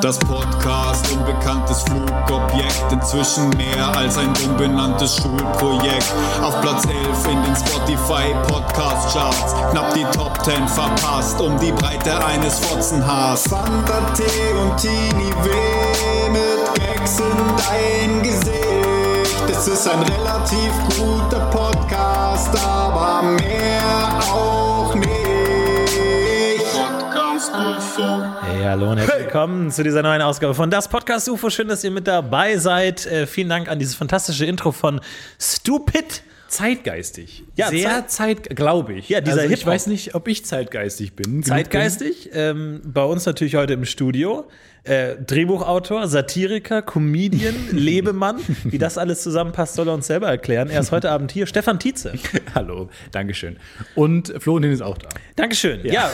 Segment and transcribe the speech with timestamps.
[0.00, 6.12] Das Podcast unbekanntes Flugobjekt, inzwischen mehr als ein unbenanntes Schulprojekt.
[6.42, 11.72] Auf Platz 11 in den Spotify Podcast Charts, knapp die Top 10 verpasst, um die
[11.72, 13.44] Breite eines Fotzenhaars.
[13.48, 14.22] Fanta T
[14.54, 19.50] und Tini W mit Gags in dein Gesicht.
[19.50, 25.27] Es ist ein relativ guter Podcast, aber mehr auch nicht.
[27.50, 31.48] Hey, hallo und herzlich willkommen zu dieser neuen Ausgabe von Das Podcast UFO.
[31.48, 33.06] Schön, dass ihr mit dabei seid.
[33.06, 35.00] Äh, vielen Dank an dieses fantastische Intro von
[35.40, 36.22] Stupid.
[36.48, 37.44] Zeitgeistig.
[37.56, 39.08] Ja, sehr Zeit, glaube ich.
[39.08, 41.42] Ja, dieser also ich weiß nicht, ob ich zeitgeistig bin.
[41.42, 42.30] Zeitgeistig.
[42.32, 44.48] Ähm, bei uns natürlich heute im Studio.
[44.84, 48.40] Äh, Drehbuchautor, Satiriker, Comedian, Lebemann.
[48.64, 50.70] Wie das alles zusammenpasst, soll er uns selber erklären.
[50.70, 51.46] Er ist heute Abend hier.
[51.46, 52.14] Stefan Tietze.
[52.54, 53.58] Hallo, Dankeschön.
[53.94, 55.10] Und Florentin ist auch da.
[55.36, 55.84] Dankeschön.
[55.84, 56.10] Ja.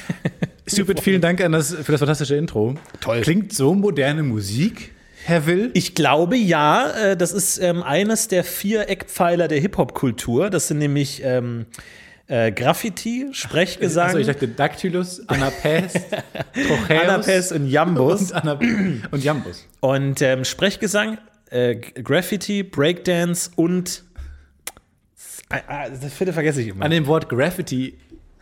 [0.66, 2.74] Stupid, vielen Dank an das, für das fantastische Intro.
[3.00, 3.22] Toll.
[3.22, 4.92] Klingt so moderne Musik,
[5.24, 5.70] Herr Will.
[5.74, 10.50] Ich glaube ja, äh, das ist ähm, eines der vier Eckpfeiler der Hip-Hop-Kultur.
[10.50, 11.66] Das sind nämlich ähm,
[12.26, 15.96] äh, Graffiti, Sprechgesang, Also ich dachte Dactylus, Anapest,
[16.54, 18.32] Trocheus Anapes und Jambus.
[18.32, 19.66] und, und Jambus.
[19.80, 21.18] Und ähm, Sprechgesang,
[21.50, 24.04] äh, Graffiti, Breakdance und
[25.50, 26.82] Ah, ah, das vierte vergesse ich immer.
[26.84, 27.98] An dem Wort Graffiti,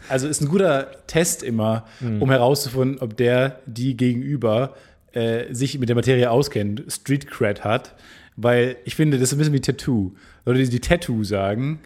[0.08, 2.22] also ist ein guter Test immer, Hm.
[2.22, 4.76] um herauszufinden, ob der, die gegenüber
[5.12, 7.94] äh, sich mit der Materie auskennt, Street Cred hat.
[8.36, 10.12] Weil ich finde, das ist ein bisschen wie Tattoo.
[10.44, 11.80] Leute, die, die Tattoo sagen,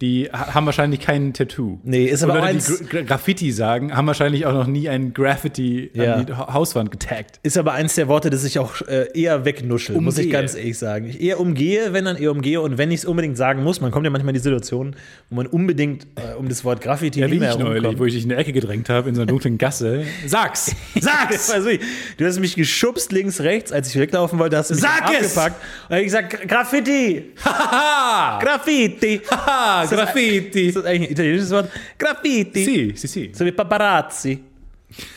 [0.00, 1.78] die ha- haben wahrscheinlich kein Tattoo.
[1.82, 4.88] Nee, ist Und aber Leute, eins- die Gra Graffiti sagen, haben wahrscheinlich auch noch nie
[4.88, 6.14] ein Graffiti Ja.
[6.14, 7.40] an die Ha- Hauswand getaggt.
[7.42, 10.40] Ist aber eins der Worte, das ich auch äh, eher wegnuschel, muss ich Umgehe.
[10.40, 11.06] ganz ehrlich sagen.
[11.06, 12.60] Ich eher umgehe, wenn dann eher umgehe.
[12.60, 14.94] Und wenn ich es unbedingt sagen muss, man kommt ja manchmal in die Situation,
[15.30, 18.14] wo man unbedingt äh, um das Wort Graffiti Ja, wie mehr ich neulich, wo ich
[18.14, 20.04] dich in eine Ecke gedrängt habe, in so einer dunklen Gasse.
[20.26, 20.74] Sag's!
[21.00, 21.50] Sag's!
[21.50, 21.70] Also,
[22.16, 25.36] du hast mich geschubst links, rechts, als ich weglaufen wollte, hast du mich Sag es!
[25.36, 25.56] abgepackt.
[25.88, 27.32] Und hab ich gesagt, Graffiti!
[27.44, 28.38] Haha!
[28.40, 29.20] Graffiti!
[29.30, 29.87] Haha!
[29.90, 30.66] Ist das- Graffiti!
[30.68, 31.70] Ist das eigentlich ein italienisches Wort?
[31.98, 32.64] Graffiti!
[32.64, 33.30] Si, si, si.
[33.34, 34.40] So wie Paparazzi.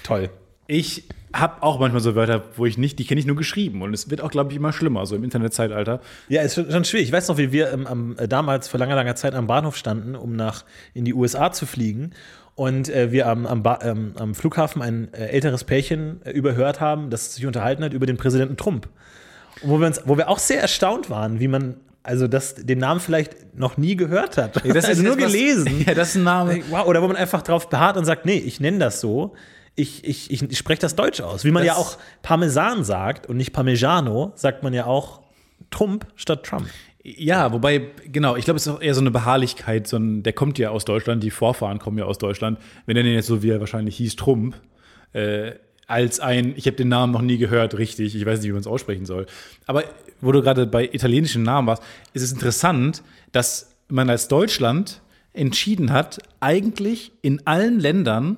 [0.03, 0.29] Toll.
[0.67, 3.81] Ich habe auch manchmal so Wörter, wo ich nicht, die kenne ich nur geschrieben.
[3.81, 6.01] Und es wird auch, glaube ich, immer schlimmer, so im Internetzeitalter.
[6.27, 7.07] Ja, ist schon, schon schwierig.
[7.07, 9.77] Ich weiß noch, wie wir ähm, am, äh, damals vor langer, langer Zeit am Bahnhof
[9.77, 12.11] standen, um nach in die USA zu fliegen.
[12.55, 17.09] Und äh, wir am, am, ähm, am Flughafen ein äh, älteres Pärchen äh, überhört haben,
[17.09, 18.89] das sich unterhalten hat über den Präsidenten Trump.
[19.61, 22.79] Und wo wir, uns, wo wir auch sehr erstaunt waren, wie man also das, den
[22.79, 24.55] Namen vielleicht noch nie gehört hat.
[24.55, 25.83] das also ist nur etwas- gelesen.
[25.87, 26.61] Ja, das ist ein Name.
[26.69, 29.33] Wow, oder wo man einfach drauf beharrt und sagt, nee, ich nenne das so.
[29.75, 31.45] Ich, ich, ich, spreche das Deutsch aus.
[31.45, 35.21] Wie man Das- ja auch Parmesan sagt und nicht Parmigiano, sagt man ja auch
[35.69, 36.67] Trump statt Trump.
[37.03, 39.87] Ja, wobei, genau, ich glaube, es ist auch eher so eine Beharrlichkeit.
[39.87, 42.59] So ein, der kommt ja aus Deutschland, die Vorfahren kommen ja aus Deutschland.
[42.85, 44.55] Wir nennen ihn jetzt so, wie er wahrscheinlich hieß, Trump,
[45.13, 45.53] äh,
[45.91, 48.61] als ein, ich habe den Namen noch nie gehört, richtig, ich weiß nicht, wie man
[48.61, 49.25] es aussprechen soll.
[49.67, 49.83] Aber
[50.21, 55.01] wo du gerade bei italienischen Namen warst, ist es interessant, dass man als Deutschland
[55.33, 58.37] entschieden hat, eigentlich in allen Ländern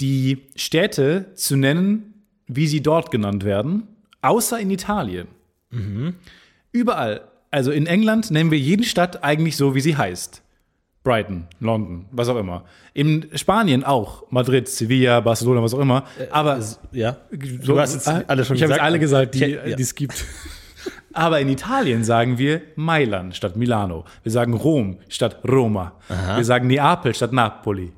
[0.00, 2.14] die Städte zu nennen,
[2.46, 3.86] wie sie dort genannt werden,
[4.20, 5.28] außer in Italien.
[6.72, 7.22] Überall.
[7.50, 10.41] Also in England nennen wir jede Stadt eigentlich so, wie sie heißt.
[11.04, 12.64] Brighton, London, was auch immer.
[12.94, 14.24] In Spanien auch.
[14.30, 16.04] Madrid, Sevilla, Barcelona, was auch immer.
[16.30, 16.60] Aber
[16.92, 17.16] Ja.
[17.60, 18.70] so, du hast jetzt äh, alle schon ich habe gesagt.
[18.72, 19.76] jetzt alle gesagt, die, Ich- ja.
[19.76, 20.24] die es gibt.
[21.12, 24.04] Aber in Italien sagen wir Mailand statt Milano.
[24.22, 25.92] Wir sagen Rom statt Roma.
[26.36, 27.92] Wir sagen Neapel statt Napoli.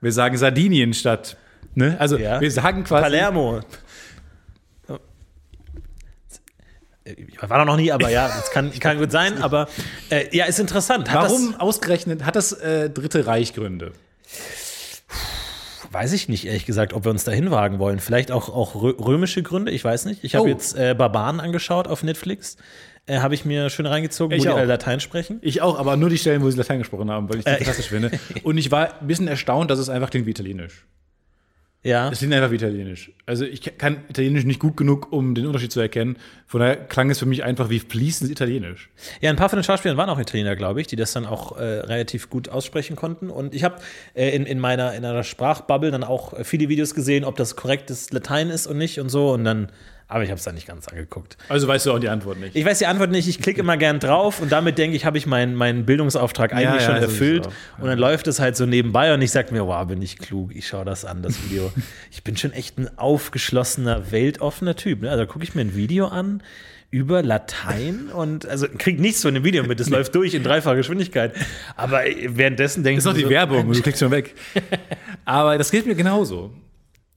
[0.00, 1.36] Wir sagen Sardinien statt.
[1.74, 1.96] Ne?
[1.98, 2.40] Also Ja.
[2.40, 3.02] wir sagen quasi.
[3.04, 3.60] Palermo.
[7.40, 9.42] War da noch nie, aber ja, das kann, kann gut sein.
[9.42, 9.68] Aber
[10.10, 11.10] äh, ja, ist interessant.
[11.10, 13.92] Hat Warum ausgerechnet hat das äh, Dritte Reich Gründe?
[14.24, 15.02] Das,
[15.92, 18.00] weiß ich nicht, ehrlich gesagt, ob wir uns dahin wagen wollen.
[18.00, 20.24] Vielleicht auch, auch rö- römische Gründe, ich weiß nicht.
[20.24, 20.48] Ich habe Oh.
[20.48, 22.56] jetzt äh, Barbaren angeschaut auf Netflix.
[23.06, 24.56] Äh, habe ich mir schön reingezogen, Ich wo die auch.
[24.56, 25.38] alle Latein sprechen.
[25.42, 27.88] Ich auch, aber nur die Stellen, wo sie Latein gesprochen haben, weil ich die fantastisch
[27.88, 28.10] finde.
[28.42, 30.84] Und ich war ein bisschen erstaunt, dass es einfach klingt wie Italienisch.
[31.86, 32.08] Ja.
[32.10, 33.12] Es klingt einfach wie Italienisch.
[33.26, 36.16] Also ich kann Italienisch nicht gut genug, um den Unterschied zu erkennen.
[36.48, 38.90] Von daher klang es für mich einfach wie fließend Italienisch.
[39.20, 41.56] Ja, ein paar von den Schauspielern waren auch Italiener, glaube ich, die das dann auch
[41.56, 43.30] äh, relativ gut aussprechen konnten.
[43.30, 43.76] Und ich habe
[44.14, 47.54] äh, in, in meiner in einer Sprachbubble dann auch äh, viele Videos gesehen, ob das
[47.54, 49.32] korrektes Latein ist und nicht und so.
[49.32, 49.70] Und dann,
[50.08, 51.36] aber ich habe es dann nicht ganz angeguckt.
[51.48, 52.54] Also weißt du auch die Antwort nicht.
[52.54, 55.18] Ich weiß die Antwort nicht, ich klicke immer gern drauf und damit denke ich, habe
[55.18, 57.48] ich meinen, meinen Bildungsauftrag eigentlich ja, schon so ist es erfüllt.
[57.78, 60.54] Und dann läuft es halt so nebenbei und ich sage mir, wow, bin ich klug,
[60.54, 61.72] ich schaue das an, das Video.
[62.12, 65.02] ich bin schon echt ein aufgeschlossener, weltoffener Typ.
[65.02, 65.10] Ne?
[65.10, 66.42] Also gucke ich mir ein Video an
[66.92, 70.76] über Latein und also krieg nichts von dem Video mit, das läuft durch in dreifacher
[70.76, 71.34] Geschwindigkeit.
[71.74, 74.36] Aber währenddessen denke ich Das ist noch die so, Werbung, du klickst schon weg.
[75.24, 76.52] Aber das geht mir genauso.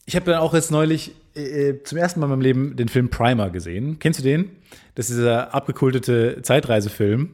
[0.09, 3.09] Ich habe dann auch jetzt neulich äh, zum ersten Mal in meinem Leben den Film
[3.09, 3.99] Primer gesehen.
[3.99, 4.49] Kennst du den?
[4.95, 7.29] Das ist dieser abgekultete Zeitreisefilm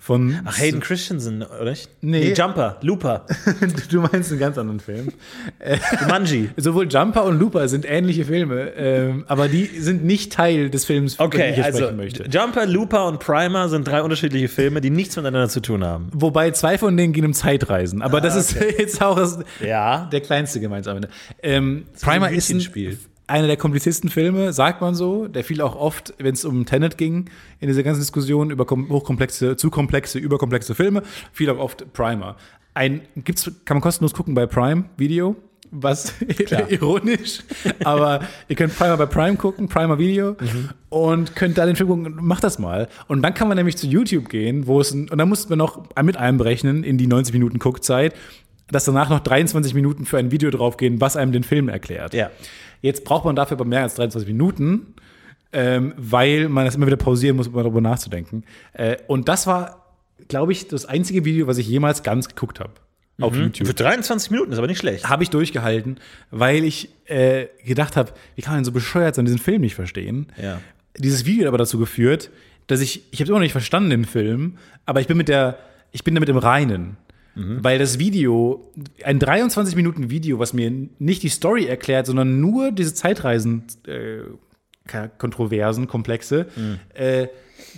[0.00, 0.40] von.
[0.46, 1.88] Ach, Hayden Christensen, oder nicht?
[2.00, 2.32] Nee.
[2.32, 3.26] Jumper, Looper,
[3.90, 5.12] du meinst einen ganz anderen Film.
[6.00, 6.48] Jumanji.
[6.56, 11.14] Sowohl Jumper und Looper sind ähnliche Filme, ähm, aber die sind nicht Teil des Films,
[11.14, 12.24] über den Okay, ich hier also sprechen möchte.
[12.30, 16.08] Jumper, Looper und Primer sind drei unterschiedliche Filme, die nichts miteinander zu tun haben.
[16.14, 18.00] Wobei zwei von denen gehen um Zeitreisen.
[18.02, 20.08] Aber das ist jetzt auch das, Ja.
[20.10, 21.02] der kleinste gemeinsame.
[21.42, 22.98] Ähm, Primer ist ein, Hütchenspiel.
[23.30, 25.28] Einer der kompliziertesten Filme, sagt man so.
[25.28, 27.30] Der fiel auch oft, wenn es um Tenet ging,
[27.60, 32.36] in dieser ganzen Diskussion über kom- hochkomplexe, zu komplexe, überkomplexe Filme, fiel auch oft Primer.
[32.74, 35.36] Ein, gibt's, kann man kostenlos gucken bei Prime Video.
[35.72, 36.14] Was
[36.68, 37.44] ironisch,
[37.84, 40.36] aber ihr könnt Primer bei Prime gucken, Primer Video,
[40.88, 42.16] und könnt da den Film gucken.
[42.22, 42.88] Macht das mal.
[43.06, 45.84] Und dann kann man nämlich zu YouTube gehen, wo es und dann muss man noch
[46.02, 48.14] mit einberechnen in die 90 Minuten Guckzeit,
[48.70, 52.14] dass danach noch 23 Minuten für ein Video draufgehen, was einem den Film erklärt.
[52.14, 52.30] Ja.
[52.82, 54.94] Jetzt braucht man dafür aber mehr als 23 Minuten,
[55.52, 58.44] ähm, weil man das immer wieder pausieren muss, um darüber nachzudenken.
[58.72, 59.86] Äh, und das war,
[60.28, 62.72] glaube ich, das einzige Video, was ich jemals ganz geguckt habe.
[63.20, 63.66] Auf YouTube.
[63.66, 65.08] Für 23 Minuten ist aber nicht schlecht.
[65.08, 65.98] Habe ich durchgehalten,
[66.30, 69.74] weil ich äh, gedacht habe, wie kann man denn so bescheuert sein, diesen Film nicht
[69.74, 70.28] verstehen?
[70.40, 70.60] Ja.
[70.96, 72.30] Dieses Video hat aber dazu geführt,
[72.66, 74.56] dass ich, ich habe immer noch nicht verstanden den Film,
[74.86, 75.58] aber ich bin mit der,
[75.92, 76.96] ich bin damit im Reinen.
[77.34, 78.70] Weil das Video,
[79.04, 84.22] ein 23 Minuten Video, was mir nicht die Story erklärt, sondern nur diese Zeitreisen äh,
[85.18, 86.46] Kontroversen, Komplexe,
[86.94, 87.28] äh,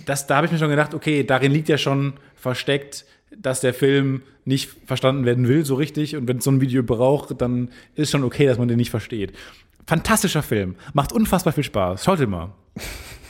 [0.05, 3.05] das, da habe ich mir schon gedacht, okay, darin liegt ja schon versteckt,
[3.37, 6.15] dass der Film nicht verstanden werden will, so richtig.
[6.15, 8.89] Und wenn es so ein Video braucht, dann ist schon okay, dass man den nicht
[8.89, 9.33] versteht.
[9.87, 10.75] Fantastischer Film.
[10.93, 12.03] Macht unfassbar viel Spaß.
[12.03, 12.53] Schaut ihn mal.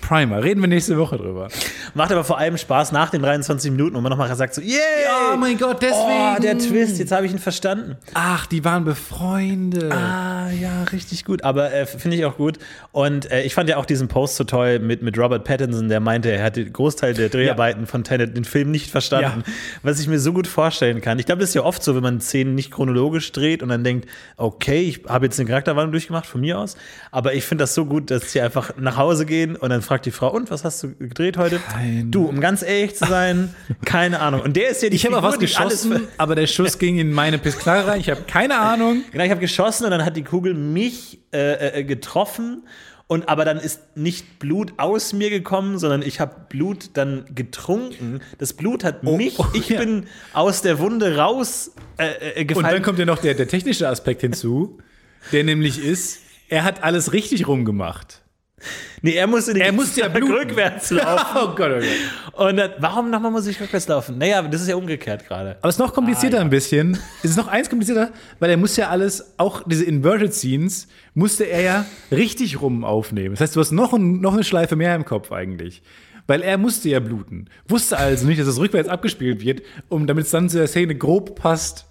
[0.08, 0.44] Primer.
[0.44, 1.48] Reden wir nächste Woche drüber.
[1.94, 5.34] Macht aber vor allem Spaß nach den 23 Minuten, wo man nochmal sagt so, yeah!
[5.34, 7.96] Oh mein Gott, Oh, der Twist, jetzt habe ich ihn verstanden.
[8.14, 9.92] Ach, die waren befreundet.
[9.92, 11.44] Ah, ja, richtig gut.
[11.44, 12.60] Aber äh, finde ich auch gut.
[12.92, 16.00] Und äh, ich fand ja auch diesen Post so toll mit, mit Robert Pattinson, der
[16.00, 19.44] meinte, er hat den Großteil der Dreharbeiten von Tenet, den Film nicht verstanden.
[19.84, 21.18] Was ich mir so gut vorstellen kann.
[21.20, 23.84] Ich glaube, das ist ja oft so, wenn man Szenen nicht chronologisch dreht und dann
[23.84, 26.76] denkt, okay, ich habe jetzt eine Charakterwandlung durchgemacht, von mir aus.
[27.12, 30.08] Aber ich finde das so gut, dass sie einfach nach Hause gehen und dann fragt
[30.08, 31.60] die Frau, und was hast du gedreht heute?
[31.60, 33.54] Keine- Du, um ganz ehrlich zu sein,
[33.86, 34.42] keine Ahnung.
[34.42, 37.14] Und der ist ja die Ich habe auch was geschossen, aber der Schuss ging in
[37.14, 38.00] meine Pisklare rein.
[38.00, 39.04] Ich habe keine Ahnung.
[39.12, 42.64] Genau, ich habe geschossen und dann hat die Kugel mich äh, äh, getroffen.
[43.06, 48.22] Und aber dann ist nicht Blut aus mir gekommen, sondern ich habe Blut dann getrunken.
[48.40, 49.80] Das Blut hat mich, oh, ich ja.
[49.80, 52.74] bin aus der Wunde raus äh, äh, Und gefallen.
[52.74, 54.80] dann kommt ja noch der, der technische Aspekt hinzu,
[55.32, 58.23] der nämlich ist, er hat alles richtig rumgemacht.
[59.02, 60.34] Nee, er musste, Er musste ja bluten.
[60.34, 61.26] rückwärts laufen.
[61.36, 62.48] Oh Gott, oh Gott.
[62.50, 64.18] Und dann, warum nochmal muss ich rückwärts laufen?
[64.18, 65.58] Naja, das ist ja umgekehrt gerade.
[65.60, 66.46] Aber es ist noch komplizierter Ah, ja.
[66.46, 66.98] ein bisschen.
[67.24, 71.44] Es ist noch eins komplizierter, weil er muss ja alles, auch diese Inverted Scenes, musste
[71.46, 73.36] er ja richtig rum aufnehmen.
[73.36, 75.82] Das heißt, du hast noch, ein, noch eine Schleife mehr im Kopf eigentlich.
[76.26, 77.50] Weil er musste ja bluten.
[77.68, 80.96] Wusste also nicht, dass es rückwärts abgespielt wird, um damit es dann zu der Szene
[80.96, 81.86] grob passt.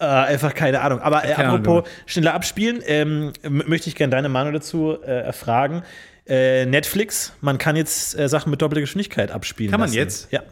[0.00, 1.00] Äh, einfach keine Ahnung.
[1.00, 5.82] Aber äh, apropos schneller abspielen, ähm, möchte ich gerne deine Meinung dazu äh, erfragen.
[6.26, 9.70] Äh, Netflix, man kann jetzt äh, Sachen mit doppelter Geschwindigkeit abspielen.
[9.70, 9.98] Kann man lassen.
[9.98, 10.32] jetzt?
[10.32, 10.42] Ja.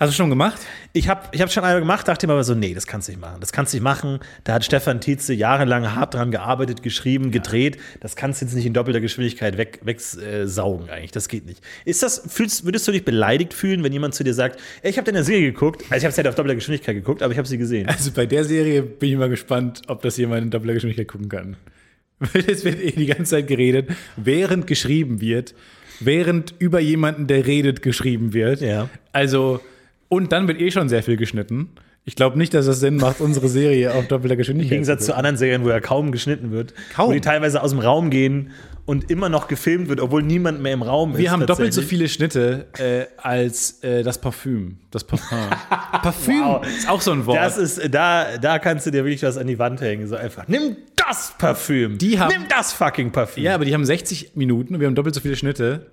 [0.00, 0.60] Hast du schon gemacht?
[0.92, 3.12] Ich habe ich hab schon einmal gemacht, dachte mir aber so, nee, das kannst du
[3.12, 3.40] nicht machen.
[3.40, 4.20] Das kannst du nicht machen.
[4.44, 7.78] Da hat Stefan Tietze jahrelang hart dran gearbeitet, geschrieben, gedreht.
[7.98, 11.10] Das kannst du jetzt nicht in doppelter Geschwindigkeit weg, wegsaugen eigentlich.
[11.10, 11.64] Das geht nicht.
[11.84, 14.98] Ist das, fühlst, würdest du dich beleidigt fühlen, wenn jemand zu dir sagt, ey, ich
[14.98, 17.38] habe deine Serie geguckt, also ich habe es halt auf doppelter Geschwindigkeit geguckt, aber ich
[17.38, 17.88] habe sie gesehen.
[17.88, 21.28] Also bei der Serie bin ich mal gespannt, ob das jemand in doppelter Geschwindigkeit gucken
[21.28, 21.56] kann.
[22.20, 25.56] Weil es wird eh die ganze Zeit geredet, während geschrieben wird,
[25.98, 28.60] während über jemanden, der redet, geschrieben wird.
[28.60, 28.88] Ja.
[29.10, 29.60] Also,
[30.08, 31.70] und dann wird eh schon sehr viel geschnitten.
[32.04, 35.14] Ich glaube nicht, dass es Sinn macht, unsere Serie auf doppelter Im Geschwindigkeit Gegensatz zu
[35.14, 36.72] anderen Serien, wo ja kaum geschnitten wird.
[36.94, 37.08] Kaum.
[37.08, 38.52] Wo die teilweise aus dem Raum gehen
[38.86, 41.18] und immer noch gefilmt wird, obwohl niemand mehr im Raum ist.
[41.18, 44.78] Wir haben doppelt so viele Schnitte äh, als äh, das Parfüm.
[44.90, 45.38] Das Parfum.
[46.02, 46.66] Parfüm Wow.
[46.66, 47.36] ist auch so ein Wort.
[47.36, 50.06] Das ist, da, da kannst du dir wirklich was an die Wand hängen.
[50.06, 51.98] So einfach, nimm das Parfüm.
[51.98, 53.44] Die haben- nimm das fucking Parfüm.
[53.44, 55.90] Ja, aber die haben 60 Minuten und wir haben doppelt so viele Schnitte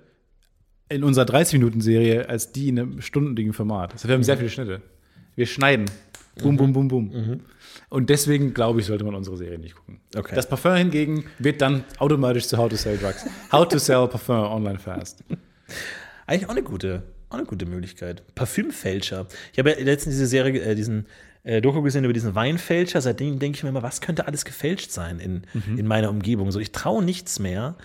[0.88, 3.92] in unserer 30-Minuten-Serie als die in einem stundendigen Format.
[3.92, 4.82] Also wir haben sehr viele Schnitte.
[5.34, 5.86] Wir schneiden.
[6.42, 7.40] Bum, bum, bum, bum.
[7.88, 10.00] Und deswegen, glaube ich, sollte man unsere Serie nicht gucken.
[10.14, 10.34] Okay.
[10.34, 13.24] Das Parfum hingegen wird dann automatisch zu How to Sell Drugs.
[13.50, 15.24] How to Sell Parfum online fast.
[16.26, 18.22] Eigentlich auch eine gute, auch eine gute Möglichkeit.
[18.34, 19.26] Parfümfälscher.
[19.52, 21.06] Ich habe ja letztens diese Serie, äh, diesen
[21.44, 23.00] äh, Doku gesehen über diesen Weinfälscher.
[23.00, 25.78] Seitdem denke ich mir immer, was könnte alles gefälscht sein in, Mhm.
[25.78, 26.50] in meiner Umgebung?
[26.50, 27.76] So, ich traue nichts mehr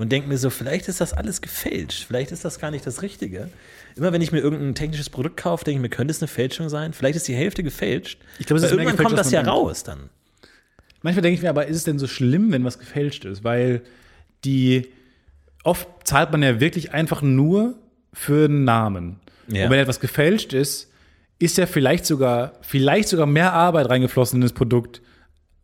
[0.00, 2.04] und denke mir so, vielleicht ist das alles gefälscht.
[2.06, 3.48] Vielleicht ist das gar nicht das Richtige.
[3.96, 6.68] Immer wenn ich mir irgendein technisches Produkt kaufe, denke ich mir, könnte es eine Fälschung
[6.68, 6.92] sein?
[6.92, 8.18] Vielleicht ist die Hälfte gefälscht.
[8.38, 10.10] Ich glaube, irgendwann kommt das ja raus dann.
[11.02, 13.44] manchmal denke ich mir aber, ist es denn so schlimm, wenn was gefälscht ist?
[13.44, 13.82] Weil
[14.44, 14.88] die,
[15.64, 17.74] oft zahlt man ja wirklich einfach nur
[18.12, 19.20] für einen Namen.
[19.48, 19.64] Ja.
[19.64, 20.90] Und wenn etwas gefälscht ist,
[21.38, 25.00] ist ja vielleicht sogar, vielleicht sogar mehr Arbeit reingeflossen in das Produkt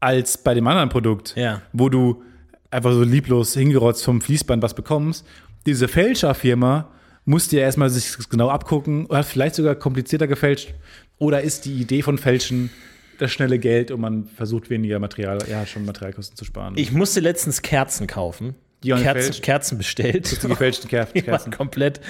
[0.01, 1.63] als bei dem anderen Produkt, Ja.
[1.73, 2.23] wo du
[2.77, 5.27] einfach so lieblos hingerotzt vom Fließband was bekommst.
[5.65, 6.91] Diese Fälscherfirma
[7.25, 10.75] muss dir erstmal sich genau abgucken, oder vielleicht sogar komplizierter gefälscht.
[11.19, 12.71] Oder ist die Idee von Fälschen
[13.19, 16.75] das schnelle Geld und man versucht weniger Material, ja, schon Materialkosten zu sparen.
[16.77, 18.55] Ich musste letztens Kerzen kaufen.
[18.83, 19.43] Kerzen?
[19.43, 20.43] Kerzen bestellt.
[20.43, 21.53] die gefälschten Ker Die waren Kerzen.
[21.53, 22.01] komplett,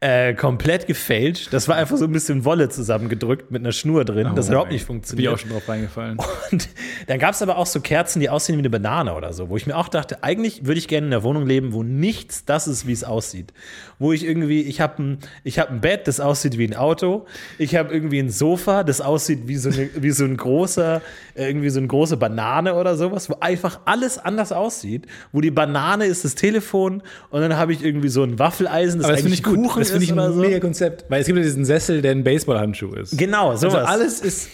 [0.00, 1.48] äh, komplett gefälscht.
[1.52, 4.32] Das war einfach so ein bisschen Wolle zusammengedrückt mit einer Schnur drin.
[4.34, 5.32] das hat überhaupt nicht Bin ich funktioniert.
[5.34, 6.18] auch schon drauf reingefallen.
[6.52, 6.68] Und
[7.06, 9.56] dann gab es aber auch so Kerzen, die aussehen wie eine Banane oder so, wo
[9.56, 12.66] ich mir auch dachte, eigentlich würde ich gerne in einer Wohnung leben, wo nichts das
[12.68, 13.52] ist, wie es aussieht.
[13.98, 17.24] Wo ich irgendwie, ich habe ein, ich hab ein Bett, das aussieht wie ein Auto.
[17.58, 21.00] Ich habe irgendwie ein Sofa, das aussieht wie so, eine, wie so ein großer,
[21.34, 25.06] äh, irgendwie so eine große Banane oder sowas, wo einfach alles anders aussieht.
[25.32, 29.08] Wo die Banane ist das Telefon und dann habe ich irgendwie so ein Waffeleisen, das
[29.08, 29.56] das finde eigentlich ich gut.
[29.56, 30.40] Kuchen das finde ich ist ein so.
[30.40, 31.04] mega Konzept.
[31.08, 33.16] Weil es gibt ja diesen Sessel, der ein Baseballhandschuh ist.
[33.18, 33.74] Genau, sowas.
[33.74, 34.48] Also alles ist,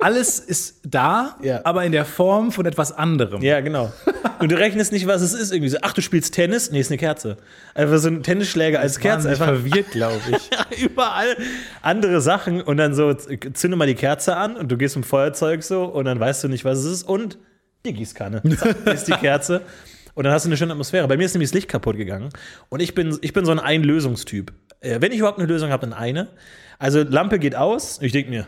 [0.00, 1.60] alles ist da, Ja.
[1.64, 3.42] aber in der Form von etwas anderem.
[3.42, 3.92] Ja, genau.
[4.38, 5.52] Und du rechnest nicht, was es ist.
[5.52, 6.70] Irgendwie so, ach, du spielst Tennis?
[6.70, 7.36] Nee, ist eine Kerze.
[7.74, 9.28] Einfach so ein Tennisschläger als Kerze.
[9.28, 10.18] Einfach verwirrt, glaube
[10.70, 10.82] ich.
[10.82, 11.36] überall
[11.82, 12.62] andere Sachen.
[12.62, 16.06] Und dann so, zünde mal die Kerze an und du gehst dem Feuerzeug so und
[16.06, 17.02] dann weißt du nicht, was es ist.
[17.02, 17.36] Und
[17.84, 18.42] die Gießkanne.
[18.56, 19.60] Zack, ist die Kerze.
[20.14, 21.06] Und dann hast du eine schöne Atmosphäre.
[21.08, 22.30] Bei mir ist nämlich das Licht kaputt gegangen.
[22.68, 24.52] Und ich bin, ich bin so ein Einlösungstyp.
[24.80, 26.28] Äh, Wenn ich überhaupt eine Lösung habe, dann eine.
[26.78, 27.98] Also Lampe geht aus.
[28.00, 28.46] Ich denke mir,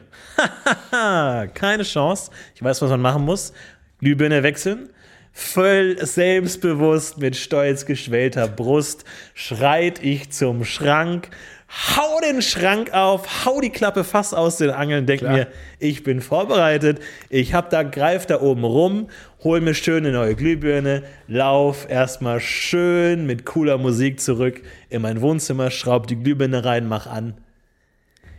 [1.54, 2.30] keine Chance.
[2.54, 3.52] Ich weiß, was man machen muss.
[3.98, 4.88] Glühbirne wechseln.
[5.34, 11.30] Voll selbstbewusst mit stolz geschwellter Brust schreit ich zum Schrank,
[11.72, 15.32] hau den Schrank auf, hau die Klappe fast aus den Angeln, denk Klar.
[15.32, 15.46] mir,
[15.78, 17.00] ich bin vorbereitet,
[17.30, 19.08] ich hab da, greif da oben rum,
[19.42, 25.20] hol mir schön eine neue Glühbirne, lauf erstmal schön mit cooler Musik zurück in mein
[25.20, 27.34] Wohnzimmer, schraub die Glühbirne rein, mach an.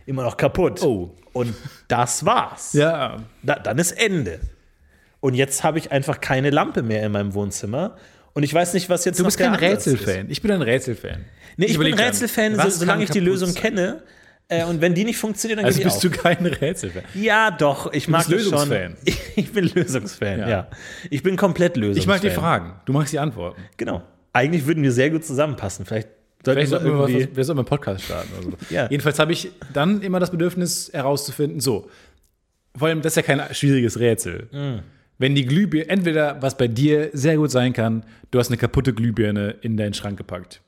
[0.06, 0.82] Immer noch kaputt.
[0.82, 1.10] Oh.
[1.32, 1.54] Und
[1.88, 2.74] das war's.
[2.74, 3.16] Ja.
[3.42, 4.38] Da, dann ist Ende.
[5.20, 7.96] Und jetzt habe ich einfach keine Lampe mehr in meinem Wohnzimmer.
[8.34, 9.54] Und ich weiß nicht, was jetzt Du bist kein.
[9.54, 10.26] Rätselfan.
[10.28, 11.24] Ich bin ein Rätselfan.
[11.56, 13.62] Nee, ich, bin überleg dann, Rätselfan, so, was solange ich die Lösung sein?
[13.62, 14.02] kenne.
[14.48, 17.02] Äh, und wenn die nicht funktioniert, dann Also gebe ich bist du kein Rätselfan.
[17.14, 17.92] ja, doch.
[17.92, 18.68] Ich mag bist das schon.
[18.68, 18.96] Lösungsfan.
[19.04, 20.48] Ich, ich bin Lösungsfan, ja.
[20.48, 20.68] Ja.
[21.08, 22.00] Ich bin komplett Lösungsfan.
[22.00, 22.74] Ich mag die Fragen.
[22.84, 23.62] Du magst die Antworten.
[23.76, 24.02] Genau.
[24.32, 25.86] Eigentlich würden wir sehr gut zusammenpassen.
[25.86, 26.08] Vielleicht
[26.44, 27.36] sollten Vielleicht wir sollten wir, was, irgendwie.
[27.36, 28.28] wir sollten einen Podcast starten.
[28.38, 28.56] Oder so.
[28.74, 28.88] Ja.
[28.90, 31.88] Jedenfalls habe ich dann immer das Bedürfnis herauszufinden, so,
[32.76, 34.48] vor allem, das ist ja kein schwieriges Rätsel.
[34.50, 34.78] Mm.
[35.24, 38.92] Wenn die Glühbirne, entweder, was bei dir sehr gut sein kann, du hast eine kaputte
[38.92, 40.60] Glühbirne in deinen Schrank gepackt.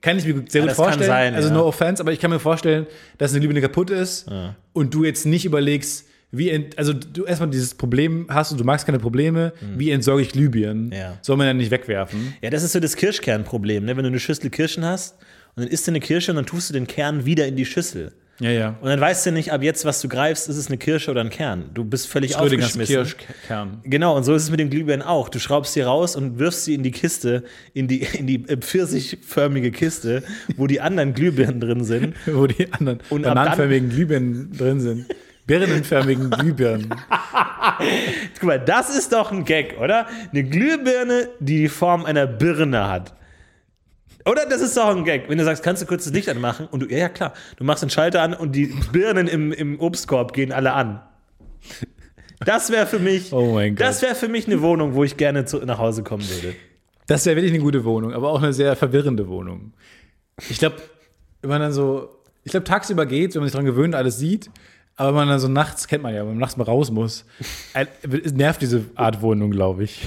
[0.00, 1.06] Kann ich mir sehr gut das kann vorstellen.
[1.06, 1.54] sein, also ja.
[1.54, 2.86] no offense, aber ich kann mir vorstellen,
[3.18, 4.30] dass eine Glühbirne kaputt ist
[4.72, 8.64] und du jetzt nicht überlegst, wie ent, also du erstmal dieses Problem hast und du
[8.64, 10.90] magst keine Probleme, wie entsorge ich Glühbirnen?
[10.92, 11.18] Ja.
[11.20, 12.32] Soll man dann nicht wegwerfen?
[12.40, 13.84] Ja, das ist so das Kirschkernproblem.
[13.84, 13.94] Ne?
[13.94, 15.16] Wenn du eine Schüssel Kirschen hast
[15.54, 17.66] und dann isst du eine Kirsche und dann tust du den Kern wieder in die
[17.66, 18.14] Schüssel.
[18.38, 18.76] Ja, ja.
[18.80, 21.22] Und dann weißt du nicht, ab jetzt, was du greifst, ist es eine Kirsche oder
[21.22, 21.70] ein Kern.
[21.72, 22.96] Du bist völlig Schrödingers aufgeschmissen.
[22.96, 23.80] Kirschkern.
[23.84, 25.28] Genau, und so ist es mit den Glühbirnen auch.
[25.28, 29.70] Du schraubst sie raus und wirfst sie in die Kiste, in die, in die pfirsichförmige
[29.70, 30.22] Kiste,
[30.56, 32.14] wo die anderen Glühbirnen drin sind.
[32.26, 35.06] wo die anderen Und bananenförmigen Glühbirnen drin sind.
[35.46, 36.88] Birnenförmigen Glühbirnen.
[38.34, 40.06] Guck mal, das ist doch ein Gag, oder?
[40.32, 43.14] Eine Glühbirne, die die Form einer Birne hat.
[44.28, 45.28] Oder das ist doch ein Gag.
[45.28, 47.64] Wenn du sagst, kannst du kurz das Licht anmachen und du, ja, ja klar, du
[47.64, 51.00] machst den Schalter an und die Birnen im, im Obstkorb gehen alle an.
[52.44, 53.86] Das wäre für mich, Oh mein Gott.
[53.86, 56.54] das wäre für mich eine Wohnung, wo ich gerne zu, nach Hause kommen würde.
[57.06, 59.72] Das wäre wirklich eine gute Wohnung, aber auch eine sehr verwirrende Wohnung.
[60.50, 60.76] Ich glaube,
[61.40, 62.10] wenn man dann so,
[62.44, 64.50] ich glaube, tagsüber geht, wenn man sich daran gewöhnt, alles sieht,
[64.96, 67.24] aber wenn man dann so nachts, kennt man ja, wenn man nachts mal raus muss,
[68.32, 70.06] nervt diese Art Wohnung, glaube ich.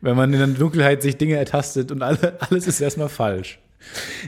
[0.00, 3.58] Wenn man in der Dunkelheit sich Dinge ertastet und alle, alles ist erstmal falsch.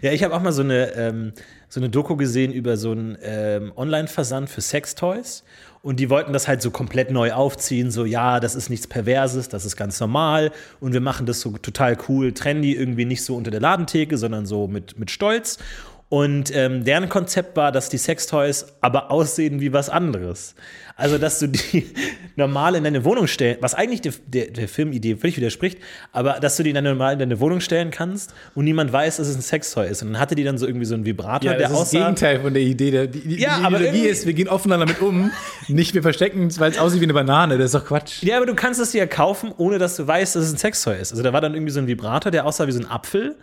[0.03, 1.33] Ja, ich habe auch mal so eine, ähm,
[1.69, 5.45] so eine Doku gesehen über so einen ähm, Online-Versand für Sextoys.
[5.83, 7.91] Und die wollten das halt so komplett neu aufziehen.
[7.91, 10.50] So, ja, das ist nichts Perverses, das ist ganz normal.
[10.81, 14.47] Und wir machen das so total cool, trendy, irgendwie nicht so unter der Ladentheke, sondern
[14.47, 15.59] so mit, mit Stolz.
[16.08, 20.54] Und ähm, deren Konzept war, dass die Sextoys aber aussehen wie was anderes.
[20.94, 21.84] Also, dass du die
[22.36, 25.78] normal in deine Wohnung stellen, was eigentlich der, der, der Filmidee völlig widerspricht,
[26.12, 29.26] aber dass du die dann normal in deine Wohnung stellen kannst und niemand weiß, dass
[29.26, 30.02] es ein Sextoy ist.
[30.02, 31.88] Und dann hatte die dann so irgendwie so einen Vibrator, Ja, der das ist das
[31.88, 31.98] aussah.
[31.98, 32.90] Gegenteil von der Idee.
[32.92, 35.32] Der, die, die, Ja, die aber Ideologie ist, wir gehen offener damit um.
[35.66, 37.58] Nicht, wir verstecken es, weil es aussieht wie eine Banane.
[37.58, 38.22] Das ist doch Quatsch.
[38.22, 40.58] Ja, aber du kannst es dir ja kaufen, ohne dass du weißt, dass es ein
[40.58, 41.10] Sextoy ist.
[41.10, 43.34] Also da war dann irgendwie so ein Vibrator, der aussah wie so ein Apfel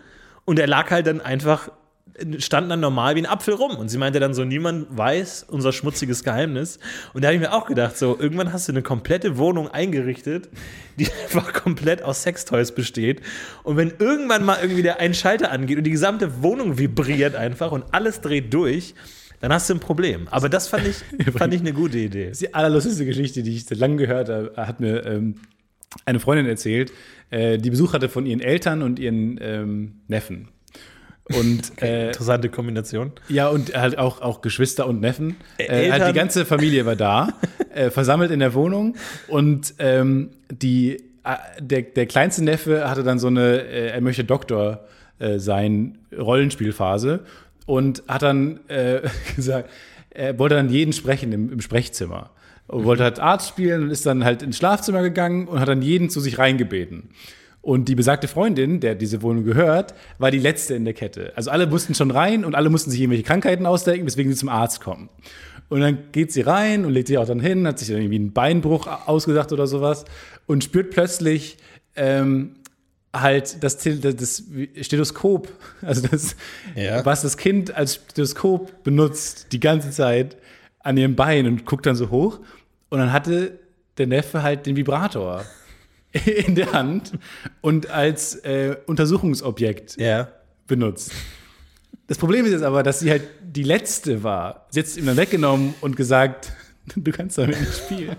[0.45, 1.69] und der lag halt dann einfach
[2.37, 3.75] standen dann normal wie ein Apfel rum.
[3.75, 6.79] Und sie meinte dann so, niemand weiß unser schmutziges Geheimnis.
[7.13, 10.49] Und da habe ich mir auch gedacht, so, irgendwann hast du eine komplette Wohnung eingerichtet,
[10.97, 13.21] die einfach komplett aus Sextoys besteht.
[13.63, 17.71] Und wenn irgendwann mal irgendwie der ein Schalter angeht und die gesamte Wohnung vibriert einfach
[17.71, 18.93] und alles dreht durch,
[19.39, 20.27] dann hast du ein Problem.
[20.29, 20.97] Aber das fand ich,
[21.37, 22.25] fand ich eine gute Idee.
[22.25, 25.35] Das ist die allerlustigste Geschichte, die ich seit langem gehört habe, hat mir ähm,
[26.05, 26.91] eine Freundin erzählt,
[27.29, 30.49] äh, die Besuch hatte von ihren Eltern und ihren ähm, Neffen.
[31.29, 33.11] Und äh, Interessante Kombination.
[33.29, 35.37] ja, und halt auch, auch Geschwister und Neffen.
[35.57, 36.07] Äh, halt Eltern.
[36.13, 37.29] die ganze Familie war da,
[37.73, 38.95] äh, versammelt in der Wohnung.
[39.27, 44.23] Und ähm, die, äh, der, der kleinste Neffe hatte dann so eine, äh, er möchte
[44.23, 44.85] Doktor
[45.19, 47.21] äh, sein, Rollenspielphase.
[47.65, 49.01] Und hat dann äh,
[49.35, 49.69] gesagt,
[50.09, 52.31] er wollte dann jeden sprechen im, im Sprechzimmer.
[52.67, 55.81] Und wollte halt Arzt spielen und ist dann halt ins Schlafzimmer gegangen und hat dann
[55.81, 57.09] jeden zu sich reingebeten.
[57.63, 61.31] Und die besagte Freundin, der diese Wohnung gehört, war die letzte in der Kette.
[61.37, 64.49] Also alle mussten schon rein und alle mussten sich irgendwelche Krankheiten ausdenken, weswegen sie zum
[64.49, 65.09] Arzt kommen.
[65.69, 68.17] Und dann geht sie rein und legt sich auch dann hin, hat sich dann irgendwie
[68.17, 70.03] einen Beinbruch ausgesagt oder sowas
[70.45, 71.55] und spürt plötzlich
[71.95, 72.55] ähm,
[73.15, 74.43] halt das, das
[74.81, 75.47] Stethoskop,
[75.81, 76.35] also das,
[76.75, 77.05] Ja.
[77.05, 80.35] was das Kind als Stethoskop benutzt die ganze Zeit
[80.79, 82.39] an ihrem Bein und guckt dann so hoch.
[82.89, 83.57] Und dann hatte
[83.97, 85.45] der Neffe halt den Vibrator
[86.25, 87.13] in der Hand
[87.61, 90.27] und als äh, Untersuchungsobjekt Ja.
[90.67, 91.11] benutzt.
[92.07, 94.67] Das Problem ist jetzt aber, dass sie halt die letzte war.
[94.69, 96.51] Sie hat es ihm dann weggenommen und gesagt,
[96.95, 98.15] du kannst damit nicht spielen.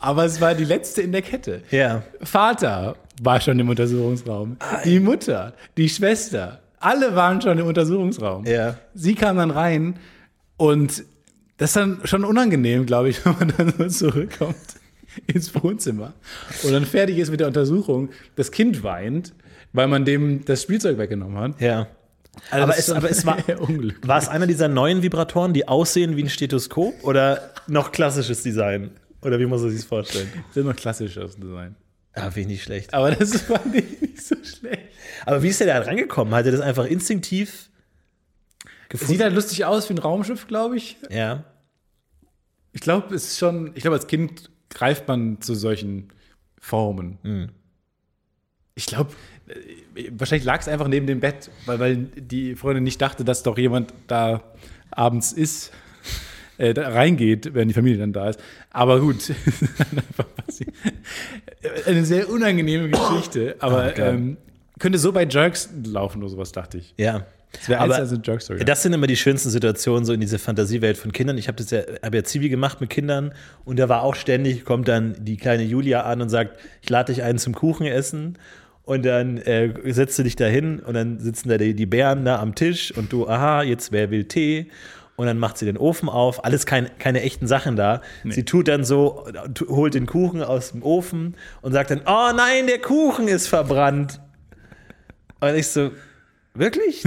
[0.00, 1.62] Aber es war die letzte in der Kette.
[1.70, 2.02] Ja.
[2.22, 4.56] Vater war schon im Untersuchungsraum.
[4.84, 8.46] Die Mutter, die Schwester, alle waren schon im Untersuchungsraum.
[8.46, 8.78] Ja.
[8.94, 9.98] Sie kam dann rein
[10.56, 11.04] und
[11.58, 14.56] das ist dann schon unangenehm, glaube ich, wenn man dann so zurückkommt
[15.26, 16.14] ins Wohnzimmer
[16.62, 18.10] und dann fertig ist mit der Untersuchung.
[18.36, 19.34] Das Kind weint,
[19.72, 21.60] weil man dem das Spielzeug weggenommen hat.
[21.60, 21.88] Ja.
[22.50, 23.38] Also aber, es, aber es war,
[24.02, 28.90] war es einer dieser neuen Vibratoren, die aussehen wie ein Stethoskop oder noch klassisches Design?
[29.22, 30.30] Oder wie muss man sich das vorstellen?
[30.48, 31.76] Das ist noch klassisches Design.
[32.12, 32.94] Ah, finde ich nicht schlecht.
[32.94, 34.82] Aber das fand ich nicht so schlecht.
[35.26, 36.34] Aber wie ist der da rangekommen?
[36.34, 37.70] Hat er das einfach instinktiv
[38.88, 39.12] gefunden?
[39.12, 40.96] Sieht halt lustig aus wie ein Raumschiff, glaube ich.
[41.10, 41.44] ja.
[42.76, 46.08] Ich glaube, es ist schon, ich glaube, als Kind greift man zu solchen
[46.60, 47.18] Formen.
[47.22, 47.48] Hm.
[48.74, 49.12] Ich glaube,
[49.46, 53.42] äh, wahrscheinlich lag es einfach neben dem Bett, weil, weil die Freundin nicht dachte, dass
[53.42, 54.42] doch jemand da
[54.90, 55.72] abends ist,
[56.58, 58.40] äh, da reingeht, wenn die Familie dann da ist.
[58.70, 59.32] Aber gut,
[61.86, 64.36] eine sehr unangenehme Geschichte, aber Oh ähm,
[64.78, 66.94] könnte so bei Jerks laufen oder sowas, dachte ich.
[66.96, 67.26] Ja.
[67.58, 68.64] Das wäre Aber eine Jerk-Story.
[68.64, 71.38] Das sind immer die schönsten Situationen so in dieser Fantasiewelt von Kindern.
[71.38, 73.32] Ich habe das ja, habe ja Zivi gemacht mit Kindern
[73.64, 77.12] und da war auch ständig, kommt dann die kleine Julia an und sagt, ich lade
[77.12, 78.38] dich ein zum Kuchen essen.
[78.84, 82.26] Und dann äh, setzt du dich da hin und dann sitzen da die, die Bären
[82.26, 84.70] da am Tisch und du, aha, jetzt wer will Tee?
[85.16, 88.02] Und dann macht sie den Ofen auf, alles kein, keine echten Sachen da.
[88.28, 89.26] Sie tut dann so,
[89.68, 94.20] holt den Kuchen aus dem Ofen und sagt dann, oh nein, der Kuchen ist verbrannt.
[95.40, 95.92] Und ich so,
[96.54, 97.02] wirklich?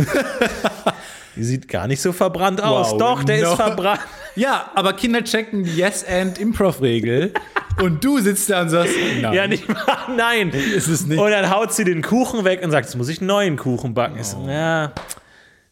[1.36, 2.92] Die sieht gar nicht so verbrannt aus.
[2.92, 3.52] Wow, Doch, der no.
[3.52, 4.02] ist verbrannt.
[4.36, 7.34] Ja, aber Kinder checken die Yes-and-Improv-Regel
[7.82, 9.34] und du sitzt da und sagst, nein.
[9.34, 10.10] Ja, nicht wahr?
[10.16, 10.52] Nein.
[10.52, 11.18] Ist es nicht.
[11.20, 13.96] Und dann haut sie den Kuchen weg und sagt, jetzt muss ich einen neuen Kuchen
[13.96, 14.20] backen.
[14.20, 14.92] Ich so, ja,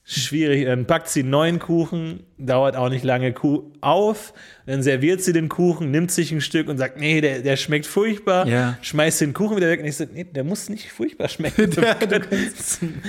[0.05, 0.65] schwierig.
[0.65, 4.33] Dann backt sie einen neuen Kuchen, dauert auch nicht lange Kuh auf.
[4.65, 7.87] Dann serviert sie den Kuchen, nimmt sich ein Stück und sagt, nee, der, der schmeckt
[7.87, 8.47] furchtbar.
[8.47, 8.77] Ja.
[8.81, 9.79] Schmeißt den Kuchen wieder weg.
[9.79, 11.71] Und ich so, nee, der muss nicht furchtbar schmecken.
[11.85, 13.01] Ja, können,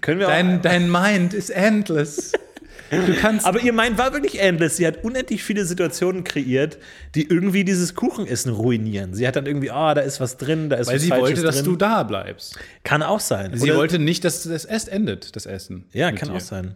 [0.00, 2.32] können wir auch Dein, dein Mind ist endless.
[2.92, 3.46] Du kannst.
[3.46, 4.76] Aber ihr Mind war wirklich endless.
[4.76, 6.78] Sie hat unendlich viele Situationen kreiert,
[7.14, 9.14] die irgendwie dieses Kuchenessen ruinieren.
[9.14, 11.28] Sie hat dann irgendwie, ah, da ist was drin, da ist weil was sie Falsches
[11.28, 11.64] wollte, dass drin.
[11.64, 12.58] du da bleibst.
[12.84, 13.52] Kann auch sein.
[13.56, 15.84] Sie Oder- wollte nicht, dass das Essen endet, das Essen.
[15.92, 16.34] Ja, kann dir.
[16.36, 16.74] auch sein.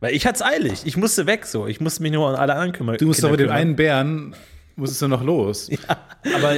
[0.00, 0.82] Weil ich hatte es eilig.
[0.84, 1.68] Ich musste weg so.
[1.68, 2.96] Ich musste mich nur um alle anderen kümmern.
[2.98, 3.60] Du musst aber den kümmern.
[3.60, 4.34] einen Bären,
[4.74, 5.70] musstest du noch los.
[6.34, 6.54] Aber,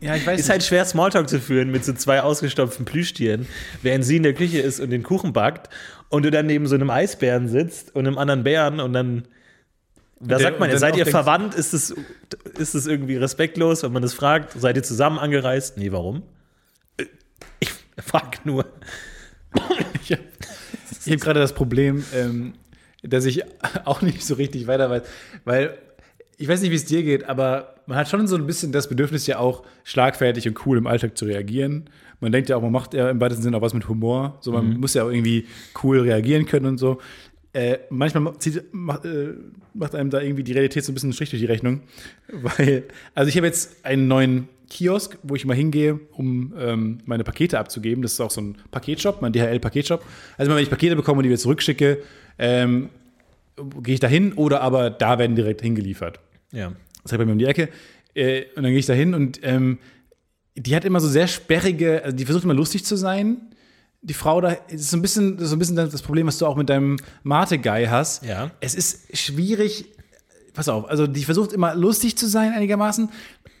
[0.00, 3.46] ja, ich weiß Ist halt schwer, Smalltalk zu führen mit so zwei ausgestopften Plüschtieren,
[3.82, 5.68] während sie in der Küche ist und den Kuchen backt
[6.08, 9.28] und du dann neben so einem Eisbären sitzt und einem anderen Bären und dann.
[10.18, 11.54] Da sagt man ja, seid ihr verwandt?
[11.54, 11.94] Ist es,
[12.58, 14.58] ist es irgendwie respektlos, wenn man das fragt?
[14.58, 15.76] Seid ihr zusammen angereist?
[15.76, 16.22] Nee, warum?
[16.96, 17.04] Äh,
[17.60, 17.70] Ich
[18.02, 18.64] frag nur.
[20.02, 20.22] Ich habe
[21.10, 22.54] hab gerade das Problem, ähm,
[23.02, 23.42] dass ich
[23.84, 25.02] auch nicht so richtig weiter weiß,
[25.44, 25.76] weil
[26.38, 28.88] ich weiß nicht, wie es dir geht, aber man hat schon so ein bisschen das
[28.88, 31.88] Bedürfnis, ja auch schlagfertig und cool im Alltag zu reagieren.
[32.20, 34.38] Man denkt ja auch, man macht ja im weitesten Sinne auch was mit Humor.
[34.40, 35.46] So, man muss ja auch irgendwie
[35.82, 36.98] cool reagieren können und so.
[37.56, 39.32] äh, manchmal zieht, macht, äh,
[39.72, 41.80] macht einem da irgendwie die Realität so ein bisschen einen Strich durch die Rechnung.
[42.28, 47.24] Weil, also ich habe jetzt einen neuen Kiosk, wo ich mal hingehe, um ähm, meine
[47.24, 48.02] Pakete abzugeben.
[48.02, 50.04] Das ist auch so ein Paketshop, mein DHL-Paketshop.
[50.36, 52.02] Also wenn ich Pakete bekomme und die wieder zurückschicke,
[52.38, 52.90] ähm,
[53.82, 56.20] gehe ich da hin oder aber da werden direkt hingeliefert.
[56.52, 56.72] Ja.
[57.02, 57.70] Das ist bei mir um die Ecke.
[58.14, 59.78] Äh, und dann gehe ich da hin und ähm,
[60.56, 63.36] die hat immer so sehr sperrige, also die versucht immer lustig zu sein.
[64.02, 66.56] Die Frau da ist so ein bisschen, so ein bisschen das Problem, was du auch
[66.56, 68.24] mit deinem Mate-Guy hast.
[68.24, 68.50] Ja.
[68.60, 69.86] Es ist schwierig,
[70.54, 73.08] pass auf, also die versucht immer lustig zu sein einigermaßen,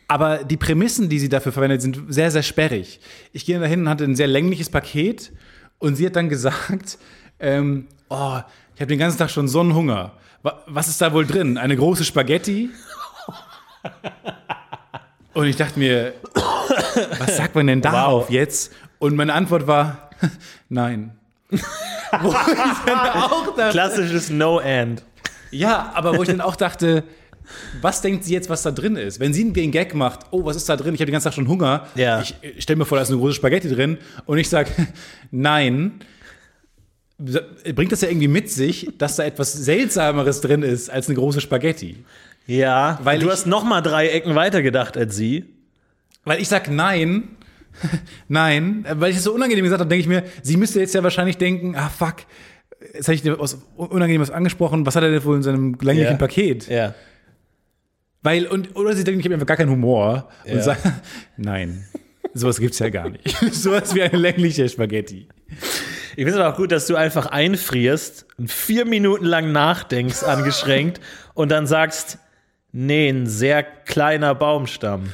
[0.08, 3.00] aber die Prämissen, die sie dafür verwendet, sind sehr, sehr sperrig.
[3.32, 5.32] Ich gehe da hin und hatte ein sehr längliches Paket
[5.78, 6.98] und sie hat dann gesagt,
[7.40, 8.38] ähm, oh,
[8.74, 10.12] ich habe den ganzen Tag schon so einen Hunger.
[10.42, 11.58] Wa- Was ist da wohl drin?
[11.58, 12.70] Eine große Spaghetti?
[15.34, 16.14] Und ich dachte mir,
[17.18, 18.72] was sagt man denn darauf jetzt?
[18.98, 20.10] Und meine Antwort war,
[20.68, 21.12] nein.
[21.50, 25.02] Wo ich dann auch dachte, Klassisches No-End.
[25.50, 27.04] ja, aber wo ich dann auch dachte,
[27.80, 29.20] was denkt sie jetzt, was da drin ist?
[29.20, 30.94] Wenn sie einen Gag macht, oh, was ist da drin?
[30.94, 31.86] Ich habe den ganzen Tag schon Hunger.
[31.94, 32.20] Ja.
[32.20, 33.98] Ich stelle mir vor, da ist eine große Spaghetti drin.
[34.24, 34.70] Und ich sage,
[35.30, 36.00] nein.
[37.18, 41.40] Bringt das ja irgendwie mit sich, dass da etwas Seltsameres drin ist als eine große
[41.40, 42.04] Spaghetti.
[42.46, 45.44] Ja, Weil du hast noch mal drei Ecken weiter gedacht als sie.
[46.26, 47.28] Weil ich sag nein,
[48.28, 51.02] nein, weil ich es so unangenehm gesagt habe, denke ich mir, sie müsste jetzt ja
[51.02, 52.16] wahrscheinlich denken, ah fuck,
[52.94, 56.12] jetzt habe ich dir was Unangenehmes angesprochen, was hat er denn wohl in seinem länglichen
[56.12, 56.18] Ja.
[56.18, 56.68] Paket?
[56.68, 56.94] Ja.
[58.22, 60.62] Weil, und, oder sie denken, ich habe einfach gar keinen Humor und Ja.
[60.62, 60.92] sagen,
[61.36, 61.84] nein,
[62.34, 63.28] sowas gibt's ja gar nicht.
[63.52, 65.28] sowas wie eine längliche Spaghetti.
[66.18, 70.22] Ich finde es aber auch gut, dass du einfach einfrierst und vier Minuten lang nachdenkst,
[70.24, 71.00] angeschränkt,
[71.34, 72.18] und dann sagst,
[72.72, 75.10] nee, ein sehr kleiner Baumstamm.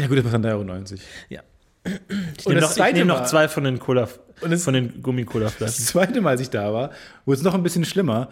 [0.00, 1.00] Ja gut, das war dann 3,90 Euro.
[1.28, 1.40] Ja.
[2.38, 4.08] Ich nehme das noch, ich nehm noch zwei von den Cola,
[4.40, 5.84] Und das- von den Das Gummi-Cola-Flaschen.
[5.84, 6.90] zweite Mal, als ich da war,
[7.24, 8.28] wurde es noch ein bisschen schlimmer.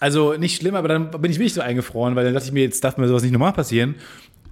[0.00, 2.62] Also nicht schlimmer, aber dann bin ich wirklich so eingefroren, weil dann dachte ich mir,
[2.64, 3.94] jetzt darf mir sowas nicht normal passieren.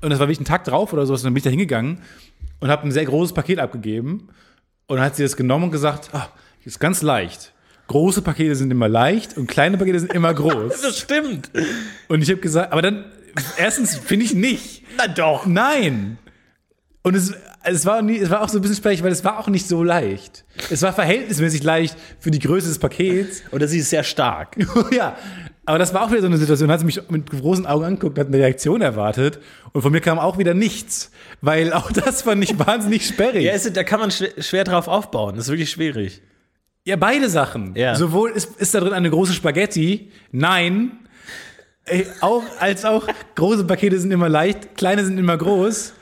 [0.00, 1.20] Und das war wirklich ein Tag drauf oder sowas.
[1.20, 1.98] Und dann bin ich da hingegangen
[2.60, 4.28] und habe ein sehr großes Paket abgegeben.
[4.86, 6.28] Und dann hat sie das genommen und gesagt, ah,
[6.64, 7.52] ist ganz leicht.
[7.88, 10.80] Große Pakete sind immer leicht und kleine Pakete sind immer groß.
[10.82, 11.50] Das stimmt.
[12.08, 13.04] Und ich habe gesagt, aber dann,
[13.58, 14.84] erstens finde ich nicht.
[14.96, 15.44] Na doch.
[15.46, 16.18] Nein.
[17.02, 17.34] Und es,
[17.64, 19.66] es, war nie, es war auch so ein bisschen sperrig, weil es war auch nicht
[19.66, 20.44] so leicht.
[20.70, 23.42] Es war verhältnismäßig leicht für die Größe des Pakets.
[23.50, 24.56] Oder sie ist sehr stark.
[24.92, 25.16] ja,
[25.64, 28.18] aber das war auch wieder so eine Situation, hat sie mich mit großen Augen angeguckt,
[28.18, 29.40] hat eine Reaktion erwartet
[29.72, 31.10] und von mir kam auch wieder nichts,
[31.40, 33.44] weil auch das fand ich wahnsinnig sperrig.
[33.44, 35.36] Ja, ist, da kann man schwer, schwer drauf aufbauen.
[35.36, 36.20] Das ist wirklich schwierig.
[36.84, 37.76] Ja, beide Sachen.
[37.76, 37.94] Ja.
[37.94, 40.98] Sowohl ist, ist da drin eine große Spaghetti, nein,
[41.84, 45.94] Ey, auch, als auch große Pakete sind immer leicht, kleine sind immer groß.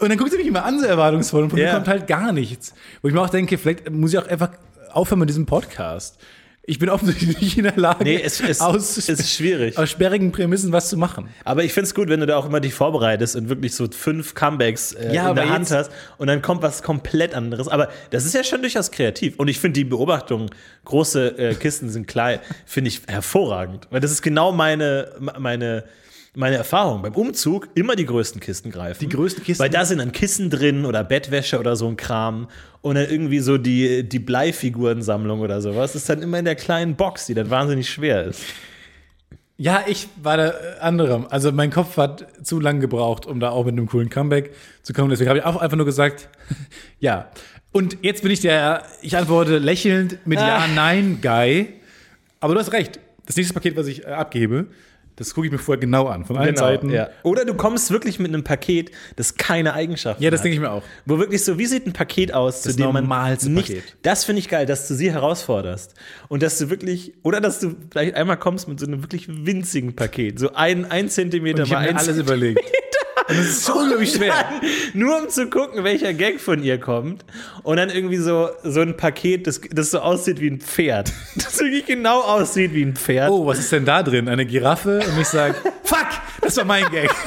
[0.00, 1.66] Und dann guckt sie mich immer an, so erwartungsvoll, und von Ja.
[1.66, 2.74] mir kommt halt gar nichts.
[3.02, 4.50] Wo ich mir auch denke, vielleicht muss ich auch einfach
[4.92, 6.18] aufhören mit diesem Podcast.
[6.62, 9.76] Ich bin offensichtlich nicht in der Lage, Nee, es, es, aus, es ist schwierig.
[9.76, 11.28] aus sperrigen Prämissen was zu machen.
[11.44, 13.88] Aber ich finde es gut, wenn du da auch immer dich vorbereitest und wirklich so
[13.90, 17.66] fünf Comebacks äh, Ja, in der Hand hast und dann kommt was komplett anderes.
[17.66, 19.34] Aber das ist ja schon durchaus kreativ.
[19.38, 20.50] Und ich finde die Beobachtung,
[20.84, 23.88] große äh, Kisten sind klein, finde ich hervorragend.
[23.90, 25.84] Weil das ist genau meine, meine,
[26.34, 27.02] meine Erfahrung.
[27.02, 29.00] Beim Umzug immer die größten Kisten greifen.
[29.00, 29.62] Die größten Kisten?
[29.62, 32.48] Weil da sind dann Kissen drin oder Bettwäsche oder so ein Kram.
[32.82, 35.92] Und dann irgendwie so die, die Bleifigurensammlung oder sowas.
[35.92, 38.42] Das ist dann immer in der kleinen Box, die dann wahnsinnig schwer ist.
[39.56, 41.26] Ja, ich war da äh, anderem.
[41.28, 44.94] Also mein Kopf hat zu lang gebraucht, um da auch mit einem coolen Comeback zu
[44.94, 45.10] kommen.
[45.10, 46.30] Deswegen habe ich auch einfach nur gesagt,
[47.00, 47.30] ja.
[47.72, 50.66] Und jetzt bin ich der, ich antworte lächelnd mit Ja, Ah.
[50.74, 51.74] Nein, Guy.
[52.40, 52.98] Aber du hast recht.
[53.26, 54.66] Das nächste Paket, was ich äh, abgebe,
[55.20, 56.24] das gucke ich mir vorher genau an.
[56.24, 56.88] Von allen Seiten.
[56.88, 57.10] ja.
[57.24, 60.46] Oder du kommst wirklich mit einem Paket, das keine Eigenschaften Ja, das hat.
[60.46, 60.82] denke ich mir auch.
[61.04, 63.06] Wo wirklich so, wie sieht ein Paket aus, Das zu dem man
[63.44, 63.68] nicht.
[63.68, 63.84] Paket.
[64.00, 65.94] Das finde ich geil, dass du sie herausforderst.
[66.28, 69.94] Und dass du wirklich, oder dass du vielleicht einmal kommst mit so einem wirklich winzigen
[69.94, 70.38] Paket.
[70.38, 72.60] So ein, ein Zentimeter Ich habe mal mir ein alles überlegt.
[73.30, 74.34] Und das ist so unglaublich schwer.
[74.92, 77.24] Nur um zu gucken, welcher Gag von ihr kommt.
[77.62, 81.12] Und dann irgendwie so, so ein Paket, das, das so aussieht wie ein Pferd.
[81.36, 83.30] Das wirklich genau aussieht wie ein Pferd.
[83.30, 84.28] Oh, was ist denn da drin?
[84.28, 84.98] Eine Giraffe?
[84.98, 86.08] Und ich sage, fuck,
[86.40, 87.10] das war mein Gag.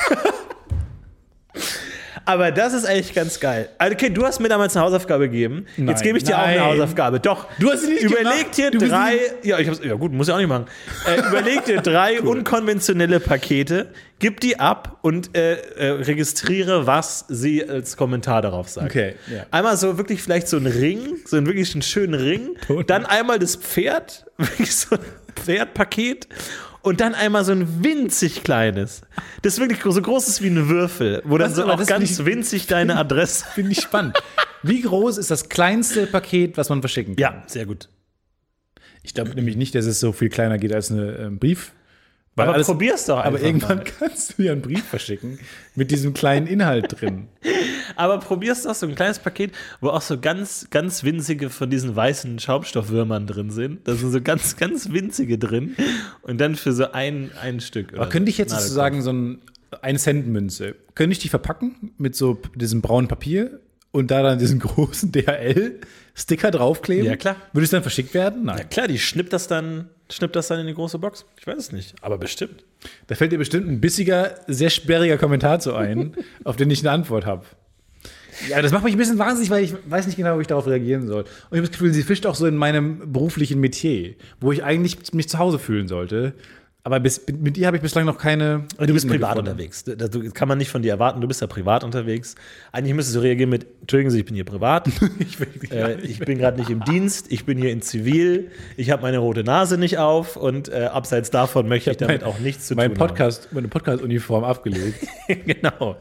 [2.26, 3.70] Aber das ist eigentlich ganz geil.
[3.78, 5.66] Also, Okay, du hast mir damals eine Hausaufgabe gegeben.
[5.78, 5.90] Nein.
[5.90, 6.70] Jetzt gebe ich dir auch eine Nein.
[6.72, 7.20] Hausaufgabe.
[7.20, 7.48] Doch.
[7.60, 8.58] Du hast sie nicht Überleg gemacht.
[8.58, 9.18] dir drei.
[9.44, 10.66] Ja, ich hab's, ja, gut, muss ich auch nicht machen.
[11.06, 17.68] Äh, überleg dir drei unkonventionelle Pakete, gib die ab und äh, äh, registriere, was sie
[17.68, 18.88] als Kommentar darauf sagt.
[18.90, 19.46] Okay, ja.
[19.52, 22.56] Einmal so wirklich vielleicht so ein Ring, so einen wirklich einen schönen Ring.
[22.66, 22.90] Tot.
[22.90, 25.02] Dann einmal das Pferd, wirklich so ein
[25.36, 26.28] Pferdpaket.
[26.84, 29.02] Und dann einmal so ein winzig kleines.
[29.42, 32.20] Das ist wirklich so groß ist wie ein Würfel, wo dann Was, so auch ganz
[32.20, 33.46] ich- winzig deine Adresse.
[33.56, 34.18] Finde ich spannend.
[34.62, 37.22] Wie groß ist das kleinste Paket, was man verschicken kann?
[37.22, 37.90] Ja, sehr gut.
[39.02, 41.72] Ich glaube nämlich nicht, dass es so viel kleiner geht als ein ähm, Brief.
[42.36, 43.84] Weil Aber alles- probier's doch Aber einfach irgendwann mal.
[44.00, 45.38] kannst du ja einen Brief verschicken
[45.76, 47.28] mit diesem kleinen Inhalt drin.
[47.96, 51.96] Aber probier's doch so ein kleines Paket, wo auch so ganz, ganz winzige von diesen
[51.96, 53.88] weißen Schaumstoffwürmern drin sind.
[53.88, 55.76] Da sind so ganz, ganz winzige drin.
[56.24, 57.94] Und dann für so ein, ein Stück.
[57.94, 59.40] Aber könnte ich jetzt sozusagen so ein
[59.82, 63.60] 1 Cent Münze, könnte ich die verpacken mit so diesem braunen Papier
[63.94, 65.80] und da dann diesen großen DHL
[66.16, 67.06] Sticker draufkleben?
[67.06, 67.38] Ja, klar.
[67.54, 68.46] Würde es dann verschickt werden?
[68.46, 68.70] Ja Nein.
[68.70, 71.26] klar, die schnippt das dann, schnippt das dann in die große Box.
[71.40, 72.66] Ich weiß es nicht, aber bestimmt.
[73.08, 76.92] Da fällt dir bestimmt ein bissiger, sehr sperriger Kommentar zu ein, auf den ich eine
[76.92, 77.46] Antwort habe.
[78.50, 80.66] Ja, das macht mich ein bisschen wahnsinnig, weil ich weiß nicht genau, wie ich darauf
[80.66, 81.22] reagieren soll.
[81.22, 84.64] Und ich habe das Gefühl, sie fischt auch so in meinem beruflichen Metier, wo ich
[84.64, 86.34] eigentlich mich zu Hause fühlen sollte.
[86.86, 88.66] Aber bis, mit ihr habe ich bislang noch keine.
[88.78, 89.52] Du bist Ebene privat gefunden.
[89.52, 89.86] unterwegs.
[89.86, 91.22] Das kann man nicht von dir erwarten.
[91.22, 92.36] Du bist ja privat unterwegs.
[92.74, 94.90] Eigentlich müsstest du reagieren mit: Entschuldigen Sie, ich bin hier privat.
[95.20, 97.32] Ich, will äh, bin gerade nicht im Dienst.
[97.32, 98.52] Ich bin hier in Zivil.
[98.76, 100.36] Ich habe meine rote Nase nicht auf.
[100.36, 103.70] Und äh, abseits davon möchte ich damit mein- auch nichts zu mein tun Podcast, meine
[103.70, 105.08] Podcast-Uniform abgelegt.
[105.30, 105.42] haben.
[105.46, 105.96] genau.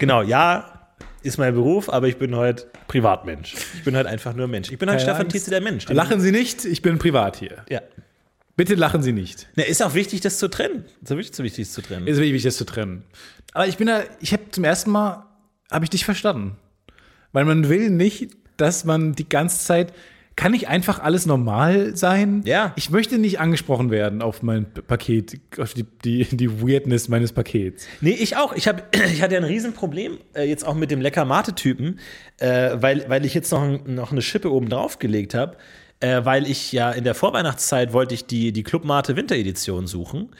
[0.00, 0.88] Genau, ja,
[1.22, 3.54] ist mein Beruf, aber ich bin heute Privatmensch.
[3.76, 4.72] Ich bin heute einfach nur Mensch.
[4.72, 5.28] Ich bin heute Stefan.
[5.28, 5.88] Tietze, der Mensch.
[5.88, 7.58] Lachen Sie nicht, ich bin privat hier.
[7.68, 7.80] Ja.
[8.60, 9.48] Bitte lachen Sie nicht.
[9.56, 10.84] Na, ist auch wichtig, das zu trennen.
[11.02, 12.06] Ist auch wichtig, so wichtig, das zu trennen.
[12.06, 13.04] Ist wichtig, das zu trennen.
[13.54, 15.24] Aber ich bin da, ich habe zum ersten Mal,
[15.72, 16.58] habe ich dich verstanden.
[17.32, 19.94] Weil man will nicht, dass man die ganze Zeit,
[20.36, 22.42] kann nicht einfach alles normal sein?
[22.44, 22.74] Ja.
[22.76, 27.86] Ich möchte nicht angesprochen werden auf mein Paket, auf die, die, die Weirdness meines Pakets.
[28.02, 28.54] Nee, ich auch.
[28.54, 31.98] Ich, hab, ich hatte ein Riesenproblem äh, jetzt auch mit dem Lecker-Mate-Typen,
[32.36, 35.56] äh, weil, weil ich jetzt noch, noch eine Schippe oben drauf gelegt habe.
[36.00, 40.30] Äh, weil ich ja in der Vorweihnachtszeit wollte ich die, die Club Mate Winteredition suchen.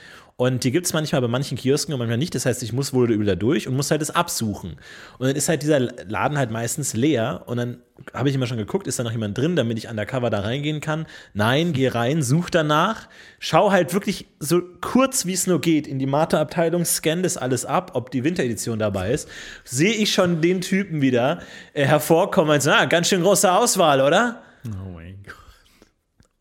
[0.41, 2.33] Und die gibt es manchmal bei manchen Kiosken und manchmal nicht.
[2.33, 4.71] Das heißt, ich muss wohl da durch und muss halt das absuchen.
[5.19, 7.43] Und dann ist halt dieser Laden halt meistens leer.
[7.45, 7.77] Und dann
[8.11, 10.81] habe ich immer schon geguckt, ist da noch jemand drin, damit ich undercover da reingehen
[10.81, 11.05] kann.
[11.35, 13.07] Nein, geh rein, such danach.
[13.37, 17.63] Schau halt wirklich so kurz, wie es nur geht, in die Mate-Abteilung, scan das alles
[17.63, 19.29] ab, ob die Winteredition dabei ist.
[19.63, 21.43] Sehe ich schon den Typen wieder
[21.75, 24.41] äh, hervorkommen und so, ah, ganz schön große Auswahl, oder?
[24.65, 25.40] Oh mein Gott.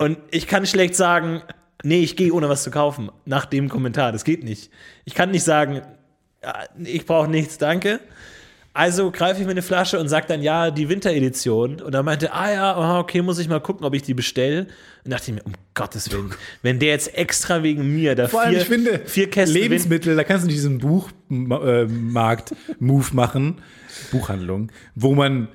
[0.01, 1.43] Und ich kann schlecht sagen,
[1.85, 4.13] nee, ich gehe ohne was zu kaufen, nach dem Kommentar.
[4.13, 4.71] Das geht nicht.
[5.05, 5.83] Ich kann nicht sagen,
[6.83, 8.01] ich brauche nichts, danke.
[8.73, 11.83] Also greife ich mir eine Flasche und sage dann, ja, die Winteredition.
[11.83, 14.69] Und er meinte, ah ja, okay, muss ich mal gucken, ob ich die bestelle.
[15.05, 16.33] Und dachte ich mir, um Gottes Willen,
[16.63, 19.63] wenn der jetzt extra wegen mir da Vor allem, vier, ich finde, vier Kästen Win-
[19.65, 23.59] Lebensmittel, da kannst du diesen Buchmarkt-Move machen,
[24.13, 25.49] Buchhandlung, wo man,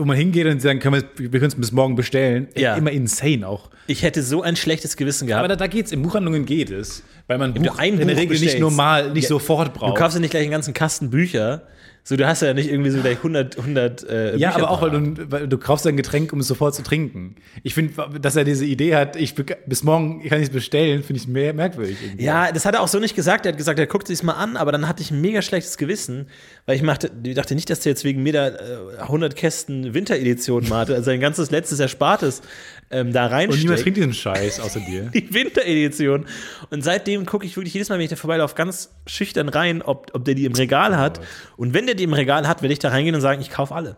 [0.00, 2.48] wo man hingeht und sagen, können wir, wir können es bis morgen bestellen.
[2.56, 2.74] Ja.
[2.74, 3.70] Immer insane auch.
[3.86, 5.40] Ich hätte so ein schlechtes Gewissen gehabt.
[5.40, 8.16] Aber da, da geht's, in Buchhandlungen geht es, weil man du Buch in der Regel
[8.30, 8.58] nicht bestellst.
[8.60, 9.98] normal, nicht Ja, sofort Du braucht.
[9.98, 11.62] kaufst ja nicht gleich einen ganzen Kasten Bücher.
[12.02, 14.90] So, du hast ja nicht irgendwie so gleich 100, 100 äh, ja, aber auch, weil
[14.90, 17.36] du, weil du kaufst ein Getränk, um es sofort zu trinken.
[17.62, 21.20] Ich finde, dass er diese Idee hat, ich bis morgen kann ich es bestellen, finde
[21.20, 21.98] ich mehr merkwürdig.
[22.02, 22.24] Irgendwie.
[22.24, 23.44] Ja, das hat er auch so nicht gesagt.
[23.46, 25.76] Er hat gesagt, er guckt sich's mal an, aber dann hatte ich ein mega schlechtes
[25.76, 26.28] Gewissen,
[26.66, 29.92] weil ich machte, ich dachte nicht, dass der jetzt wegen mir da äh, 100 Kästen
[29.94, 32.42] Winteredition mate, also sein ganzes letztes Erspartes
[32.90, 33.62] ähm, da Und reinsteckt.
[33.62, 35.02] niemand trinkt diesen Scheiß außer dir.
[35.14, 36.26] die Winteredition.
[36.70, 40.10] Und seitdem gucke ich wirklich jedes Mal, wenn ich da vorbeilaufe, ganz schüchtern rein, ob,
[40.14, 41.20] ob der die im Regal hat.
[41.56, 43.74] Und wenn der die im Regal hat, werde ich da reingehen und sagen, ich kaufe
[43.74, 43.96] alle.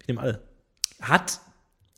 [0.00, 0.40] Ich nehme alle.
[1.00, 1.40] Hat.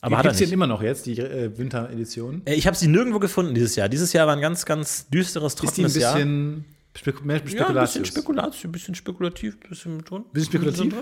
[0.01, 0.53] Aber hat er Gibt's denn nicht.
[0.53, 2.43] immer noch jetzt, die äh, Winteredition?
[2.45, 3.89] Äh, Ich habe sie nirgendwo gefunden dieses Jahr.
[3.89, 6.13] Dieses Jahr war ein ganz, ganz düsteres, Ist die ein trockenes Jahr.
[6.13, 6.65] bisschen
[6.97, 8.07] Spek mehr Ja, ein bisschen Spekulatius?
[8.07, 10.23] Spekulatius, ein bisschen spekulativ, ein bisschen mit drin.
[10.31, 10.93] Bisschen spekulativ?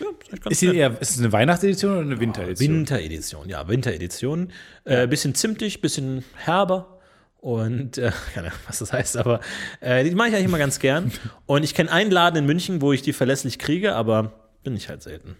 [0.00, 0.74] Ja, ist nett.
[0.74, 2.74] eher, ist es eine Weihnachtsedition oder eine Winteredition?
[2.74, 4.50] Winteredition, ja, Winteredition.
[4.84, 7.00] Äh, bisschen zimtig, bisschen herber.
[7.40, 9.40] Und äh, keine Ahnung, was das heißt, aber
[9.80, 11.12] äh, die mache ich eigentlich immer ganz gern.
[11.46, 14.88] Und ich kenne einen Laden in München, wo ich die verlässlich kriege, aber bin ich
[14.88, 15.36] halt selten.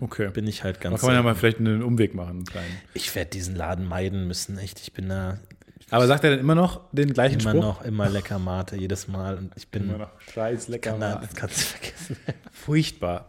[0.00, 0.30] okay.
[0.30, 2.30] Bin ich halt Da ganz kann man ja mal vielleicht einen Umweg machen.
[2.36, 2.76] Einen kleinen.
[2.94, 4.80] Ich werde diesen Laden meiden müssen, echt.
[4.80, 5.38] Ich bin da
[5.92, 7.62] Aber sagt er dann immer noch den gleichen immer Spruch?
[7.62, 9.36] noch immer lecker Mate, jedes Mal.
[9.36, 9.90] Und ich bin.
[9.90, 10.96] Immer noch scheiß lecker.
[10.96, 11.18] Mann.
[11.20, 12.16] das kannst du vergessen.
[12.52, 13.28] Furchtbar.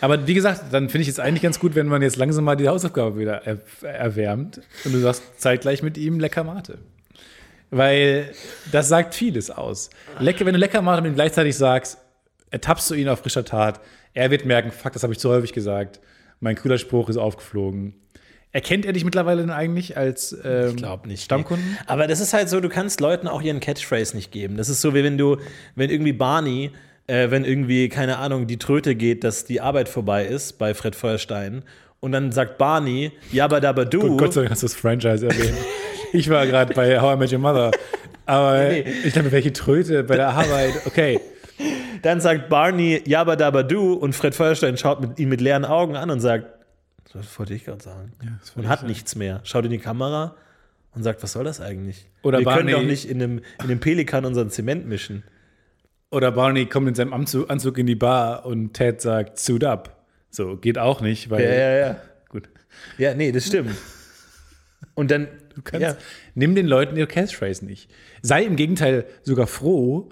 [0.00, 2.56] Aber wie gesagt, dann finde ich es eigentlich ganz gut, wenn man jetzt langsam mal
[2.56, 6.78] die Hausaufgabe wieder er erwärmt und du sagst zeitgleich mit ihm lecker Mate.
[7.70, 8.32] Weil
[8.72, 9.90] das sagt vieles aus.
[10.18, 11.98] Lecker, wenn du lecker Mate mit ihm gleichzeitig sagst,
[12.50, 13.80] ertappst du ihn auf frischer Tat.
[14.14, 16.00] Er wird merken, fuck, das habe ich zu häufig gesagt.
[16.40, 17.94] Mein cooler Spruch ist aufgeflogen.
[18.54, 21.24] Erkennt er dich mittlerweile denn eigentlich als ähm, Ich glaube nicht.
[21.24, 21.66] Stammkunden?
[21.72, 21.78] Nee.
[21.86, 24.56] Aber das ist halt so, du kannst Leuten auch ihren Catchphrase nicht geben.
[24.58, 25.38] Das ist so, wie wenn du,
[25.74, 26.70] wenn irgendwie Barney,
[27.06, 30.94] äh, wenn irgendwie, keine Ahnung, die Tröte geht, dass die Arbeit vorbei ist bei Fred
[30.94, 31.62] Feuerstein.
[32.00, 34.16] Und dann sagt Barney, Jabba Dabba Du.
[34.18, 35.56] Gott sei Dank hast du das Franchise erwähnt.
[36.12, 37.70] ich war gerade bei How I Met Your Mother.
[38.26, 38.84] Aber Nee.
[39.04, 40.72] ich glaube, welche Tröte bei der Arbeit.
[40.84, 41.18] Okay.
[42.02, 45.96] Dann sagt Barney Jabba Dabba Du und Fred Feuerstein schaut mit, ihn mit leeren Augen
[45.96, 46.46] an und sagt,
[47.12, 48.12] das wollte ich gerade sagen.
[48.20, 48.88] wollte und hat sagen.
[48.88, 49.40] nichts mehr.
[49.44, 50.36] Schaut in die Kamera
[50.94, 52.08] und sagt, was soll das eigentlich?
[52.22, 55.22] Oder Wir können Barney- doch nicht in dem, in dem Pelikan unseren Zement mischen.
[56.10, 60.04] Oder Barney kommt in seinem Anzug, in die Bar und Ted sagt, suit up.
[60.30, 61.42] So, geht auch nicht, weil.
[61.44, 61.96] Ja, ja, ja.
[62.28, 62.48] Gut.
[62.98, 63.74] Ja, nee, das stimmt.
[64.94, 65.96] Und dann, Du kannst, ja,
[66.34, 67.90] Nimm den Leuten ihre Catchphrase nicht.
[68.22, 70.08] Sei im Gegenteil sogar froh,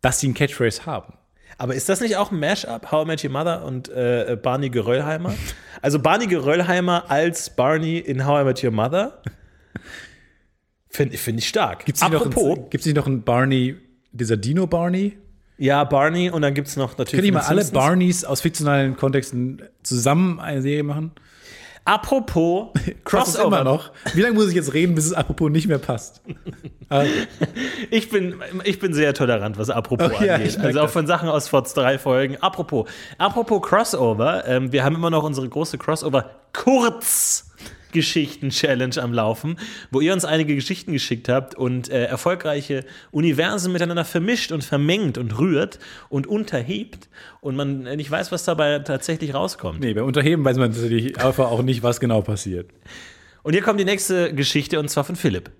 [0.00, 1.14] dass sie ein Catchphrase haben.
[1.58, 4.70] Aber ist das nicht auch ein Mashup, How I Met Your Mother und äh, Barney
[4.70, 5.34] Geröllheimer?
[5.82, 9.22] Also Barney Geröllheimer als Barney in How I Met Your Mother?
[10.88, 11.84] Finde find ich stark.
[11.84, 13.76] Gibt es nicht, nicht noch einen Barney,
[14.12, 15.16] dieser Dino Barney?
[15.60, 17.10] ja, Barney und dann gibt es noch natürlich.
[17.12, 17.64] Können die mal alle.
[17.66, 21.12] Barneys aus fiktionalen Kontexten zusammen eine Serie machen?
[21.84, 22.68] Apropos
[23.04, 23.46] Crossover.
[23.46, 23.90] immer noch.
[24.14, 26.20] Wie lange muss ich jetzt reden, bis es apropos nicht mehr passt?
[26.88, 27.10] Also,
[27.90, 30.58] Ich bin, ich bin sehr tolerant, was apropos Oh ja, angeht.
[30.58, 30.92] Also auch das.
[30.92, 32.36] von Sachen aus vor drei Folgen.
[32.40, 32.88] Apropos,
[33.18, 35.78] apropos Crossover, ähm, wir haben immer noch unsere große
[37.90, 39.56] Crossover-Kurz-Geschichten-Challenge am Laufen,
[39.90, 45.18] wo ihr uns einige Geschichten geschickt habt und äh, erfolgreiche Universen miteinander vermischt und vermengt
[45.18, 47.08] und rührt und unterhebt
[47.40, 49.80] und man nicht weiß, was dabei tatsächlich rauskommt.
[49.80, 52.70] nee, bei Unterheben weiß man natürlich einfach auch nicht, was genau passiert.
[53.42, 55.50] Und hier kommt die nächste Geschichte und zwar von Philipp.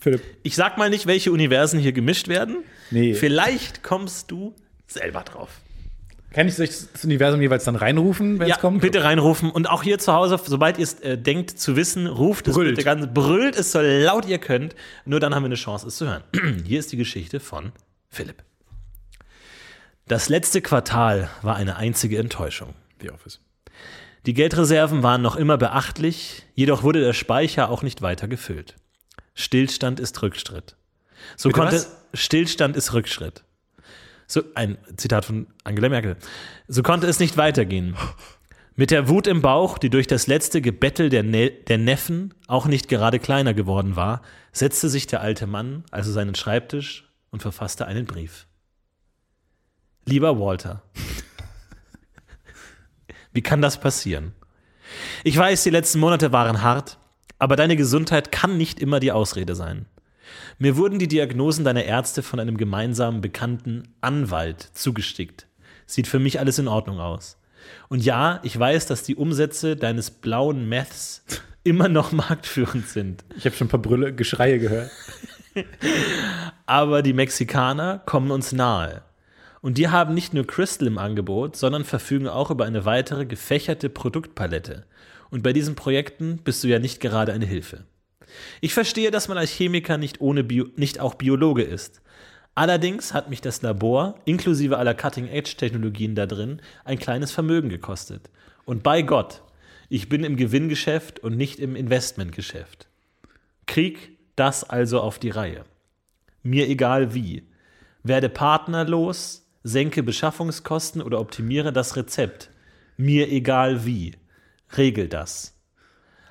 [0.00, 0.22] Philipp.
[0.42, 2.58] Ich sag mal nicht, welche Universen hier gemischt werden.
[2.90, 3.14] Nee.
[3.14, 4.54] Vielleicht kommst du
[4.86, 5.48] selber drauf.
[6.30, 8.82] Kann ich das Universum jeweils dann reinrufen, wenn Ja, es kommt?
[8.82, 9.50] bitte reinrufen.
[9.50, 12.68] Und auch hier zu Hause, sobald ihr es äh, denkt zu wissen, ruft Brüllt.
[12.72, 14.74] es bitte ganz, brüllt es so laut ihr könnt.
[15.06, 16.22] Nur dann haben wir eine Chance, es zu hören.
[16.66, 17.72] hier ist die Geschichte von
[18.10, 18.42] Philipp.
[20.06, 22.74] Das letzte Quartal war eine einzige Enttäuschung.
[23.00, 23.40] The Office.
[24.26, 28.76] Die Geldreserven waren noch immer beachtlich, jedoch wurde der Speicher auch nicht weiter gefüllt.
[29.34, 30.76] Stillstand ist Rückschritt.
[31.36, 31.96] So Bitte konnte was?
[32.14, 33.44] Stillstand ist Rückschritt.
[34.30, 36.16] So ein Zitat von Angela Merkel.
[36.68, 37.96] So konnte es nicht weitergehen.
[38.76, 42.66] Mit der Wut im Bauch, die durch das letzte Gebettel der, ne der Neffen auch
[42.66, 44.20] nicht gerade kleiner geworden war,
[44.52, 48.46] setzte sich der alte Mann also seinen Schreibtisch und verfasste einen Brief.
[50.04, 50.82] Lieber Walter,
[53.32, 54.34] wie kann das passieren?
[55.24, 56.98] Ich weiß, die letzten Monate waren hart,
[57.38, 59.86] aber deine Gesundheit kann nicht immer die Ausrede sein.
[60.58, 65.46] Mir wurden die Diagnosen deiner Ärzte von einem gemeinsamen bekannten Anwalt zugestickt.
[65.86, 67.38] Sieht für mich alles in Ordnung aus.
[67.88, 71.24] Und ja, ich weiß, dass die Umsätze deines blauen Meths
[71.64, 73.24] immer noch marktführend sind.
[73.36, 74.90] Ich habe schon ein paar Brülle, Geschreie gehört.
[76.66, 79.02] Aber die Mexikaner kommen uns nahe.
[79.60, 83.88] Und die haben nicht nur Crystal im Angebot, sondern verfügen auch über eine weitere gefächerte
[83.88, 84.84] Produktpalette.
[85.30, 87.84] Und bei diesen Projekten bist du ja nicht gerade eine Hilfe.
[88.60, 92.02] Ich verstehe, dass man als Chemiker nicht, ohne Bio, nicht auch Biologe ist.
[92.54, 98.30] Allerdings hat mich das Labor, inklusive aller Cutting-Edge-Technologien da drin, ein kleines Vermögen gekostet.
[98.64, 99.42] Und bei Gott,
[99.88, 102.88] ich bin im Gewinngeschäft und nicht im Investmentgeschäft.
[103.66, 105.64] Krieg das also auf die Reihe.
[106.42, 107.46] Mir egal wie.
[108.02, 112.50] Werde partnerlos, senke Beschaffungskosten oder optimiere das Rezept.
[112.96, 114.16] Mir egal wie.
[114.76, 115.57] Regel das.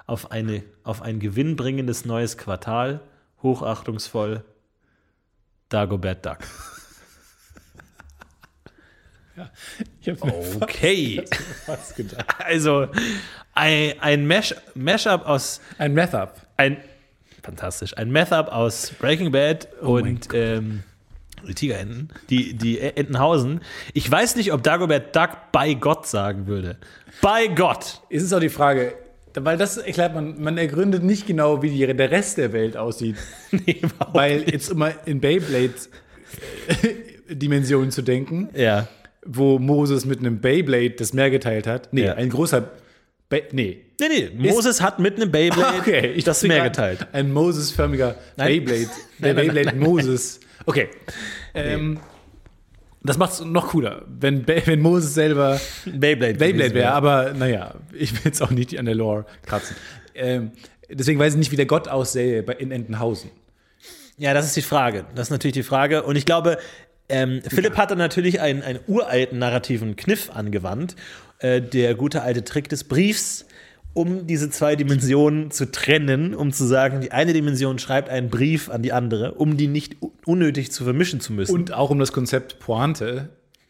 [0.08, 3.02] Auf, eine, auf ein gewinnbringendes neues Quartal,
[3.44, 4.44] hochachtungsvoll,
[5.70, 6.40] Dagobert Duck.
[10.06, 10.18] Mir
[10.62, 11.24] Okay.
[12.40, 12.88] Also
[13.54, 16.42] ein, ein Mash, Mashup aus Ein Meth-Up.
[16.58, 16.78] ein
[17.44, 20.84] fantastisch, ein Meth-Up aus Breaking Bad und ähm,
[21.48, 23.62] die Tigerenten, die, die Entenhausen.
[23.94, 26.78] Ich weiß nicht, ob Dagobert Duck bei Gott sagen würde.
[27.22, 28.02] Bei Gott.
[28.10, 28.96] Es ist auch die Frage,
[29.42, 33.18] weil das erklärt man, man ergründet nicht genau, wie die, der Rest der Welt aussieht.
[33.52, 33.82] Nee,
[34.14, 34.52] Weil nicht.
[34.52, 38.88] jetzt immer in Beyblade-Dimensionen zu denken, Ja.
[39.26, 41.90] wo Moses mit einem Beyblade das Meer geteilt hat.
[41.94, 42.14] Nee, Ja.
[42.16, 42.72] ein großer.
[43.30, 43.84] Be nee.
[44.00, 47.08] Nee, nee, Moses hat mit einem Beyblade Okay, ich das Meer geteilt.
[47.12, 48.16] Ein Moses-förmiger.
[48.38, 48.88] Beyblade.
[49.20, 49.76] Der Beyblade.
[49.76, 50.40] Moses.
[50.66, 50.88] Okay.
[51.54, 52.00] Ähm,
[53.08, 56.36] das macht es noch cooler, wenn, Be- wenn Moses selber Beyblade.
[56.36, 59.76] Beyblade wäre, aber naja, ich will jetzt auch nicht an der Lore kratzen.
[60.16, 60.52] Ähm,
[60.90, 63.32] deswegen weiß ich nicht, wie der Gott aussähe in Entenhausen.
[64.18, 65.06] Ja, das ist die Frage.
[65.16, 66.04] Das ist natürlich die Frage.
[66.04, 66.58] Und ich glaube,
[67.10, 70.96] ähm, Philipp hatte natürlich einen, einen uralten narrativen Kniff angewandt.
[71.40, 73.46] Äh, der gute alte Trick des Briefs,
[73.94, 78.70] um diese zwei Dimensionen zu trennen, um zu sagen, die eine Dimension schreibt einen Brief
[78.70, 81.54] an die andere, um die nicht unnötig zu vermischen zu müssen.
[81.54, 83.30] Und auch um das Konzept Pointe,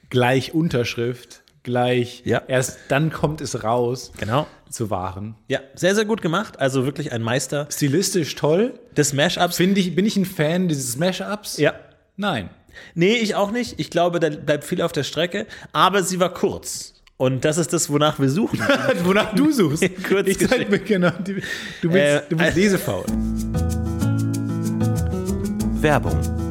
[0.09, 2.41] gleich Unterschrift, gleich, Ja.
[2.47, 4.47] erst dann kommt es raus, genau.
[4.69, 5.35] zu wahren.
[5.47, 6.59] Ja, sehr, sehr gut gemacht.
[6.59, 8.73] Also wirklich ein Meister Stilistisch toll.
[8.97, 9.55] des Mashups.
[9.57, 11.57] Finde ich, bin ich ein Fan dieses Mashups?
[11.57, 11.73] Ja.
[12.17, 12.49] Nein.
[12.95, 13.79] Nee, ich auch nicht.
[13.79, 16.93] Ich glaube, da bleibt viel auf der Strecke, aber sie war kurz.
[17.17, 18.59] Und das ist das, wonach wir suchen.
[19.03, 19.83] Wonach du suchst.
[20.07, 21.09] Kurz ich zeig mir genau.
[21.23, 21.33] Du
[21.89, 23.05] bist, Äh, du bist äh, lesefaul.
[25.81, 26.46] Werbung.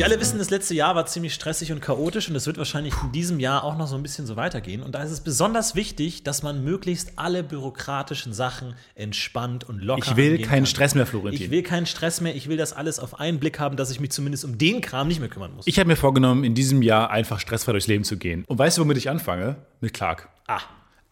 [0.00, 2.94] Wir alle wissen, das letzte Jahr war ziemlich stressig und chaotisch und es wird wahrscheinlich
[3.02, 4.82] in diesem Jahr auch noch so ein bisschen so weitergehen.
[4.82, 10.00] Und da ist es besonders wichtig, dass man möglichst alle bürokratischen Sachen entspannt und locker
[10.12, 10.66] Ich will keinen kann.
[10.66, 11.44] Stress mehr, Florentin.
[11.44, 12.34] Ich will keinen Stress mehr.
[12.34, 15.06] Ich will das alles auf einen Blick haben, dass ich mich zumindest um den Kram
[15.06, 15.66] nicht mehr kümmern muss.
[15.66, 18.46] Ich habe mir vorgenommen, in diesem Jahr einfach stressfrei durchs Leben zu gehen.
[18.46, 19.56] Und weißt du, womit ich anfange?
[19.82, 20.30] Mit Clark.
[20.48, 20.60] ah,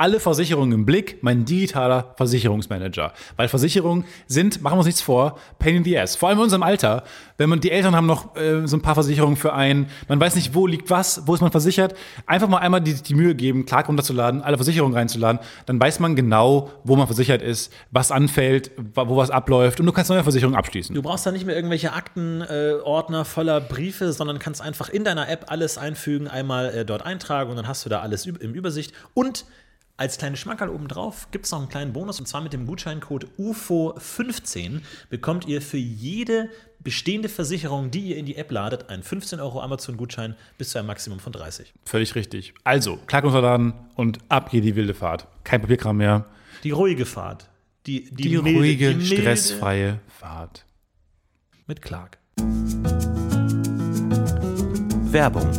[0.00, 3.12] Alle Versicherungen im Blick, mein digitaler Versicherungsmanager.
[3.34, 6.14] Weil Versicherungen sind, machen wir uns nichts vor, pain in the ass.
[6.14, 7.02] Vor allem in unserem Alter.
[7.36, 10.36] Wenn man, die Eltern haben noch äh, so ein paar Versicherungen für einen, man weiß
[10.36, 11.96] nicht, wo liegt was, wo ist man versichert.
[12.26, 15.40] Einfach mal einmal die, die Mühe geben, Clark runterzuladen, alle Versicherungen reinzuladen.
[15.66, 19.92] Dann weiß man genau, wo man versichert ist, was anfällt, wo was abläuft und du
[19.92, 20.94] kannst neue Versicherungen abschließen.
[20.94, 25.28] Du brauchst da nicht mehr irgendwelche Aktenordner äh, voller Briefe, sondern kannst einfach in deiner
[25.28, 28.92] App alles einfügen, einmal äh, dort eintragen und dann hast du da alles im Übersicht.
[29.12, 29.44] Und
[29.98, 33.26] als kleine Schmankerl obendrauf gibt es noch einen kleinen Bonus und zwar mit dem Gutscheincode
[33.36, 34.80] UFO15
[35.10, 39.60] bekommt ihr für jede bestehende Versicherung, die ihr in die App ladet, einen 15 Euro
[39.60, 41.74] Amazon-Gutschein bis zu einem Maximum von 30.
[41.84, 42.54] Völlig richtig.
[42.62, 45.26] Also, Clark runterladen und ab geht die wilde Fahrt.
[45.42, 46.26] Kein Papierkram mehr.
[46.62, 47.48] Die ruhige Fahrt.
[47.86, 50.64] Die, die, Die, milde- ruhige, die milde stressfreie Fahrt.
[51.66, 52.18] Mit Clark.
[55.10, 55.50] Werbung.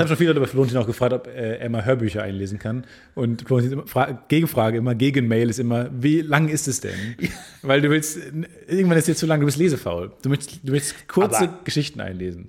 [0.00, 2.84] Haben schon viele Leute bei Florentin auch gefragt, ob äh, er mal Hörbücher einlesen kann.
[3.14, 3.92] Und Florentins
[4.28, 7.16] Gegenfrage immer, Gegenmail ist immer, wie lang ist es denn?
[7.62, 8.18] Weil du willst,
[8.66, 10.12] irgendwann ist es jetzt zu lang, du bist lesefaul.
[10.22, 12.48] Du möchtest, du möchtest kurze Aber- Geschichten einlesen.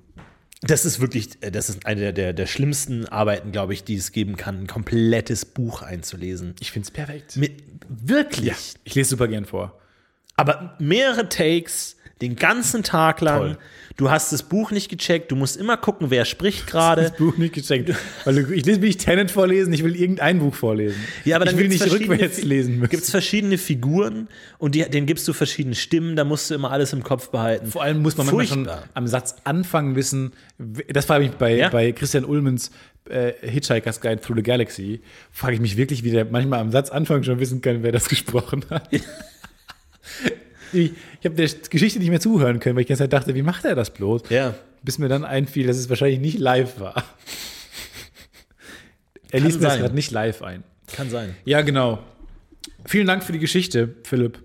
[0.63, 3.95] Das ist wirklich, äh, das ist eine der, der, der schlimmsten Arbeiten, glaube ich, die
[3.95, 6.53] es geben kann, ein komplettes Buch einzulesen.
[6.59, 7.35] Ich finde es perfekt.
[7.35, 8.75] Mit, wirklich.
[8.83, 9.79] Ich lese super gern vor.
[10.35, 13.39] Aber mehrere Takes, den ganzen Tag lang.
[13.39, 13.57] Toll.
[14.01, 17.01] Du hast das Buch nicht gecheckt, du musst immer gucken, wer spricht gerade.
[17.11, 17.93] Das Buch nicht gecheckt.
[18.25, 20.99] Weil du, ich will nicht Tenet vorlesen, ich will irgendein Buch vorlesen.
[21.23, 22.89] Ja, aber dann ich will nicht rückwärts lesen müssen.
[22.89, 24.27] Gibt es verschiedene Figuren
[24.57, 27.67] und die, denen gibst du verschiedene Stimmen, da musst du immer alles im Kopf behalten.
[27.67, 30.33] Vor allem muss man manchmal schon am Satz anfangen wissen.
[30.89, 31.69] Das frage ich bei, Ja.
[31.69, 32.71] bei Christian Ulmens
[33.07, 35.01] äh, Hitchhiker's Guide Through the Galaxy.
[35.31, 38.09] Frage ich mich wirklich, wie der manchmal am Satz Anfang schon wissen kann, wer das
[38.09, 38.89] gesprochen hat.
[40.73, 40.91] ich
[41.23, 43.65] habe der Geschichte nicht mehr zuhören können, weil ich die ganze Zeit dachte, wie macht
[43.65, 44.23] er das bloß?
[44.29, 44.53] Ja.
[44.83, 46.95] Bis mir dann einfiel, dass es wahrscheinlich nicht live war.
[49.29, 49.81] Er Kann liest mir das sein.
[49.81, 50.63] gerade nicht live ein.
[50.93, 51.35] Kann sein.
[51.45, 51.99] Ja, genau.
[52.85, 54.39] Vielen Dank für die Geschichte, Philipp.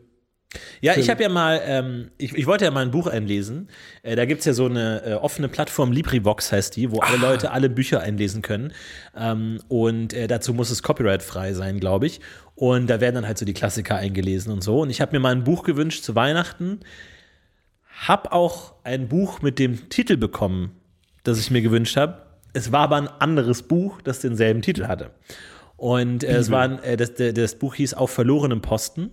[0.80, 3.68] Ja, ich habe ja mal, ähm, ich, ich wollte ja mal ein Buch einlesen.
[4.02, 7.16] Äh, da gibt es ja so eine äh, offene Plattform, LibriVox heißt die, wo alle
[7.16, 8.72] Leute alle Bücher einlesen können.
[9.16, 12.20] Ähm, und äh, dazu muss es copyright-frei sein, glaube ich.
[12.54, 14.80] Und da werden dann halt so die Klassiker eingelesen und so.
[14.80, 16.80] Und ich habe mir mal ein Buch gewünscht zu Weihnachten.
[18.06, 20.72] Hab auch ein Buch mit dem Titel bekommen,
[21.22, 22.22] das ich mir gewünscht habe.
[22.52, 25.10] Es war aber ein anderes Buch, das denselben Titel hatte.
[25.76, 29.10] Und äh, es war ein, äh, das, das Buch hieß Auf verlorenem Posten.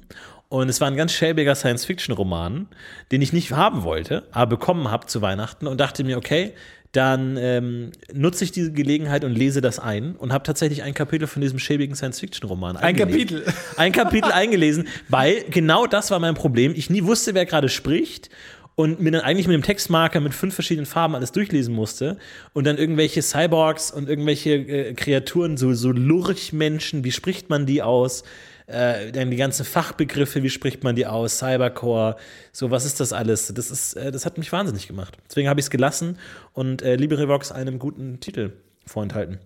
[0.53, 2.67] Und es war ein ganz schäbiger Science-Fiction-Roman,
[3.11, 6.53] den ich nicht haben wollte, aber bekommen habe zu Weihnachten und dachte mir, okay,
[6.91, 11.25] dann ähm, nutze ich diese Gelegenheit und lese das ein und habe tatsächlich ein Kapitel
[11.25, 12.95] von diesem schäbigen Science-Fiction-Roman Ein.
[12.95, 13.43] Kapitel.
[13.77, 16.73] Ein Kapitel eingelesen, weil genau das war mein Problem.
[16.75, 18.29] Ich nie wusste, wer gerade spricht
[18.75, 22.17] und mir dann eigentlich mit dem Textmarker mit fünf verschiedenen Farben alles durchlesen musste
[22.53, 27.81] und dann irgendwelche Cyborgs und irgendwelche äh, Kreaturen, so, so Lurchmenschen, wie spricht man die
[27.81, 28.23] aus?
[28.67, 31.39] Äh, dann die ganzen Fachbegriffe, wie spricht man die aus?
[31.39, 32.15] Cybercore,
[32.51, 33.53] so was ist das alles?
[33.53, 35.17] Das, ist, äh, das hat mich wahnsinnig gemacht.
[35.29, 36.17] Deswegen habe ich es gelassen
[36.53, 38.53] und äh, LibreVox einem guten Titel
[38.85, 39.39] vorenthalten.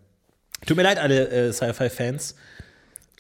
[0.65, 2.35] Tut mir leid, alle äh, Sci-Fi-Fans.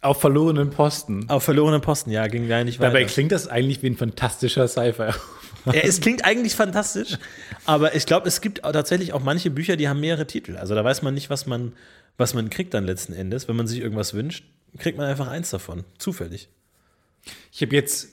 [0.01, 1.27] Auf verlorenen Posten.
[1.29, 2.91] Auf verlorenen Posten, ja, ging leider nicht weiter.
[2.91, 5.11] Dabei klingt das eigentlich wie ein fantastischer Sci-Fi.
[5.65, 7.17] Ja, es klingt eigentlich fantastisch,
[7.65, 10.55] aber ich glaube, es gibt tatsächlich auch manche Bücher, die haben mehrere Titel.
[10.55, 11.73] Also da weiß man nicht, was man,
[12.17, 13.49] was man kriegt dann letzten Endes.
[13.49, 14.45] Wenn man sich irgendwas wünscht,
[14.77, 15.83] kriegt man einfach eins davon.
[15.97, 16.49] Zufällig.
[17.51, 18.09] Ich habe jetzt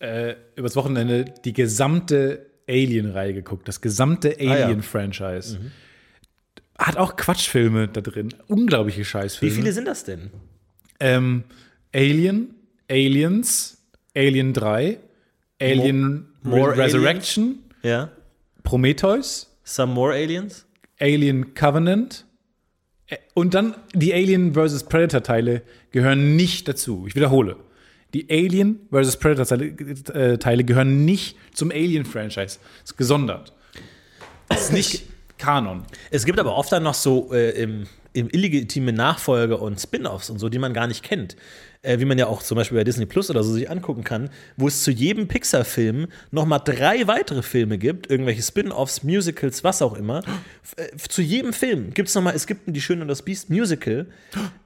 [0.00, 4.50] äh, übers Wochenende die gesamte Alien-Reihe geguckt, das gesamte Ah, ja.
[4.66, 5.58] Alien-Franchise.
[6.78, 9.54] Hat auch Quatschfilme da drin, unglaubliche Wie Scheißfilme.
[9.54, 10.30] viele sind das denn?
[11.00, 11.44] Ähm,
[11.94, 12.54] Alien,
[12.90, 13.78] Aliens,
[14.14, 14.98] Alien 3,
[15.60, 18.10] Alien More Re Resurrection, Ja.
[18.62, 20.66] Prometheus, Some more aliens?
[21.00, 22.25] Alien Covenant
[23.34, 24.84] und dann die Alien vs.
[24.84, 27.04] Predator Teile gehören nicht dazu.
[27.06, 27.56] Ich wiederhole.
[28.14, 29.16] Die Alien vs.
[29.18, 29.66] Predator Teile,
[30.14, 32.58] äh, Teile gehören nicht zum Alien Franchise.
[32.80, 33.52] Das ist gesondert.
[34.48, 35.04] Das ist nicht
[35.38, 35.84] Kanon.
[36.10, 37.86] Es gibt aber oft dann noch so äh, im
[38.16, 41.36] illegitime Nachfolge und Spin-offs und so, die man gar nicht kennt.
[41.86, 44.30] äh, wie man ja auch zum Beispiel bei Disney Plus oder so sich angucken kann,
[44.56, 49.94] wo es zu jedem Pixar-Film nochmal drei weitere Filme gibt, irgendwelche Spin-offs, Musicals, was auch
[49.94, 50.22] immer.
[50.76, 54.06] Äh, zu jedem Film gibt es nochmal, es gibt Die Schöne und das Biest Musical,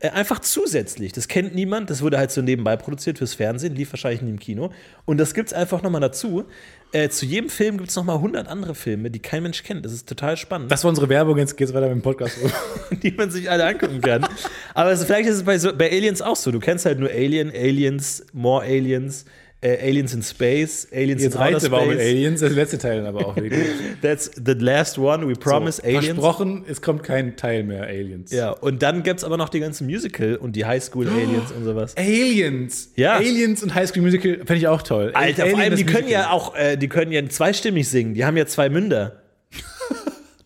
[0.01, 1.13] äh, einfach zusätzlich.
[1.13, 4.39] Das kennt niemand, das wurde halt so nebenbei produziert fürs Fernsehen, lief wahrscheinlich nie im
[4.39, 4.73] Kino.
[5.05, 6.45] Und das gibt es einfach nochmal dazu.
[6.93, 9.85] Äh, zu jedem Film gibt es nochmal 100 andere Filme, die kein Mensch kennt.
[9.85, 10.73] Das ist total spannend.
[10.73, 12.37] Das war unsere Werbung, jetzt geht's weiter mit dem Podcast.
[12.91, 14.27] die man sich alle angucken kann.
[14.75, 16.51] Aber es, vielleicht ist es bei, so, bei Aliens auch so.
[16.51, 19.25] Du kennst halt nur Alien, Aliens, More Aliens,
[19.63, 22.09] äh, Aliens in Space, Aliens Jetzt in Outer auch mit Space.
[22.09, 23.67] Aliens, das letzte Teil aber auch wirklich.
[24.03, 26.07] That's the last one, we promise, So, Aliens.
[26.07, 28.33] Versprochen, es kommt kein Teil mehr Aliens.
[28.33, 31.95] Ja, und dann gibt es aber noch die ganzen Musical und die Highschool-Aliens und sowas.
[31.97, 32.91] Aliens.
[32.97, 33.17] Ja.
[33.17, 35.11] Aliens und High School Musical fände ich auch toll.
[35.15, 36.23] Alter, Alien vor allem, die können Musical.
[36.23, 38.15] ja auch, äh, die können ja zweistimmig singen.
[38.15, 39.21] Die haben ja zwei Münder.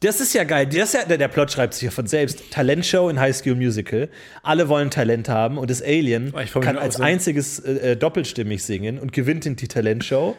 [0.04, 0.66] Das ist ja geil.
[0.66, 2.50] Das ja, der, Plot schreibt sich ja von selbst.
[2.50, 4.10] Talentshow in High School Musical.
[4.42, 8.62] Alle wollen Talent haben und das Alien Oh, kann als so- einziges äh, äh, doppelstimmig
[8.62, 10.36] singen und gewinnt in die Talentshow.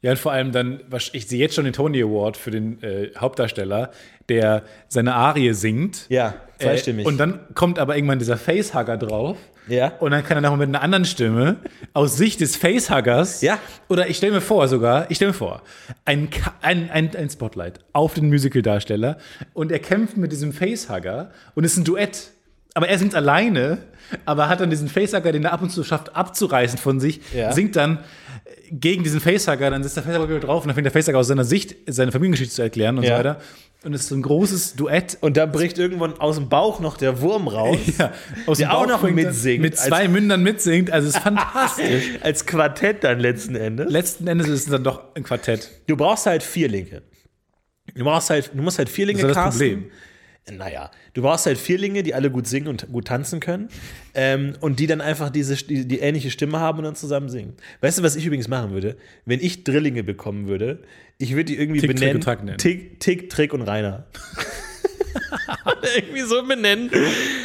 [0.00, 2.80] Ja, und vor allem dann, was- ich sehe jetzt schon den Tony Award für den
[2.82, 3.90] äh, Hauptdarsteller,
[4.28, 6.06] der seine Arie singt.
[6.08, 7.04] Ja, zweistimmig.
[7.04, 9.36] Äh, und dann kommt aber irgendwann dieser Facehugger drauf.
[9.66, 9.92] Ja.
[9.98, 11.56] Und dann kann er nochmal mit einer anderen Stimme
[11.92, 13.42] aus Sicht des Facehuggers.
[13.42, 13.58] Ja.
[13.88, 15.62] Oder ich stelle mir vor sogar, ich stelle mir vor,
[16.06, 16.28] ein,
[16.62, 19.18] ein, ein, ein Spotlight auf den Musicaldarsteller
[19.52, 22.30] und er kämpft mit diesem Facehugger und es ist ein Duett.
[22.74, 23.78] Aber er singt alleine,
[24.24, 27.52] aber hat dann diesen Facehugger, den er ab und zu schafft, abzureißen von sich, Ja.
[27.52, 28.00] singt dann äh,
[28.70, 31.44] gegen diesen Facehugger, dann sitzt der Facehugger drauf und dann fängt der Facehugger aus seiner
[31.44, 33.10] Sicht seine Familiengeschichte zu erklären und Ja.
[33.10, 33.40] so weiter.
[33.84, 35.18] Und es ist so ein großes Duett.
[35.20, 37.78] Und da bricht irgendwann aus dem Bauch noch der Wurm raus.
[37.98, 38.12] Ja,
[38.46, 40.90] aus Der dem Bauch auch noch mitsingt, Mit zwei Mündern mitsingt.
[40.90, 42.04] Also es ist fantastisch.
[42.22, 43.88] Als Quartett dann letzten Endes.
[43.90, 45.70] Letzten Endes ist es dann doch ein Quartett.
[45.86, 47.02] Du brauchst halt Vierlinge.
[47.94, 49.68] Du brauchst halt, du musst halt Vierlinge Das ist das casten.
[49.68, 49.90] Problem.
[50.56, 53.68] Naja, du brauchst halt Vierlinge, die alle gut singen und gut tanzen können.
[54.14, 57.54] Ähm, und die dann einfach diese, die, die ähnliche Stimme haben und dann zusammen singen.
[57.80, 58.96] Weißt du, was ich übrigens machen würde?
[59.24, 60.80] Wenn ich Drillinge bekommen würde,
[61.18, 62.44] ich würde die irgendwie Tick, Trick benennen.
[62.44, 62.58] nennen.
[62.58, 64.06] Tick, Tick, Trick und Rainer.
[65.96, 66.90] Irgendwie so benennen,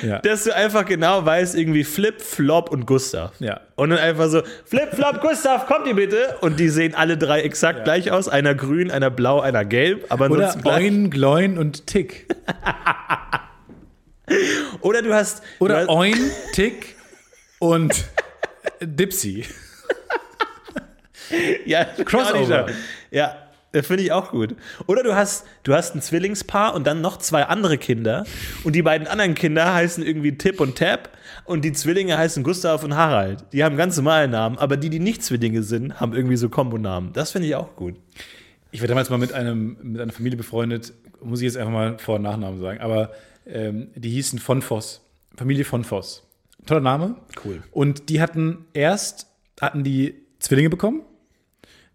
[0.01, 0.19] Ja.
[0.19, 3.31] dass du einfach genau weißt, irgendwie Flip, Flop und Gustav.
[3.39, 3.59] Ja.
[3.75, 6.37] Und dann einfach so, Flip, Flop, Gustav, kommt ihr bitte?
[6.41, 8.27] Und die sehen alle drei exakt gleich aus.
[8.29, 10.05] Einer grün, einer blau, einer gelb.
[10.09, 10.55] Aber Oder.
[10.65, 12.27] Oin, Gloin und Tick.
[14.81, 15.43] Oder du hast.
[15.59, 16.15] du Oder hast, Oin,
[16.53, 16.95] Tick
[17.59, 18.05] und
[18.81, 19.45] Dipsy.
[21.65, 22.67] Ja, Crossover.
[23.09, 23.42] Ja,
[23.81, 24.55] finde ich auch gut.
[24.85, 28.25] Oder du hast, du hast ein Zwillingspaar und dann noch zwei andere Kinder.
[28.63, 31.09] Und die beiden anderen Kinder heißen irgendwie Tip und Tap.
[31.45, 33.45] Und die Zwillinge heißen Gustav und Harald.
[33.51, 34.57] Die haben ganz normale Namen.
[34.59, 37.13] Aber die, die nicht Zwillinge sind, haben irgendwie so Kombonamen.
[37.13, 37.95] Das finde ich auch gut.
[38.71, 41.99] Ich war damals mal mit, einem, mit einer Familie befreundet, muss ich jetzt einfach mal
[41.99, 43.11] Vor- und Nachnamen sagen, aber
[43.45, 45.01] ähm, die hießen von Voss.
[45.35, 46.23] Familie von Voss.
[46.65, 47.15] Toller Name.
[47.43, 47.61] Cool.
[47.71, 49.27] Und die hatten erst,
[49.59, 51.01] hatten die Zwillinge bekommen,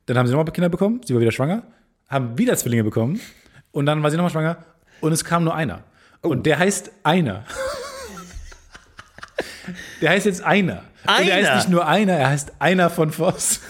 [0.08, 1.62] dann haben sie nochmal Kinder bekommen, sie war wieder schwanger,
[2.08, 3.20] haben wieder Zwillinge bekommen
[3.72, 4.56] und dann war sie nochmal schwanger
[5.00, 5.84] und es kam nur einer.
[6.22, 6.28] Oh.
[6.28, 7.44] Und der heißt Einer.
[10.00, 10.82] der heißt jetzt Einer.
[11.06, 11.48] Und der Einer?
[11.48, 13.60] heißt nicht nur Einer, er heißt Einer von Voss.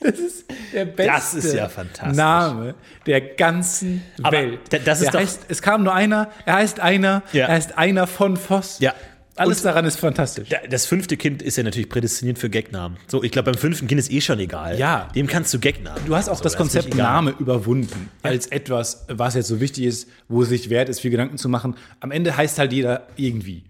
[0.00, 1.70] Das ist der beste ist ja.
[2.12, 2.74] Name
[3.06, 4.60] der ganzen Aber Welt.
[4.70, 7.46] da- das ist der doch- heißt, es kam nur einer, er heißt Einer, Ja.
[7.46, 8.80] er heißt Einer von Voss.
[8.80, 8.94] Ja.
[9.36, 10.48] Alles Und- daran ist fantastisch.
[10.50, 12.98] Da- Das fünfte Kind ist ja natürlich prädestiniert für Gagnamen.
[13.08, 14.78] So, ich glaube, beim fünften Kind ist eh schon egal.
[14.78, 15.08] Ja.
[15.14, 16.02] Dem kannst du Gagnamen.
[16.06, 16.94] Du hast auch So, das ist Konzept.
[16.94, 21.10] Name überwunden als etwas, was jetzt so wichtig ist, wo es sich wert ist, viel
[21.10, 21.76] Gedanken zu machen.
[22.00, 23.64] Am Ende heißt halt jeder irgendwie.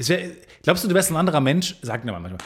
[0.00, 0.20] Es wär,
[0.62, 1.74] glaubst du, du wärst ein anderer Mensch?
[1.82, 2.38] Sag mir mal manchmal.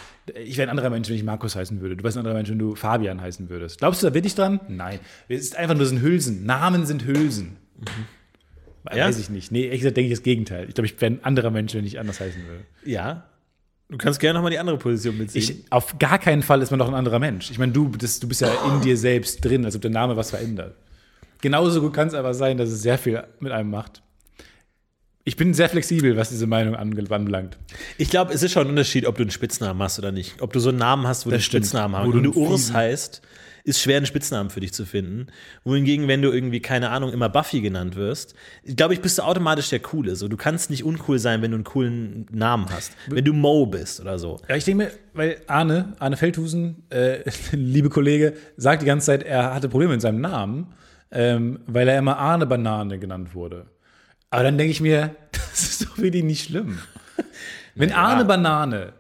[0.43, 1.97] Ich wäre ein anderer Mensch, wenn ich Markus heißen würde.
[1.97, 3.79] Du wärst ein anderer Mensch, wenn du Fabian heißen würdest.
[3.79, 4.59] Glaubst du da wirklich dran?
[4.69, 5.01] Nein.
[5.29, 6.47] Es ist einfach nur so ein Hülsen.
[6.47, 7.59] Namen sind Hülsen.
[8.91, 9.07] Ja?
[9.07, 9.53] Weiß ich nicht.
[9.53, 10.69] Nee, ehrlich gesagt denke ich das Gegenteil.
[10.69, 12.65] Ich glaube, ich wäre ein anderer Mensch, wenn ich anders heißen würde.
[12.85, 13.25] Ja.
[13.89, 15.43] Du kannst gerne nochmal die andere Position beziehen.
[15.43, 17.51] Ich, auf gar keinen Fall ist man doch ein anderer Mensch.
[17.51, 20.17] Ich meine, du, das, du bist ja in dir selbst drin, als ob der Name
[20.17, 20.75] was verändert.
[21.43, 24.03] Genauso gut kann es aber sein, dass es sehr viel mit einem macht.
[25.25, 27.59] Ich bin sehr flexibel, was diese Meinung anbelangt.
[27.99, 30.41] Ich glaube, es ist schon ein Unterschied, ob du einen Spitznamen hast oder nicht.
[30.41, 31.67] Ob du so einen Namen hast, wo du einen stimmt.
[31.67, 32.07] Spitznamen hast.
[32.07, 33.23] Wo du Urs heißt,
[33.65, 35.29] ist schwer, einen Spitznamen für dich zu finden.
[35.65, 38.35] Wohingegen, wenn du irgendwie, keine Ahnung, immer Buffy genannt wirst,
[38.65, 40.17] glaube ich, bist du automatisch der Coole.
[40.17, 42.93] So, du kannst nicht uncool sein, wenn du einen coolen Namen hast.
[43.09, 44.41] Wenn du Mo bist oder so.
[44.49, 47.21] Ja, ich denke mir, weil Arne, Arne Feldhusen, äh,
[47.53, 50.75] liebe Kollege, sagt die ganze Zeit, er hatte Probleme mit seinem Namen,
[51.11, 53.67] ähm, weil er immer Arne Banane genannt wurde.
[54.31, 56.79] Aber dann denke ich mir, das ist doch wirklich nicht schlimm.
[57.75, 58.93] Wenn Arne Banane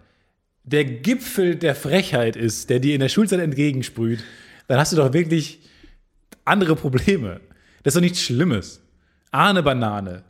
[0.64, 4.22] der Gipfel der Frechheit ist, der dir in der Schulzeit entgegensprüht,
[4.72, 5.60] dann hast du doch wirklich
[6.46, 7.42] andere Probleme.
[7.82, 8.80] Das ist doch nichts Schlimmes.
[9.30, 10.22] Arne Banane.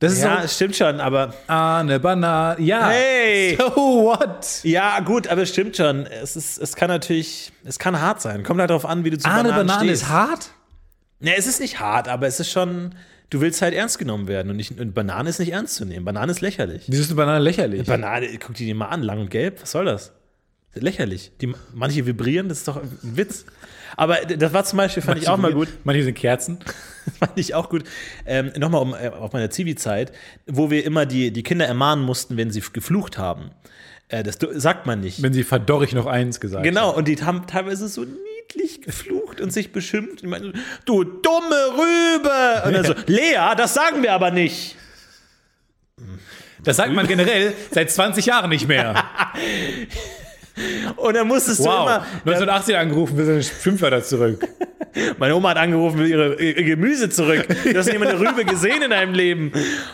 [0.00, 2.60] Das ist Ja, so, stimmt schon, aber ah, eine Banane.
[2.60, 2.88] Ja.
[2.88, 3.56] Hey!
[3.58, 4.60] So what?
[4.64, 6.04] ja, gut, aber es stimmt schon.
[6.06, 8.42] Es, ist, es kann natürlich, es kann hart sein.
[8.42, 10.02] Kommt halt darauf an, wie du zu Ah, eine Bananen Banane stehst.
[10.02, 10.50] ist hart?
[11.20, 12.96] Ja, es ist nicht hart, aber es ist schon,
[13.30, 16.04] du willst halt ernst genommen werden und, nicht, und Banane ist nicht ernst zu nehmen.
[16.04, 16.82] Banane ist lächerlich.
[16.88, 17.86] Wieso ist eine Banane lächerlich?
[17.86, 20.12] Banane, guck die dir mal an, lang und gelb, was soll das?
[20.80, 21.32] Lächerlich.
[21.40, 23.44] Die, manche vibrieren, das ist doch ein Witz.
[23.96, 25.68] Aber das war zum Beispiel, fand ich auch mal gut.
[25.84, 26.58] Manche sind Kerzen.
[27.18, 27.84] fand ich auch gut.
[28.26, 30.12] Ähm, Nochmal um, äh, auf meiner Zivi-Zeit,
[30.46, 33.50] wo wir immer die, die Kinder ermahnen mussten, wenn sie geflucht haben.
[34.08, 35.22] Äh, das sagt man nicht.
[35.22, 39.52] Wenn sie verdorrig noch eins gesagt Genau, und die haben teilweise so niedlich geflucht und
[39.52, 40.22] sich beschimpft.
[40.22, 40.52] Und meinten,
[40.84, 42.66] du dumme Rübe!
[42.66, 44.76] Und dann so, Lea, das sagen wir aber nicht.
[46.62, 49.04] Das sagt man generell seit 20 Jahren nicht mehr.
[50.96, 51.66] Und dann musstest Wow.
[51.66, 52.06] du immer.
[52.24, 54.46] 1980 angerufen, wir sind Schimpfwörter zurück.
[55.18, 57.46] Meine Oma hat angerufen, will ihre, ihr Gemüse zurück.
[57.48, 59.52] Du hast nicht immer eine Rübe gesehen in deinem Leben.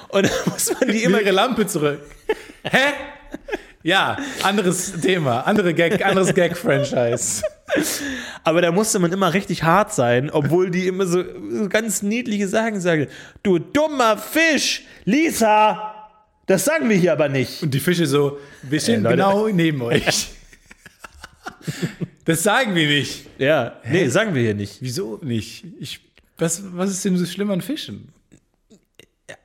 [0.08, 2.00] Und dann muss man die Immer ihre Lampe zurück.
[2.62, 2.78] Hä?
[3.82, 7.42] Ja, anderes Thema, andere Gag, anderes Gag-Franchise.
[8.44, 12.46] Aber da musste man immer richtig hart sein, obwohl die immer so, so ganz niedliche
[12.46, 13.08] Sachen sagen.
[13.42, 15.94] Du dummer Fisch, Lisa!
[16.46, 17.60] Das sagen wir hier aber nicht.
[17.64, 19.16] Und die Fische so, wir stehen Leute.
[19.16, 20.30] genau neben euch.
[22.24, 23.26] Das sagen wir nicht.
[23.38, 24.76] Ja, nee, sagen wir hier nicht.
[24.80, 25.64] Wieso nicht?
[25.80, 26.00] Ich,
[26.38, 28.12] was, was ist denn so schlimm an Fischen?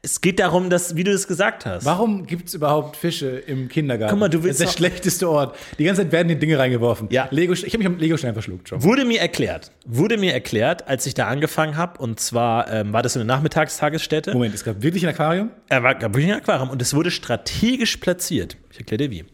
[0.01, 1.86] Es geht darum, dass, wie du es gesagt hast.
[1.86, 4.11] Warum gibt es überhaupt Fische im Kindergarten?
[4.11, 5.57] Guck mal, du willst das ist der schlechteste Ort.
[5.78, 7.07] Die ganze Zeit werden die Dinge reingeworfen.
[7.11, 7.28] Ja.
[7.32, 8.84] Lego, ich habe mich am Legostein verschluckt schon.
[8.84, 13.01] Wurde mir erklärt, wurde mir erklärt, als ich da angefangen habe, und zwar ähm, war
[13.01, 14.34] das so eine Nachmittagstagesstätte.
[14.34, 15.51] Moment, es gab wirklich ein Aquarium?
[15.70, 18.57] Er war gab wirklich ein Aquarium und es wurde strategisch platziert.
[18.72, 19.26] Ich erkläre dir wie.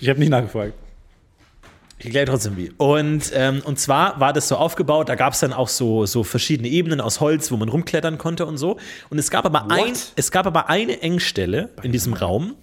[0.00, 0.74] Ich habe nicht nachgefragt.
[1.98, 2.70] Ich erkläre trotzdem wie.
[2.76, 6.22] Und, ähm, und zwar war das so aufgebaut, da gab es dann auch so, so
[6.22, 8.78] verschiedene Ebenen aus Holz, wo man rumklettern konnte und so.
[9.10, 12.54] Und es gab aber, ein, es gab aber eine Engstelle in diesem Raum.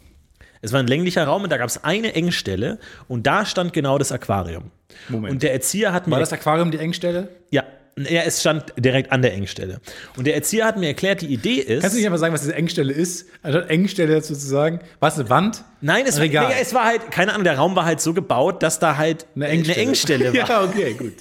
[0.62, 3.98] Es war ein länglicher Raum und da gab es eine Engstelle und da stand genau
[3.98, 4.72] das Aquarium.
[5.10, 5.34] Moment.
[5.34, 7.28] Und der Erzieher hat mir War das Aquarium die Engstelle?
[7.52, 7.64] Ja,
[7.98, 9.80] ja, es stand direkt an der Engstelle.
[10.18, 11.82] Und der Erzieher hat mir erklärt, die Idee ist.
[11.82, 13.28] Kannst du nicht einfach sagen, was diese Engstelle ist?
[13.42, 15.64] Anstatt Engstelle dazu zu sagen, war es eine Wand?
[15.80, 16.48] nein, es, war, Regal.
[16.50, 19.28] nee, es war halt, keine Ahnung, der Raum war halt so gebaut, dass da halt
[19.36, 20.34] eine Engstelle, war.
[20.50, 21.14] ja, okay, gut.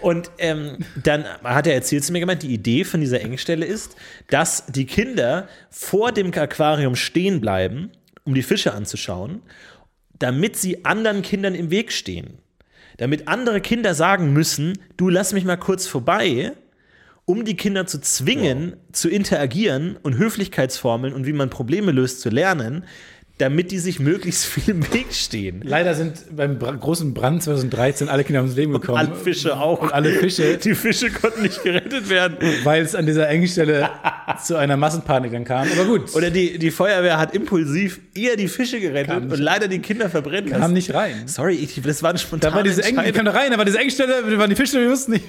[0.00, 3.96] Und ähm, dann hat er erzählt zu mir gemeint, die Idee von dieser Engstelle ist,
[4.28, 7.90] dass die Kinder vor dem Aquarium stehen bleiben,
[8.24, 9.42] um die Fische anzuschauen,
[10.18, 12.38] damit sie anderen Kindern im Weg stehen.
[12.96, 16.52] Damit andere Kinder sagen müssen, du lass mich mal kurz vorbei,
[17.26, 22.30] um die Kinder zu zwingen, zu interagieren und Höflichkeitsformeln und wie man Probleme löst zu
[22.30, 22.84] lernen,
[23.38, 25.60] damit die sich möglichst viel im Weg stehen.
[25.62, 28.96] Leider sind beim bra großen Brand 2013 alle Kinder ums Leben gekommen.
[28.96, 29.82] Alle Fische auch.
[29.82, 32.38] Und alle Fische, Die Fische konnten nicht gerettet werden.
[32.64, 33.90] weil es an dieser Engstelle
[34.42, 35.68] zu einer Massenpanik dann kam.
[35.70, 39.68] Aber gut, Oder die, die Feuerwehr hat impulsiv eher die Fische gerettet Kam und leider
[39.68, 40.72] die Kinder verbrennen kam lassen.
[40.74, 41.24] nicht rein.
[41.28, 43.58] Sorry, ich, das war eine Da spontane war diese Eng, die kam da rein, da
[43.58, 45.24] war diese Engstelle, da waren die Fische, wir wussten nicht.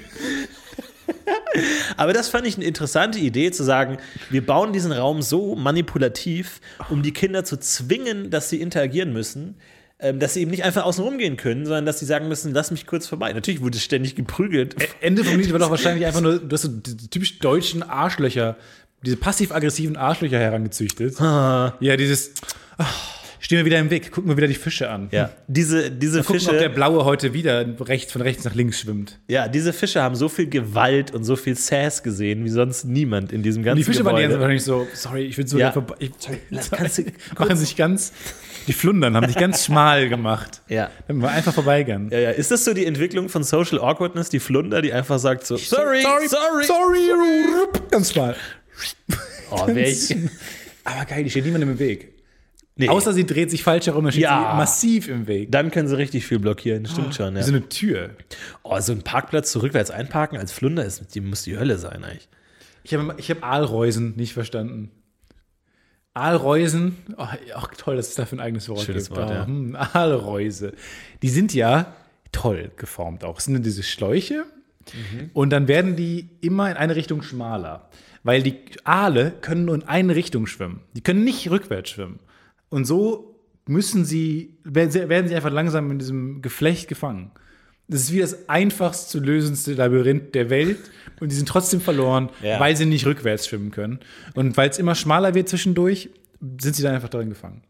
[1.97, 3.97] Aber das fand ich eine interessante Idee, zu sagen,
[4.29, 9.55] wir bauen diesen Raum so manipulativ, um die Kinder zu zwingen, dass sie interagieren müssen,
[9.99, 12.71] ähm, dass sie eben nicht einfach außen rumgehen können, sondern dass sie sagen müssen, lass
[12.71, 13.33] mich kurz vorbei.
[13.33, 14.75] Natürlich wurde ständig geprügelt.
[15.01, 18.57] Ende vom Lied war doch wahrscheinlich einfach nur, du hast so die typisch deutschen Arschlöcher,
[19.03, 21.19] diese passiv-aggressiven Arschlöcher herangezüchtet.
[21.19, 22.33] Ja, dieses,
[22.77, 25.09] ach, stehen wir wieder im Weg, gucken wir wieder die Fische an.
[25.11, 28.79] Ja, diese, diese Gucken, ob der Fische, Blaue heute wieder rechts, von rechts nach links
[28.79, 29.19] schwimmt.
[29.27, 33.31] ja, diese Fische haben so viel Gewalt und so viel Sass gesehen, wie sonst niemand
[33.31, 35.71] in diesem ganzen Und die Fische waren die wahrscheinlich so, sorry, ich will so Ja.
[35.71, 35.95] vorbei.
[35.99, 36.39] Ich, sorry,
[36.71, 37.03] kannst du
[37.37, 38.13] machen sich ganz,
[38.67, 40.61] die Flundern haben sich ganz schmal gemacht.
[40.67, 40.89] Ja.
[41.07, 42.11] Dann wir einfach vorbeigegangen.
[42.11, 42.29] Ja, ja.
[42.31, 46.01] Ist das so die Entwicklung von Social Awkwardness, die Flunder, die einfach sagt so, sorry,
[46.01, 46.65] sorry, sorry.
[46.65, 48.35] sorry, ganz schmal.
[49.51, 50.15] Oh, wär ich,
[50.83, 52.13] Aber geil, die steht niemandem im Weg.
[52.77, 52.89] Nee.
[52.89, 54.51] Außer sie dreht sich falsch herum, dann steht Ja.
[54.51, 55.51] sie massiv im Weg.
[55.51, 57.35] dann können sie richtig viel blockieren, stimmt schon.
[57.35, 57.43] Ja.
[57.43, 58.11] So eine Tür.
[58.63, 62.03] Oh, so ein Parkplatz so rückwärts einparken als Flunder ist, die muss die Hölle sein
[62.03, 62.29] eigentlich.
[62.83, 64.91] Ich habe ich hab Aalreusen nicht verstanden.
[66.13, 69.17] Aalreusen, oh, auch toll, dass es dafür ein eigenes Wort Schönes gibt.
[69.19, 69.45] Wort, oh, ja.
[69.45, 70.73] hm, Aalreuse.
[71.21, 71.93] Die sind ja
[72.31, 73.37] toll geformt auch.
[73.37, 74.45] Es sind diese Schläuche
[74.93, 75.31] Mhm.
[75.33, 77.89] und dann werden die immer in eine Richtung schmaler.
[78.23, 78.55] Weil die
[78.85, 80.79] Aale können nur in eine Richtung schwimmen.
[80.93, 82.19] Die können nicht rückwärts schwimmen.
[82.69, 87.31] Und so müssen sie, werden sie, einfach langsam in diesem Geflecht gefangen.
[87.89, 90.79] Das ist wie das einfachst zu lösendste Labyrinth der Welt
[91.21, 92.59] und die sind trotzdem verloren, Ja.
[92.59, 93.99] weil sie nicht rückwärts schwimmen können.
[94.35, 96.09] Und weil es immer schmaler wird zwischendurch,
[96.59, 97.63] sind sie dann einfach darin gefangen.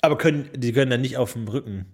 [0.00, 1.84] Aber können, die können dann nicht auf dem Rücken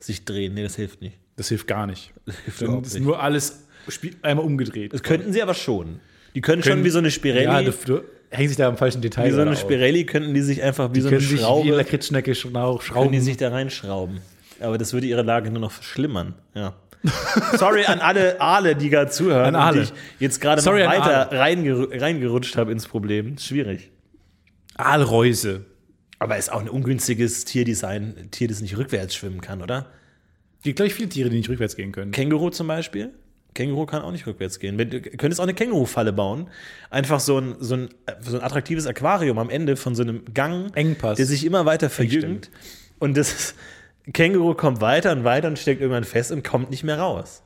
[0.00, 0.52] sich drehen.
[0.54, 1.18] Nee, das hilft nicht.
[1.36, 2.12] Das hilft gar nicht.
[2.44, 3.02] hilft Dann ist nicht.
[3.02, 3.66] nur alles
[4.22, 4.92] einmal umgedreht.
[4.92, 6.00] Das könnten sie aber schon.
[6.34, 7.44] Die können, schon Können- wie so eine Spirelli.
[7.44, 7.62] Ja,
[8.36, 9.26] hängen sich da am falschen Detail.
[9.26, 9.60] Wie so eine gerade auf.
[9.62, 12.78] Spirelli könnten die sich einfach wie so eine Können sich wie Schraube, eine Lakritzschnecke schnau-
[12.78, 13.12] können schrauben.
[13.12, 14.20] die sich da reinschrauben.
[14.60, 16.34] Aber das würde ihre Lage nur noch verschlimmern.
[16.54, 16.74] Ja.
[17.56, 19.54] Sorry an alle Aale, die gerade zuhören.
[19.54, 23.38] An die ich jetzt gerade noch weiter reingeru reingerutscht habe ins Problem.
[23.38, 23.90] Schwierig.
[24.76, 25.64] Aalreuse.
[26.18, 29.86] Aber ist auch ein ungünstiges Tierdesign, ein Tier, das nicht rückwärts schwimmen kann, oder?
[30.62, 32.10] Gibt, glaube ich, viele Tiere, die nicht rückwärts gehen können.
[32.12, 33.10] Känguru zum Beispiel.
[33.56, 34.78] Känguru kann auch nicht rückwärts gehen.
[34.78, 36.46] Du könntest auch eine Kängurufalle bauen.
[36.90, 37.88] Einfach so ein, so, ein,
[38.20, 41.16] so ein attraktives Aquarium am Ende von so einem Gang, Engpass.
[41.16, 42.50] der sich immer weiter verjüngt.
[43.00, 43.54] Und das
[44.12, 47.42] Känguru kommt weiter und weiter und steckt irgendwann fest und kommt nicht mehr raus.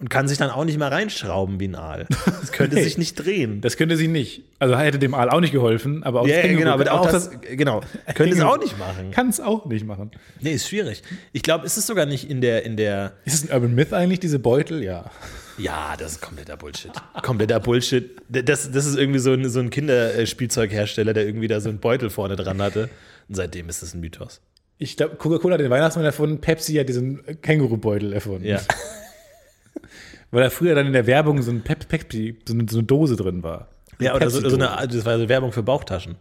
[0.00, 2.06] Und kann sich dann auch nicht mehr reinschrauben wie ein Aal.
[2.42, 2.82] Es könnte Nee.
[2.82, 3.60] sich nicht drehen.
[3.60, 4.42] Das könnte sie nicht.
[4.58, 7.10] Also hätte dem Aal auch nicht geholfen, aber auch ja, Känguru- genau, aber auch auch
[7.12, 7.80] das, genau.
[8.14, 9.12] Könnte es auch nicht machen.
[9.12, 10.10] Kann es auch nicht machen.
[10.40, 11.02] Nee, ist schwierig.
[11.32, 13.92] Ich glaube, ist es sogar nicht in der, in der, Ist es ein Urban Myth
[13.92, 14.82] eigentlich, diese Beutel?
[14.82, 15.10] Ja.
[15.58, 16.92] Ja, das ist kompletter Bullshit.
[17.22, 18.10] kompletter Bullshit.
[18.28, 22.10] Das, das ist irgendwie so ein, so ein Kinderspielzeughersteller, der irgendwie da so einen Beutel
[22.10, 22.90] vorne dran hatte.
[23.28, 24.40] Und seitdem ist das ein Mythos.
[24.78, 28.44] Ich glaube, Coca-Cola hat den Weihnachtsmann erfunden, Pepsi hat diesen Kängurubeutel erfunden.
[28.44, 28.60] Ja.
[30.30, 32.86] Weil da früher dann in der Werbung so ein Pep Pepsi, so eine, so eine
[32.86, 33.68] Dose drin war.
[34.00, 36.16] Ja, oder so, so eine, das war so Werbung für Bauchtaschen.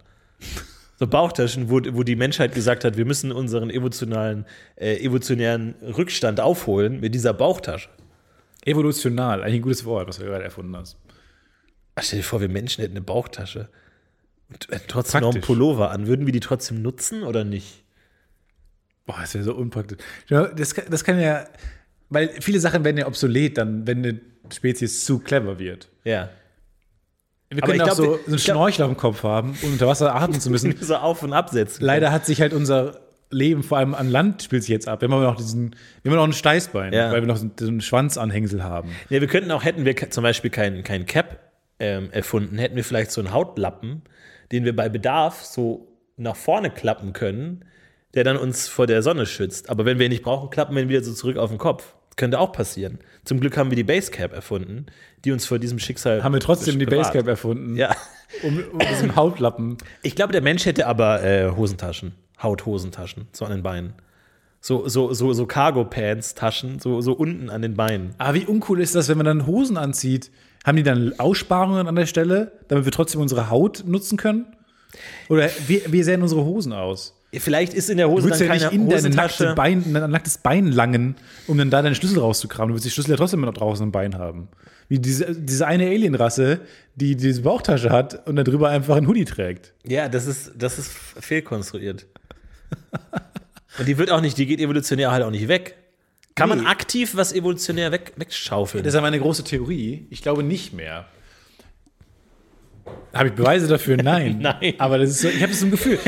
[0.99, 6.39] So Bauchtaschen, wo, wo die Menschheit gesagt hat, wir müssen unseren emotionalen, äh, evolutionären Rückstand
[6.39, 7.89] aufholen mit dieser Bauchtasche.
[8.65, 10.97] Evolutional, eigentlich ein gutes Wort, was du gerade erfunden hast.
[11.95, 13.69] Ach, stell dir vor, wir Menschen hätten eine Bauchtasche.
[14.49, 15.47] Und hätten trotzdem noch einen Praktisch.
[15.47, 16.07] Pullover an.
[16.07, 17.83] Würden wir die trotzdem nutzen oder nicht?
[19.05, 19.97] Boah, das wäre so unpraktisch.
[20.29, 21.45] Das kann, das kann ja,
[22.09, 25.89] weil viele Sachen werden ja obsolet, dann, wenn eine Spezies zu clever wird.
[26.03, 26.29] Ja.
[27.49, 29.87] Wir können auch glaub, so, so einen glaub- Schnorchel auf dem Kopf haben, um unter
[29.87, 30.75] Wasser atmen zu müssen.
[30.81, 31.85] so auf- und absetzen.
[31.85, 32.99] Leider hat sich halt unser
[33.33, 35.01] Leben, vor allem an Land, spielt sich jetzt ab.
[35.01, 37.11] Wir haben aber noch diesen, wir haben noch ein Steißbein, Ja.
[37.11, 38.89] weil wir noch so einen Schwanzanhängsel haben.
[39.09, 41.39] Ja, wir könnten auch, hätten wir zum Beispiel keinen kein Cap
[41.79, 44.03] ähm, erfunden, hätten wir vielleicht so einen Hautlappen,
[44.51, 47.65] den wir bei Bedarf so nach vorne klappen können,
[48.13, 49.69] der dann uns vor der Sonne schützt.
[49.69, 51.95] Aber wenn wir ihn nicht brauchen, klappen wir ihn wieder so zurück auf den Kopf.
[52.15, 52.99] Könnte auch passieren.
[53.25, 54.85] Zum Glück haben wir die Basecap erfunden,
[55.25, 56.85] die uns vor diesem Schicksal Haben wir trotzdem die.
[56.85, 57.95] Basecap erfunden, Ja.
[58.43, 59.79] um, um diesem Hautlappen.
[60.03, 62.13] Ich glaube, der Mensch hätte aber äh, Hosentaschen,
[62.43, 63.93] Hauthosentaschen, so an den Beinen.
[64.61, 68.15] So, so, so, so Cargo-Pants-Taschen, so, so unten an den Beinen.
[68.17, 70.31] Aber wie uncool ist das, wenn man dann Hosen anzieht?
[70.63, 74.45] Haben die dann Aussparungen an der Stelle, damit wir trotzdem unsere Haut nutzen können?
[75.27, 77.19] Oder wie, wie sehen unsere Hosen aus?
[77.39, 79.83] Vielleicht ist in der Du Hose würdest dann ja keine nicht in deine nackte Bein,
[79.83, 81.15] in dein nacktes Bein langen,
[81.47, 82.69] um dann da deinen Schlüssel rauszukramen.
[82.69, 84.49] Du würdest die Schlüssel ja trotzdem noch draußen im Bein haben.
[84.87, 86.61] Wie diese, diese eine Alienrasse,
[86.95, 89.73] die diese Bauchtasche hat und darüber einfach einen Hoodie trägt.
[89.85, 92.05] Ja, das ist, das ist fehlkonstruiert.
[93.79, 95.75] Und die wird auch nicht, die geht evolutionär halt auch nicht weg.
[96.35, 96.65] Kann man Nee.
[96.67, 98.83] aktiv was evolutionär weg, wegschaufeln?
[98.83, 100.07] Das ist ja meine große Theorie.
[100.09, 101.05] Ich glaube nicht mehr.
[103.13, 103.97] Habe ich Beweise dafür?
[103.97, 104.39] Nein.
[104.41, 104.73] Nein.
[104.79, 105.99] Aber das ist so, ich habe das so ein Gefühl.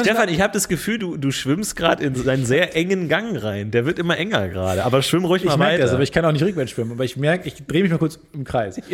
[0.00, 3.70] Stefan, ich habe das Gefühl, du, du schwimmst gerade in einen sehr engen Gang rein.
[3.70, 4.84] Der wird immer enger gerade.
[4.84, 5.82] Aber schwimm ruhig Ich mal weiter.
[5.82, 6.92] das, aber ich kann auch nicht rückwärts schwimmen.
[6.92, 8.80] Aber ich merke, ich drehe mich mal kurz im Kreis.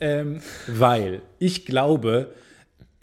[0.00, 2.34] Ähm, weil ich glaube,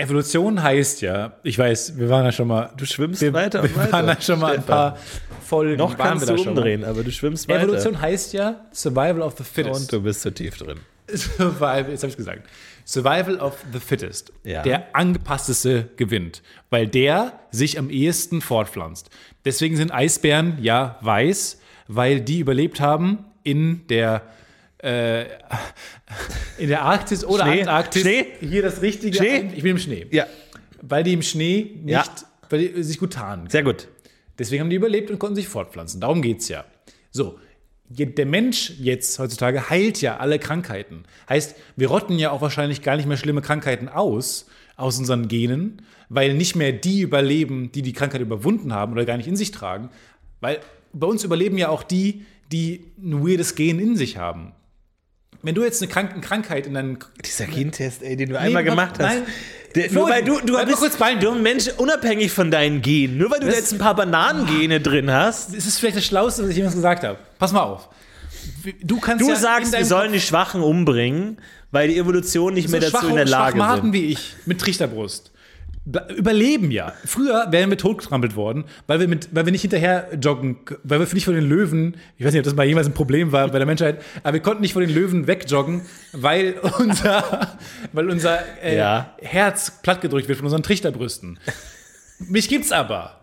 [0.02, 2.72] Evolution heißt ja, ich weiß, wir waren ja schon mal.
[2.76, 4.20] du schwimmst wir, weiter und Wir waren weiter.
[4.20, 4.98] ja schon mal ein paar
[5.46, 5.78] Folgen.
[5.78, 7.64] Noch waren kannst du da umdrehen, aber du schwimmst weiter.
[7.64, 9.82] Evolution heißt ja Survival of the Fittest.
[9.82, 10.80] Und du bist zu tief drin.
[11.08, 12.48] Survival, jetzt habe ich gesagt.
[12.86, 14.34] Survival of the Fittest.
[14.44, 14.64] Ja.
[14.64, 19.10] Der angepassteste gewinnt, weil der sich am ehesten fortpflanzt.
[19.46, 24.24] Deswegen sind Eisbären ja weiß, weil die überlebt haben in der
[24.84, 25.26] äh,
[26.58, 27.62] in der Arktis oder Schnee.
[27.62, 28.02] Antarktis.
[28.02, 28.26] Schnee.
[28.42, 29.16] Hier das richtige.
[29.18, 29.52] Schnee.
[29.56, 30.08] Ich bin im Schnee.
[30.12, 30.26] Ja,
[30.82, 32.04] Weil die im Schnee nicht, Ja.
[32.50, 33.50] weil die sich gut tarnen.
[33.50, 33.88] sehr gut.
[34.40, 36.02] Deswegen haben die überlebt und konnten sich fortpflanzen.
[36.02, 36.66] Darum geht's ja.
[37.12, 37.38] So,
[37.90, 41.04] der Mensch jetzt heutzutage heilt ja alle Krankheiten.
[41.30, 45.82] Heißt, wir rotten ja auch wahrscheinlich gar nicht mehr schlimme Krankheiten aus, aus unseren Genen,
[46.10, 49.52] weil nicht mehr die überleben, die die Krankheit überwunden haben oder gar nicht in sich
[49.52, 49.90] tragen.
[50.40, 50.60] Weil
[50.94, 54.54] bei uns überleben ja auch die, die ein weirdes Gen in sich haben.
[55.44, 58.70] Wenn du jetzt eine Krank Krankheit in deinen Dieser Gentest, ey, den du einmal wa-
[58.70, 59.00] gemacht hast.
[59.16, 59.24] nein.
[59.76, 63.18] Der, nur weil du, du bist kurz bei du ein Mensch unabhängig von deinen Genen.
[63.18, 65.54] Nur weil du Das- jetzt ein paar Bananengene drin hast.
[65.56, 67.18] es ist vielleicht das Schlauste, was ich jemals gesagt habe.
[67.40, 67.88] Pass mal auf.
[68.84, 71.38] Du kannst Du ja sagst, wir sollen die Schwachen umbringen,
[71.72, 73.94] weil die Evolution nicht mehr dazu schwache, in der Lage Schwachmaten sind.
[73.94, 75.32] wie ich mit Trichterbrust
[76.16, 76.94] überleben ja.
[77.06, 81.08] Früher wären wir totgetrampelt worden, weil wir, mit, weil wir nicht hinterher joggen, weil wir
[81.14, 83.58] nicht vor den Löwen, ich weiß nicht, ob das mal jemals ein Problem war bei
[83.58, 85.82] der Menschheit, aber wir konnten nicht vor den Löwen wegjoggen,
[86.14, 87.58] weil unser,
[87.94, 89.16] weil unser äh, Ja.
[89.22, 91.40] Herz plattgedrückt wird von unseren Trichterbrüsten.
[92.20, 93.18] Mich gibt's aber.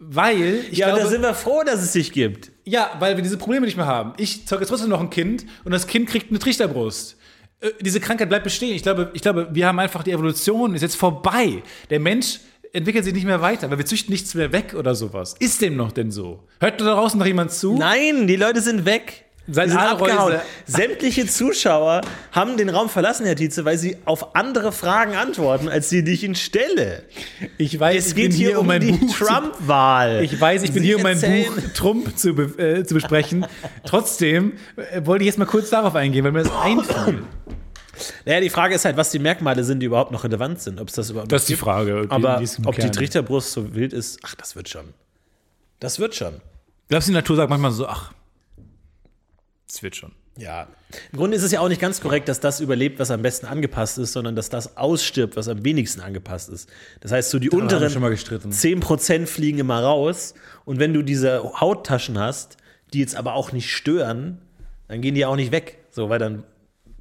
[0.00, 2.50] Weil ich Ja, glaube, da sind wir froh, dass es dich gibt.
[2.64, 4.14] ja, weil wir diese Probleme nicht mehr haben.
[4.16, 7.18] Ich zeuge jetzt trotzdem noch ein Kind und das Kind kriegt eine Trichterbrust.
[7.60, 8.74] Äh, diese Krankheit bleibt bestehen.
[8.74, 11.62] Ich glaube, ich glaube, wir haben einfach die Evolution ist jetzt vorbei.
[11.90, 12.40] Der Mensch
[12.72, 15.34] entwickelt sich nicht mehr weiter, weil wir züchten nichts mehr weg oder sowas.
[15.38, 16.40] Ist dem noch denn so?
[16.60, 17.76] Hört da draußen noch jemand zu?
[17.76, 19.24] Nein, die Leute sind weg.
[19.52, 20.12] Sein Die sind Aalreuse.
[20.12, 20.40] abgehauen.
[20.66, 25.88] Sämtliche Zuschauer haben den Raum verlassen, Herr Tietze, weil sie auf andere Fragen antworten, als
[25.88, 27.02] die, die ich ihnen stelle.
[27.58, 30.22] Ich weiß, Es ich geht bin hier, um mein die Trump-Wahl.
[30.22, 33.46] Ich weiß, ich bin Sie hier, um mein Buch Trump zu, äh, zu besprechen.
[33.84, 37.22] Trotzdem äh, wollte ich jetzt mal kurz darauf eingehen, weil mir das einfiel.
[38.24, 40.80] Naja, die Frage ist halt, was die Merkmale sind, die überhaupt noch relevant sind.
[40.80, 41.56] Ob es das überhaupt Das ist die.
[41.56, 42.02] Frage.
[42.02, 42.92] die- Aber die ob die Kern.
[42.92, 44.94] Trichterbrust so wild ist, ach, das wird schon.
[45.80, 46.40] Das wird schon.
[46.88, 48.12] Glaubst du, die Natur sagt manchmal so, ach,
[49.70, 50.12] es wird schon.
[50.36, 50.68] Ja.
[51.12, 53.46] Im Grunde ist es ja auch nicht ganz korrekt, dass das überlebt, was am besten
[53.46, 56.68] angepasst ist, sondern dass das ausstirbt, was am wenigsten angepasst ist.
[57.00, 58.50] Das heißt, so die wir unteren schon mal gestritten.
[58.50, 60.34] 10% fliegen immer raus.
[60.64, 62.56] Und wenn du diese Hauttaschen hast,
[62.92, 64.38] die jetzt aber auch nicht stören,
[64.88, 65.78] dann gehen die auch nicht weg.
[65.90, 66.44] So, weil dann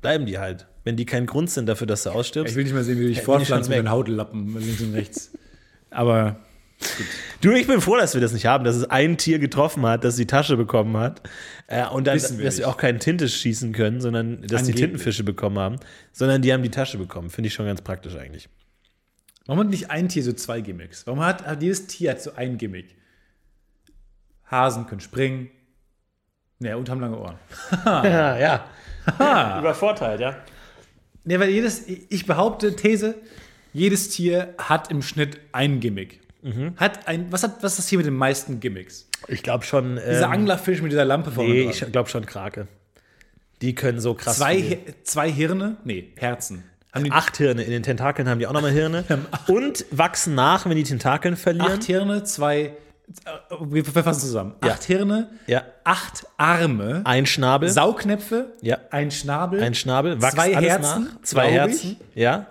[0.02, 0.68] bleiben die halt.
[0.84, 2.52] Wenn die kein Grund sind dafür, dass du ausstirbst.
[2.52, 5.32] Ich will nicht mehr sehen, wie du dich fortpflanzt mit den Hautlappen links und rechts.
[5.92, 6.40] Aber
[7.42, 10.04] Du, ich bin froh, dass wir das nicht haben, dass es ein Tier getroffen hat,
[10.04, 11.22] das die Tasche bekommen hat.
[11.68, 12.74] Äh, und dann, Wissen wir dass wir nicht.
[12.74, 14.76] auch keinen Tinte schießen können, sondern dass die Angeblich.
[14.76, 15.76] Tintenfische bekommen haben,
[16.14, 17.30] sondern die haben die Tasche bekommen.
[17.30, 18.50] Finde ich schon ganz praktisch eigentlich.
[19.46, 21.06] warum hat nicht ein Tier so zwei Gimmicks?
[21.06, 22.96] Warum hat, hat jedes Tier hat so ein Gimmick?
[24.50, 25.50] Hasen können springen.
[26.60, 27.36] Ja, und haben lange Ohren.
[27.86, 29.60] Ja, ja.
[29.60, 30.38] Übervorteilt, ja.
[31.24, 33.16] Ne, weil jedes, ich behaupte, These,
[33.74, 36.22] jedes Tier hat im Schnitt ein Gimmick.
[36.78, 39.08] Hat ein, was, hat, was ist das Tier mit den meisten Gimmicks?
[39.28, 39.96] Ich glaube schon.
[39.98, 41.72] Dieser Ähm, Anglerfisch mit dieser Lampe vorne nee, dran.
[41.74, 42.68] ich glaube schon Krake.
[43.62, 44.38] Die können so krass.
[44.38, 44.56] zwei.
[44.62, 45.78] Hi- zwei Hirne?
[45.84, 46.64] Nee, Herzen.
[46.94, 47.64] Haben die Acht Hirne.
[47.64, 49.04] In den Tentakeln haben die auch nochmal Hirne.
[49.48, 51.74] Und wachsen nach, wenn die Tentakeln verlieren.
[51.74, 52.58] acht Hirne, zwei.
[52.62, 52.72] äh,
[53.60, 54.56] Wir verfassen zusammen.
[54.64, 54.72] Ja.
[54.72, 55.64] Acht Hirne, Ja.
[55.84, 57.70] acht Arme, Ein Schnabel.
[57.70, 58.78] Saugnäpfe, Ja.
[58.92, 60.18] ein Schnabel, ein Schnabel.
[60.20, 61.22] Zwei Herzen, nach.
[61.24, 61.98] Zwei Herzen.
[62.16, 62.48] Ich, Ja.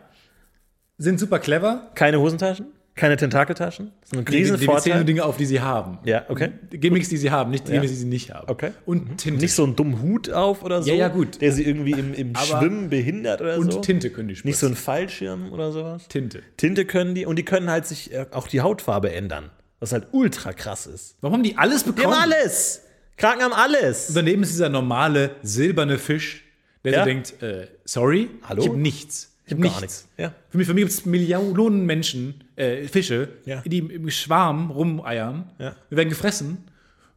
[0.98, 1.90] sind super clever.
[1.94, 2.66] Keine Hosentaschen.
[2.98, 3.92] Keine Tentakeltaschen.
[4.00, 5.04] Das ist ein Die, die, die Riesenvorteil.
[5.04, 5.98] Dinge auf, die sie haben.
[6.04, 6.50] Ja, okay.
[6.70, 8.48] Gimmicks, die sie haben, nicht die Gimmicks, die sie nicht haben.
[8.50, 8.72] Okay.
[8.86, 9.40] Und Tinte.
[9.40, 10.90] Nicht so einen dummen Hut auf oder so.
[10.90, 11.40] Ja, ja, gut.
[11.40, 13.80] Der sie irgendwie im, im Schwimmen behindert oder und so.
[13.80, 14.48] Tinte können die spritzen.
[14.50, 16.08] Nicht so ein Fallschirm oder sowas.
[16.08, 16.42] Tinte.
[16.56, 19.50] Tinte können die und die können halt sich äh, auch die Hautfarbe ändern.
[19.80, 21.16] Was halt ultra krass ist.
[21.20, 22.14] Warum haben die alles Die bekommen?
[22.14, 22.82] haben alles!
[23.16, 24.10] Kraken haben alles!
[24.12, 26.44] Daneben ist dieser normale silberne Fisch,
[26.84, 26.98] der Ja.
[27.00, 28.62] so denkt, äh, sorry, Hallo?
[28.62, 29.27] ich habe nichts.
[29.48, 30.06] Ich habe Gar nichts.
[30.18, 30.34] Ja.
[30.50, 33.62] Für mich, für mich gibt es Millionen Menschen, äh, Fische, Ja.
[33.64, 35.50] die im, Schwarm rumeiern.
[35.58, 35.74] Ja.
[35.88, 36.64] Wir werden gefressen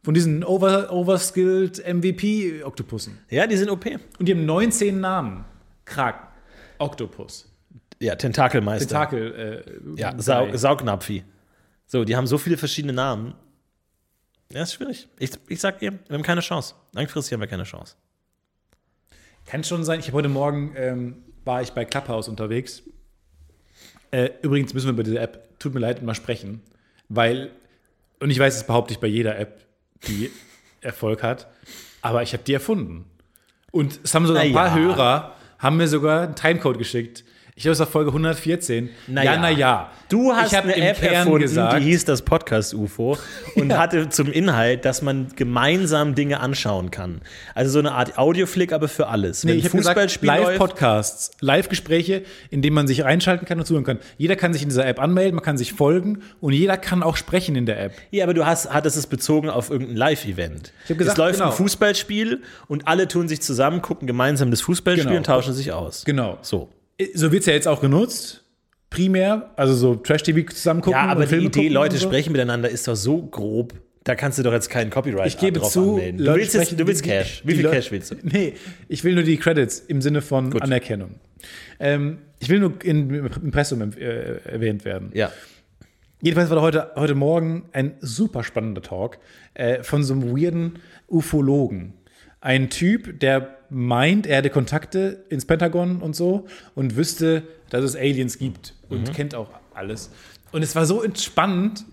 [0.02, 3.18] von diesen over, overskilled MVP-Oktopussen.
[3.28, 3.84] Ja, die sind OP.
[4.18, 5.44] Und die haben 19 Namen.
[5.84, 6.26] Kraken,
[6.78, 7.52] Oktopus,
[8.00, 8.88] Ja, Tentakelmeister.
[8.88, 9.64] Tentakel,
[9.96, 10.14] äh, ja.
[10.18, 11.24] Sau Saugnapfi.
[11.86, 13.34] So, die haben so viele verschiedene Namen.
[14.50, 15.06] Ja, ist schwierig.
[15.18, 16.74] Ich, ich sag ihr, wir haben keine Chance.
[16.92, 17.96] Langfristig haben wir keine Chance.
[19.44, 20.00] Kann schon sein.
[20.00, 22.82] Ich habe heute Morgen ähm, war ich bei Clubhouse unterwegs.
[24.10, 26.60] Äh, übrigens müssen wir über diese App, tut mir leid, mal sprechen,
[27.08, 27.50] weil
[28.22, 29.64] und ich weiß, das behaupte ich bei jeder App,
[30.06, 30.30] die
[30.80, 31.48] Erfolg hat,
[32.02, 33.04] aber ich habe die erfunden.
[33.72, 34.74] Und es haben sogar ein paar ja.
[34.74, 37.24] Hörer haben mir sogar einen Timecode geschickt.
[37.54, 38.88] Ich glaube, es war Folge 114.
[39.08, 39.38] Na ja, ja.
[39.38, 39.90] na ja.
[40.08, 43.18] Du hast ich eine App Kern erfunden, gesagt, die hieß das Podcast-UFO
[43.56, 47.20] und hatte zum Inhalt, dass man gemeinsam Dinge anschauen kann.
[47.54, 49.44] Also so eine Art Audioflick, aber für alles.
[49.44, 53.66] Nee, Wenn ich habe gesagt, Fußballspiel Live-Podcasts, Live-Gespräche, in denen man sich reinschalten kann und
[53.66, 53.98] zuhören kann.
[54.16, 57.16] Jeder kann sich in dieser App anmelden, man kann sich folgen und jeder kann auch
[57.18, 57.92] sprechen in der App.
[58.10, 60.72] Ja, aber du hast, hattest es bezogen auf irgendein Live-Event.
[60.88, 61.50] hab gesagt, es läuft genau.
[61.50, 65.18] ein Fußballspiel und alle tun sich zusammen, gucken gemeinsam das Fußballspiel Genau.
[65.18, 66.04] und tauschen sich aus.
[66.06, 66.38] Genau.
[66.40, 66.70] So.
[67.14, 68.44] So wird es ja jetzt auch genutzt.
[68.90, 71.00] Primär, also so Trash-TV zusammen gucken.
[71.00, 72.06] Ja, aber die Idee, Leute so.
[72.08, 73.72] sprechen miteinander, ist doch so grob.
[74.04, 76.18] Da kannst du doch jetzt keinen Copyright Ich gebe drauf zu, anmelden.
[76.18, 77.42] Du willst, jetzt, sprechen- du willst Cash.
[77.44, 78.16] Wie viel Leute- Cash willst du?
[78.22, 78.54] Nee,
[78.88, 81.14] ich will nur die Credits im Sinne von Anerkennung.
[81.80, 85.10] Ähm, ich will nur in, im Impressum äh, erwähnt werden.
[85.14, 85.32] Ja.
[86.20, 89.18] Jedenfalls war heute, heute Morgen ein super spannender Talk
[89.54, 90.78] äh, von so einem weirden
[91.08, 91.94] Ufologen.
[92.42, 97.94] Ein Typ, der meint, er hätte Kontakte ins Pentagon und so und wüsste, dass es
[97.94, 100.10] Aliens gibt und kennt auch alles.
[100.50, 101.84] Und es war so entspannend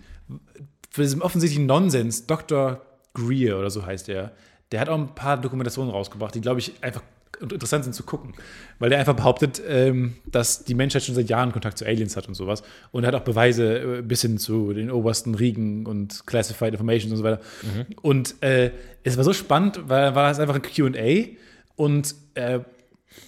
[0.90, 2.26] für diesen offensichtlichen Nonsens.
[2.26, 2.82] Dr.
[3.14, 4.32] Greer oder so heißt er.
[4.72, 7.02] Der hat auch ein paar Dokumentationen rausgebracht, die, glaube ich, einfach
[7.40, 8.34] interessant sind zu gucken.
[8.78, 12.28] Weil der einfach behauptet, ähm, dass die Menschheit schon seit Jahren Kontakt zu Aliens hat
[12.28, 12.62] und sowas.
[12.92, 17.12] Und er hat auch Beweise äh, bis hin zu den obersten Riegen und Classified Information
[17.12, 17.40] und so weiter.
[18.02, 18.70] Und äh,
[19.02, 21.36] es war so spannend, weil war es einfach ein QA
[21.76, 22.60] und äh,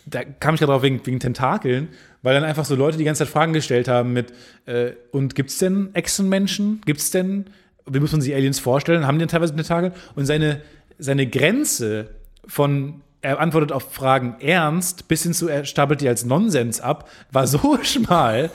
[0.07, 1.89] da kam ich gerade drauf wegen, wegen Tentakeln,
[2.23, 4.33] weil dann einfach so Leute die ganze Zeit Fragen gestellt haben mit,
[4.67, 6.81] äh, und gibt es denn Echsenmenschen?
[6.85, 7.47] Gibt es denn,
[7.87, 9.07] wie muss man sich Aliens vorstellen?
[9.07, 9.93] Haben die denn teilweise Tentakel?
[10.15, 10.61] Und seine,
[10.99, 12.11] seine Grenze
[12.47, 17.09] von er antwortet auf Fragen ernst, bis hin zu, er stapelt die als Nonsens ab,
[17.31, 18.51] war so schmal,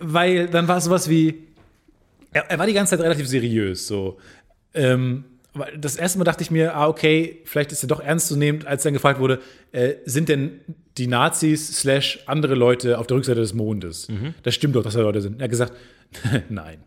[0.00, 1.44] weil dann war sowas wie,
[2.32, 4.18] er, er war die ganze Zeit relativ seriös, so.
[4.74, 5.24] Ähm,
[5.78, 8.92] das erste Mal dachte ich mir, ah, okay, vielleicht ist er doch ernstzunehmend, als dann
[8.92, 9.40] gefragt wurde,
[9.70, 10.60] äh, sind denn
[10.98, 14.08] die Nazis slash andere Leute auf der Rückseite des Mondes?
[14.42, 15.40] Das stimmt doch, dass da Leute sind.
[15.40, 15.72] Er hat gesagt,
[16.48, 16.78] nein.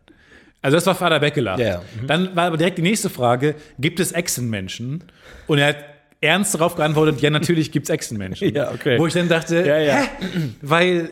[0.61, 1.59] Also das war Vater weggelacht.
[1.59, 1.83] Ja, ja.
[2.07, 5.03] Dann war aber direkt die nächste Frage, gibt es Echsenmenschen?
[5.45, 5.77] Und er hat
[6.21, 8.53] ernst darauf geantwortet, ja, natürlich gibt es Echsenmenschen.
[8.55, 8.97] Ja, okay.
[8.97, 9.95] Wo ich dann dachte, Ja, ja.
[9.97, 10.07] hä?
[10.61, 11.11] Weil,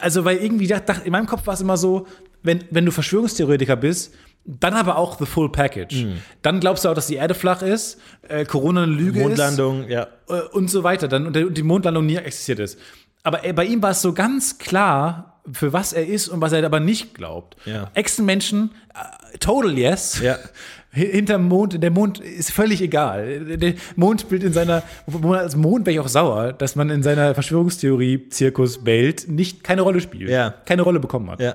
[0.00, 2.06] also weil irgendwie, dacht, dacht, in meinem Kopf war es immer so,
[2.42, 4.14] wenn, wenn du Verschwörungstheoretiker bist,
[4.44, 6.04] dann aber auch the full package.
[6.04, 6.18] Mhm.
[6.42, 10.02] Dann glaubst du auch, dass die Erde flach ist, äh, Corona eine Lüge Mondlandung, ja.
[10.02, 11.06] ist äh, und so weiter.
[11.06, 12.78] Dann, und die Mondlandung nie existiert ist.
[13.22, 16.52] Aber äh, bei ihm war es so ganz klar, für was er ist und was
[16.52, 17.56] er aber nicht glaubt.
[17.64, 17.90] Ja.
[17.94, 20.20] Echsenmenschen, äh, total yes.
[20.20, 20.38] Ja.
[20.94, 23.56] Hinterm Mond, der Mond ist völlig egal.
[23.56, 24.82] Der Mondbild in seiner,
[25.30, 30.30] als Mond wäre ich auch sauer, dass man in seiner Verschwörungstheorie-Zirkus-Welt nicht keine Rolle spielt.
[30.30, 30.54] Ja.
[30.64, 31.40] Keine Rolle bekommen hat.
[31.40, 31.54] Ja.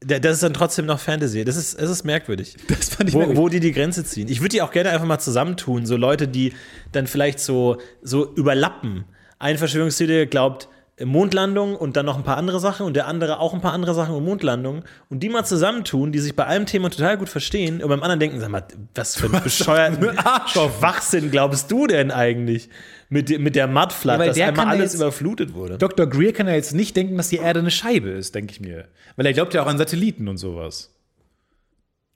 [0.00, 1.44] Da- Das ist dann trotzdem noch Fantasy.
[1.44, 2.56] Das ist, das ist merkwürdig.
[2.68, 3.42] Das fand ich wo, merkwürdig.
[3.42, 4.28] wo die die Grenze ziehen.
[4.28, 5.86] Ich würde die auch gerne einfach mal zusammentun.
[5.86, 6.52] So Leute, die
[6.92, 9.04] dann vielleicht so, so überlappen.
[9.38, 10.68] Ein Verschwörungstheoretiker glaubt
[11.02, 13.94] Mondlandung und dann noch ein paar andere Sachen und der andere auch ein paar andere
[13.94, 14.84] Sachen und Mondlandung.
[15.10, 18.20] Und die mal zusammentun, die sich bei einem Thema total gut verstehen und beim anderen
[18.20, 18.64] denken, sag mal,
[18.94, 20.16] was für ein bescheuerten
[20.46, 22.68] Schwachsinn glaubst du denn eigentlich?
[23.08, 25.78] Mit, mit der Mudflat, Ja, dass der einmal ja alles jetzt- überflutet wurde.
[25.78, 26.06] Dr.
[26.06, 28.86] Greer kann ja jetzt nicht denken, dass die Erde eine Scheibe ist, denke ich mir.
[29.16, 30.90] Weil er glaubt ja auch an Satelliten und sowas.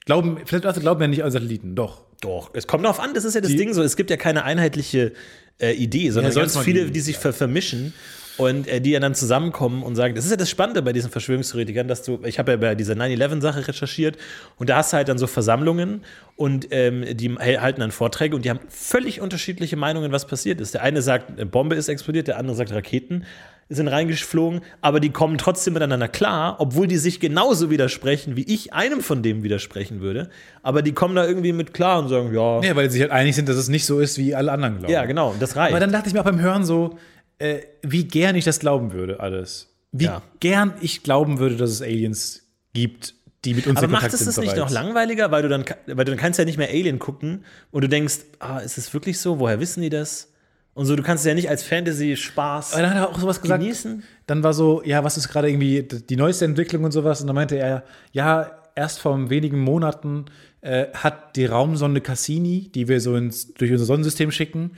[0.06, 2.04] Glauben, vielleicht also glauben wir nicht an Satelliten, doch.
[2.20, 4.42] Doch, es kommt darauf an, das ist ja das Ding so, es gibt ja keine
[4.44, 5.12] einheitliche
[5.60, 7.92] äh, Idee, sondern Ja, mal viele, die sich ver vermischen
[8.38, 11.10] und äh, die ja dann zusammenkommen und sagen, das ist ja das Spannende bei diesen
[11.10, 14.16] Verschwörungstheoretikern, dass du, ich habe ja bei dieser 9-11-Sache recherchiert
[14.56, 16.02] und da hast du halt dann so Versammlungen
[16.36, 20.74] und ähm, die halten dann Vorträge und die haben völlig unterschiedliche Meinungen, was passiert ist.
[20.74, 23.24] Der eine sagt, eine Bombe ist explodiert, der andere sagt, Raketen
[23.70, 28.72] sind reingeflogen, aber die kommen trotzdem miteinander klar, obwohl die sich genauso widersprechen, wie ich
[28.72, 30.30] einem von dem widersprechen würde.
[30.62, 33.34] Aber die kommen da irgendwie mit klar und sagen, ja, Ja, weil sie halt einig
[33.36, 34.90] sind, dass es nicht so ist, wie alle anderen glauben.
[34.92, 35.72] ja, genau, das reicht.
[35.72, 36.96] Aber dann dachte ich mir auch beim Hören so,
[37.38, 39.68] äh, wie gern ich das glauben würde, alles.
[39.92, 40.22] Wie Ja.
[40.40, 42.42] gern ich glauben würde, dass es Aliens
[42.74, 43.14] gibt,
[43.44, 45.48] die mit uns aber in macht Kontakt es sind das nicht noch langweiliger, weil du
[45.48, 48.78] dann, weil du dann kannst ja nicht mehr Alien gucken und du denkst, ah, ist
[48.78, 49.38] es wirklich so?
[49.38, 50.32] Woher wissen die das?
[50.74, 53.40] Und so, du kannst es ja nicht als Fantasy-Spaß Aber dann hat er auch sowas
[53.40, 53.60] gesagt.
[53.60, 54.02] genießen.
[54.26, 57.20] Dann war so, ja, was ist gerade irgendwie die neueste Entwicklung und sowas?
[57.20, 60.26] Und dann meinte er, ja, erst vor wenigen Monaten
[60.60, 64.72] äh, hat die Raumsonde Cassini, die wir so ins, durch unser Sonnensystem schicken,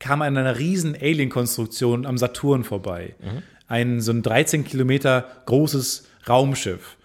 [0.00, 3.14] kam an einer riesen Alien-Konstruktion am Saturn vorbei.
[3.68, 6.96] Ein so ein 13 Kilometer großes Raumschiff.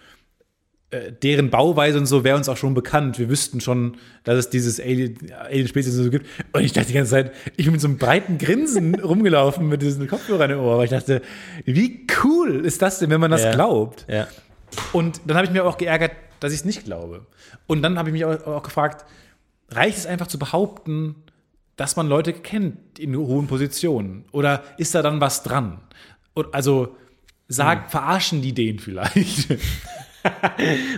[0.89, 3.19] Äh, Deren Bauweise und so wäre uns auch schon bekannt.
[3.19, 6.25] Wir wüssten schon, dass es dieses Alien- Alien-Spezies so gibt.
[6.53, 9.81] Und ich dachte die ganze Zeit, ich bin mit so einem breiten Grinsen rumgelaufen mit
[9.81, 10.77] diesen Kopfhörern im Ohr.
[10.77, 11.21] Weil ich dachte,
[11.65, 13.51] wie cool ist das denn, wenn man das Ja.
[13.51, 14.05] glaubt?
[14.09, 14.27] Ja.
[14.93, 17.25] Und dann habe ich mir auch geärgert, dass ich es nicht glaube.
[17.67, 19.05] Und dann habe ich mich auch, auch gefragt,
[19.69, 21.15] reicht es einfach zu behaupten,
[21.75, 24.25] dass man Leute kennt in hohen Positionen?
[24.31, 25.79] Oder ist da dann was dran?
[26.33, 26.95] Und also,
[27.47, 29.57] sag, verarschen die den vielleicht?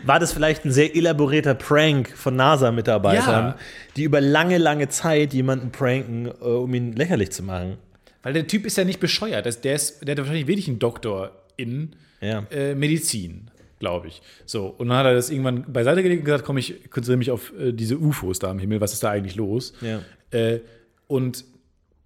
[0.05, 3.57] War das vielleicht ein sehr elaborierter Prank von NASA-Mitarbeitern, Ja.
[3.95, 7.77] die über lange, lange Zeit jemanden pranken, äh, um ihn lächerlich zu machen?
[8.23, 9.45] Weil der Typ ist ja nicht bescheuert.
[9.63, 12.45] Der, ist, der hat wahrscheinlich wirklich einen Doktor in Ja.
[12.51, 13.49] äh, Medizin,
[13.79, 14.21] glaube ich.
[14.45, 17.31] So, und dann hat er das irgendwann beiseite gelegt und gesagt, komm, ich konzentriere mich
[17.31, 19.73] auf äh, diese UFOs da am Himmel, was ist da eigentlich los?
[19.81, 20.01] Ja.
[20.31, 20.61] Äh,
[21.07, 21.45] und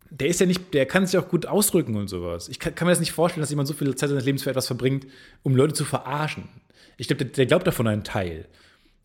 [0.09, 2.49] der ist ja nicht, der kann sich auch gut ausdrücken und sowas.
[2.49, 4.49] Ich kann, kann mir das nicht vorstellen, dass jemand so viel Zeit seines Lebens für
[4.49, 5.07] etwas verbringt,
[5.41, 6.49] um Leute zu verarschen.
[6.97, 8.45] Ich glaube, der, der glaubt davon einen Teil.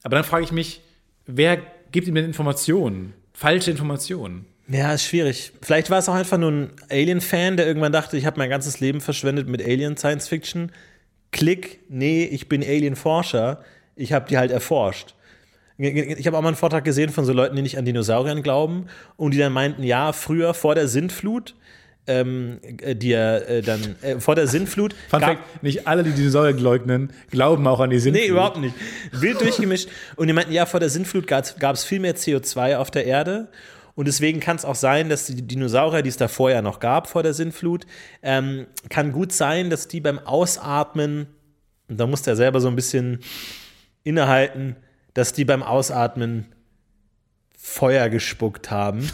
[0.03, 0.81] Aber dann frage ich mich,
[1.27, 1.63] wer
[1.93, 3.15] gibt ihm denn Informationen?
[3.33, 4.47] Falsche Informationen.
[4.69, 5.53] Ja, ist schwierig.
[5.63, 8.81] Vielleicht war es auch einfach nur ein Alien-Fan, der irgendwann dachte, ich habe mein ganzes
[8.81, 10.73] Leben verschwendet mit Alien-Science-Fiction.
[11.37, 13.63] Klick, nee, ich bin Alien-Forscher.
[13.95, 15.15] Ich habe die halt erforscht.
[15.77, 18.87] Ich habe auch mal einen Vortrag gesehen von so Leuten, die nicht an Dinosauriern glauben
[19.19, 21.55] und die dann meinten, ja, früher vor der Sintflut,
[22.07, 26.13] ähm, äh, die ja äh, dann äh, vor der Sintflut Fun Fact, nicht alle, die
[26.13, 28.25] Dinosaurier leugnen, glauben auch an die Sintflut.
[28.25, 28.75] Nee, überhaupt nicht.
[29.13, 29.91] Wild durchgemischt.
[30.17, 33.49] Und die meinten, ja, vor der Sintflut gab es viel mehr CO2 auf der Erde.
[33.97, 37.09] Und deswegen kann es auch sein, dass die Dinosaurier, die es davor ja noch gab,
[37.09, 37.87] vor der Sintflut,
[38.23, 41.27] ähm, kann gut sein, dass die beim Ausatmen,
[41.89, 43.21] und da musste er selber so ein bisschen
[44.05, 44.77] innehalten,
[45.15, 46.45] dass die beim Ausatmen
[47.57, 49.11] Feuer gespuckt haben.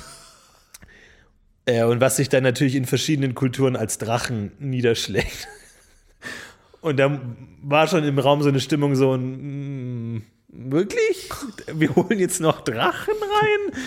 [1.64, 5.48] äh, und was sich dann natürlich in verschiedenen Kulturen als Drachen niederschlägt.
[6.80, 7.20] Und da
[7.62, 11.30] war schon im Raum so eine Stimmung so ein, mm, wirklich?
[11.72, 13.80] Wir holen jetzt noch Drachen rein?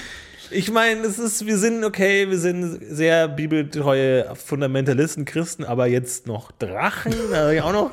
[0.55, 6.27] Ich meine, es ist, wir sind okay, wir sind sehr bibeltreue Fundamentalisten, Christen, aber jetzt
[6.27, 7.91] noch Drachen, also auch noch.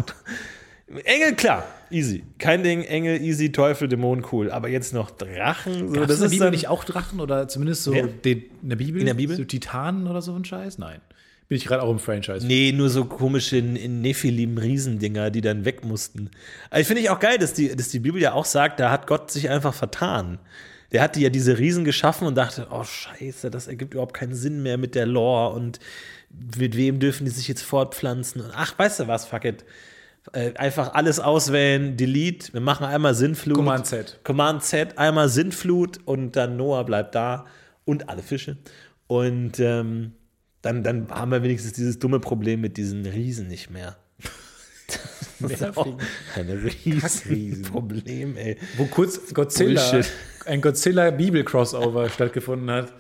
[1.04, 2.22] Engel, klar, easy.
[2.38, 4.50] Kein Ding, Engel, easy, Teufel, Dämon, cool.
[4.50, 7.48] Aber jetzt noch Drachen, so, Gab's das in der ist Bibel nicht auch Drachen oder
[7.48, 8.06] zumindest so Wer?
[8.06, 9.00] den, in der Bibel?
[9.00, 9.36] In der Bibel?
[9.36, 10.78] So Titanen oder so ein Scheiß?
[10.78, 11.00] Nein.
[11.48, 12.46] Bin ich gerade auch im Franchise.
[12.46, 16.30] Nee, nur so komische Nephilim-Riesendinger, die dann weg mussten.
[16.70, 19.08] Also finde ich auch geil, dass die, dass die Bibel ja auch sagt, da hat
[19.08, 20.38] Gott sich einfach vertan.
[20.92, 24.62] Der hatte ja diese Riesen geschaffen und dachte, oh scheiße, das ergibt überhaupt keinen Sinn
[24.62, 25.78] mehr mit der Lore und
[26.58, 28.42] mit wem dürfen die sich jetzt fortpflanzen?
[28.42, 29.64] Und ach, weißt du was, fuck it.
[30.32, 33.56] Äh, einfach alles auswählen, delete, wir machen einmal Sinnflut.
[33.56, 34.20] Command Z.
[34.22, 37.46] Command Z, einmal Sinnflut und dann Noah bleibt da
[37.84, 38.56] und alle Fische.
[39.08, 40.12] Und ähm,
[40.62, 43.96] dann, dann haben wir wenigstens dieses dumme Problem mit diesen Riesen nicht mehr.
[45.42, 45.86] Das ist auch
[46.36, 46.50] ein
[47.28, 48.56] riesen Problem, ey.
[48.76, 50.12] Wo kurz Godzilla, Bullshit.
[50.46, 52.92] ein Godzilla-Bibel-Crossover stattgefunden hat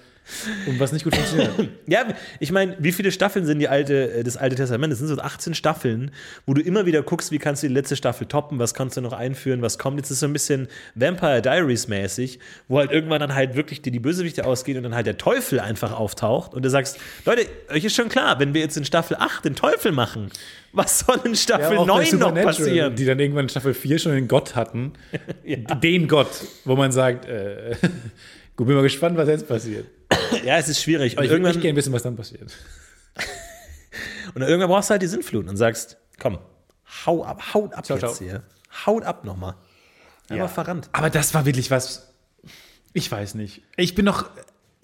[0.66, 1.52] und was nicht gut funktioniert.
[1.86, 2.06] Ja,
[2.40, 4.92] ich meine, wie viele Staffeln sind die alte, äh, das Alte Testament?
[4.92, 6.10] Es sind so 18 Staffeln,
[6.46, 9.00] wo du immer wieder guckst, wie kannst du die letzte Staffel toppen, was kannst du
[9.00, 9.98] noch einführen, was kommt.
[9.98, 13.90] Jetzt ist so ein bisschen Vampire Diaries mäßig, wo halt irgendwann dann halt wirklich dir
[13.90, 17.84] die Bösewichte ausgehen und dann halt der Teufel einfach auftaucht und du sagst, Leute, euch
[17.84, 20.30] ist schon klar, wenn wir jetzt in Staffel 8 den Teufel machen,
[20.72, 22.96] was soll in Staffel bei 9 noch passieren?
[22.96, 24.92] Die dann irgendwann in Staffel 4 schon den Gott hatten.
[25.82, 26.30] Den Gott,
[26.64, 27.76] wo man sagt, äh,
[28.56, 29.86] gut, bin mal gespannt, was jetzt passiert.
[30.44, 31.12] Ja, es ist schwierig.
[31.12, 32.52] Aber Und ich würde irgendwann, nicht gerne wissen, was dann passiert.
[34.34, 36.38] und dann irgendwann brauchst du halt die Sinnflut und sagst, komm,
[37.06, 38.28] hau ab, haut ab Ciao, jetzt ciao.
[38.28, 38.42] hier.
[38.86, 39.54] Haut ab nochmal.
[40.28, 40.88] Einfach verrannt.
[40.92, 42.12] Aber das war wirklich was.
[42.94, 43.62] Ich weiß nicht.
[43.76, 44.30] Ich bin noch.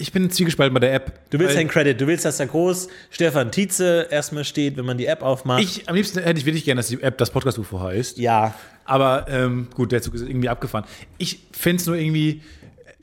[0.00, 1.28] Ich bin zwiegespalten bei der App.
[1.30, 4.84] Du willst Weil den Credit, du willst, dass da groß Stefan Tietze erstmal steht, wenn
[4.84, 5.60] man die App aufmacht.
[5.60, 8.18] ich, am liebsten hätte ich wirklich gerne, dass die App das Podcast-UFO heißt.
[8.18, 8.54] ja.
[8.84, 10.86] Aber ähm, gut, der Zug ist irgendwie abgefahren.
[11.18, 12.40] Ich finde es nur irgendwie,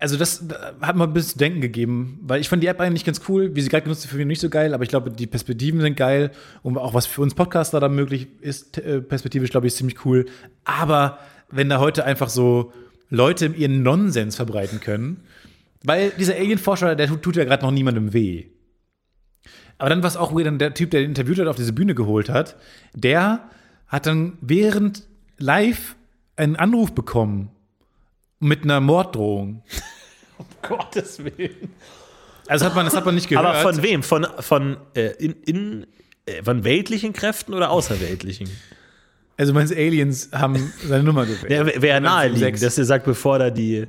[0.05, 2.79] also das da hat mir ein bisschen zu denken gegeben, weil ich fand die App
[2.79, 4.89] eigentlich ganz cool, wie sie gerade genutzt wird, für mich nicht so geil, aber ich
[4.89, 6.29] glaube, die Perspektiven sind geil
[6.61, 10.05] und auch was für uns Podcaster da möglich ist, äh, perspektivisch, glaube ich, ist ziemlich
[10.05, 10.27] cool.
[10.63, 11.17] Aber
[11.49, 12.71] wenn da heute einfach so
[13.09, 15.21] Leute ihren Nonsens verbreiten können,
[15.83, 18.45] weil dieser Alien-Forscher, der tut, ja gerade noch niemandem weh.
[19.79, 21.95] Aber dann war es auch dann der Typ, der den interviewt hat, auf diese Bühne
[21.95, 22.57] geholt hat,
[22.93, 23.49] der
[23.87, 25.07] hat dann während
[25.39, 25.95] live
[26.35, 27.49] einen Anruf bekommen
[28.39, 29.63] mit einer Morddrohung.
[30.67, 31.73] Gottes Willen.
[32.47, 33.45] Also das hat man, das hat man nicht gehört.
[33.45, 34.03] Aber von wem?
[34.03, 35.87] Von, von, äh, in, in,
[36.25, 38.49] äh, von weltlichen Kräften oder außerweltlichen?
[39.37, 41.49] also meinst Aliens haben seine Nummer gewählt.
[41.49, 43.85] Der wäre wär naheliegend, dass ihr sagt, bevor da die,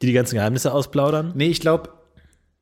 [0.00, 1.32] die die ganzen Geheimnisse ausplaudern.
[1.34, 1.90] Nee, ich glaube,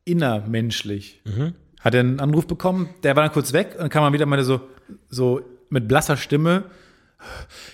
[0.04, 1.22] innermenschlich.
[1.24, 1.54] Mhm.
[1.80, 4.26] Hat er einen Anruf bekommen, der war dann kurz weg und dann kam man wieder
[4.26, 4.60] mal so,
[5.08, 5.40] so
[5.70, 6.64] mit blasser Stimme.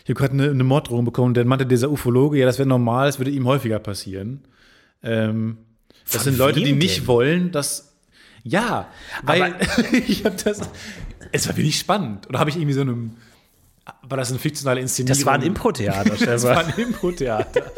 [0.04, 1.34] Ich habe gerade eine, eine Morddrohung bekommen.
[1.34, 4.42] Dann meinte dieser Ufologe, ja, das wäre normal, das würde ihm häufiger passieren.
[5.02, 5.58] Ähm,
[6.06, 7.06] das Von sind Leute, die nicht denn?
[7.08, 7.92] wollen, dass.
[8.44, 8.88] Ja,
[9.22, 9.54] weil
[10.06, 10.60] ich habe das.
[11.32, 12.28] Es war wirklich spannend.
[12.28, 13.16] Oder habe ich irgendwie so einem.
[14.02, 15.18] War das eine fiktionale Inszenierung?
[15.18, 17.70] Das war ein Impro-Theater, Das war ein Impro-Theater.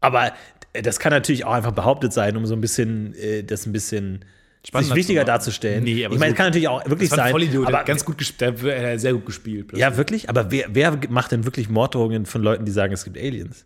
[0.00, 0.32] Aber
[0.72, 3.72] äh, das kann natürlich auch einfach behauptet sein, um so ein bisschen, äh, das ein
[3.72, 4.24] bisschen
[4.66, 5.84] Spannender sich wichtiger darzustellen.
[5.84, 7.32] Nee, aber ich meine, so- kann natürlich auch wirklich Das war ein sein.
[7.32, 8.58] Vollidiot, aber ganz gut gespielt.
[9.00, 9.76] Sehr gut gespielt.
[9.76, 10.28] ja, wirklich?
[10.28, 13.64] Aber wer, wer macht denn wirklich Morddrohungen von Leuten, die sagen, es gibt Aliens?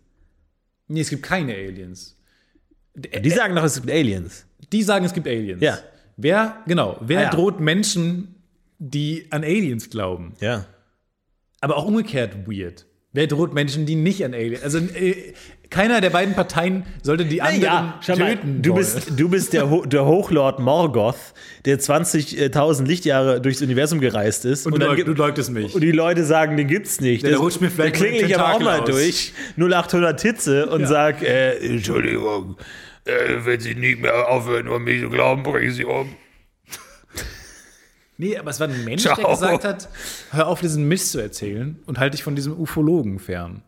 [0.87, 2.15] Nee, es gibt keine Aliens.
[2.95, 4.45] Die sagen doch, es gibt Aliens.
[4.71, 5.61] Die sagen, es gibt Aliens.
[5.61, 5.79] Ja.
[6.17, 7.29] Wer, genau, wer Ah, ja.
[7.31, 8.35] droht Menschen,
[8.77, 10.33] die an Aliens glauben?
[10.39, 10.65] Ja.
[11.59, 12.85] Aber auch umgekehrt weird.
[13.13, 14.63] Wer droht Menschen, die nicht an Aliens?
[14.63, 15.33] Also äh,
[15.69, 18.61] keiner der beiden Parteien sollte die anderen Ja, mal, töten.
[18.61, 18.79] du wollen.
[18.79, 21.33] bist, du bist der, Ho der Hochlord Morgoth,
[21.65, 24.65] der 20.000 Lichtjahre durchs Universum gereist ist.
[24.67, 25.73] und du, dann leug, gibt- du leugtest mich.
[25.73, 27.23] und die Leute sagen, den gibt's nicht.
[27.23, 28.89] Der Das- rutscht mir vielleicht da klingel ich aber auch mal aus.
[28.89, 30.87] durch 0800 Hitze und Ja.
[30.87, 32.57] sag, äh, Entschuldigung,
[33.05, 36.15] äh, wenn Sie nicht mehr aufhören, an mich zu glauben, bringen Sie um.
[38.17, 39.31] Nee, aber es war ein Mensch, der Ciao.
[39.31, 39.89] gesagt hat,
[40.31, 43.63] hör auf, diesen Mist zu erzählen und halt dich von diesem Ufologen fern.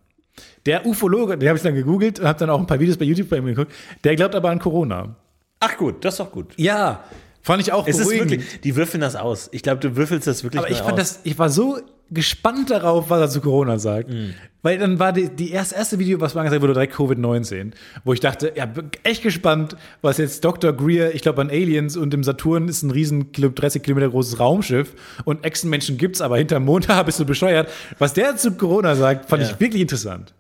[0.66, 3.06] Der Ufologe, den habe ich dann gegoogelt und habe dann auch ein paar Videos bei
[3.06, 5.16] YouTube bei ihm geguckt, der glaubt aber an Corona.
[5.60, 6.54] Ach gut, das ist doch gut.
[6.58, 7.04] Ja,
[7.42, 9.50] fand ich auch Es ist wirklich, die würfeln das aus.
[9.52, 11.14] Ich glaube, du würfelst das wirklich aber ich mal fand aus.
[11.16, 11.80] das, ich war so
[12.12, 14.10] gespannt darauf, was er zu Corona sagt.
[14.10, 14.34] Mhm.
[14.62, 17.72] Weil dann war die, die erste, erste Video, was man gesagt wurde, direkt Covid-19,
[18.04, 20.74] wo ich dachte, ja, bin echt gespannt, was jetzt Dr.
[20.74, 24.40] Greer, ich glaube an Aliens und im Saturn ist ein riesen Kilo- 30 Kilometer großes
[24.40, 27.70] Raumschiff und Echsenmenschen gibt's, aber hinterm Mond, da bist du bescheuert.
[28.00, 29.50] Was der zu Corona sagt, fand Ja.
[29.50, 30.34] ich wirklich interessant.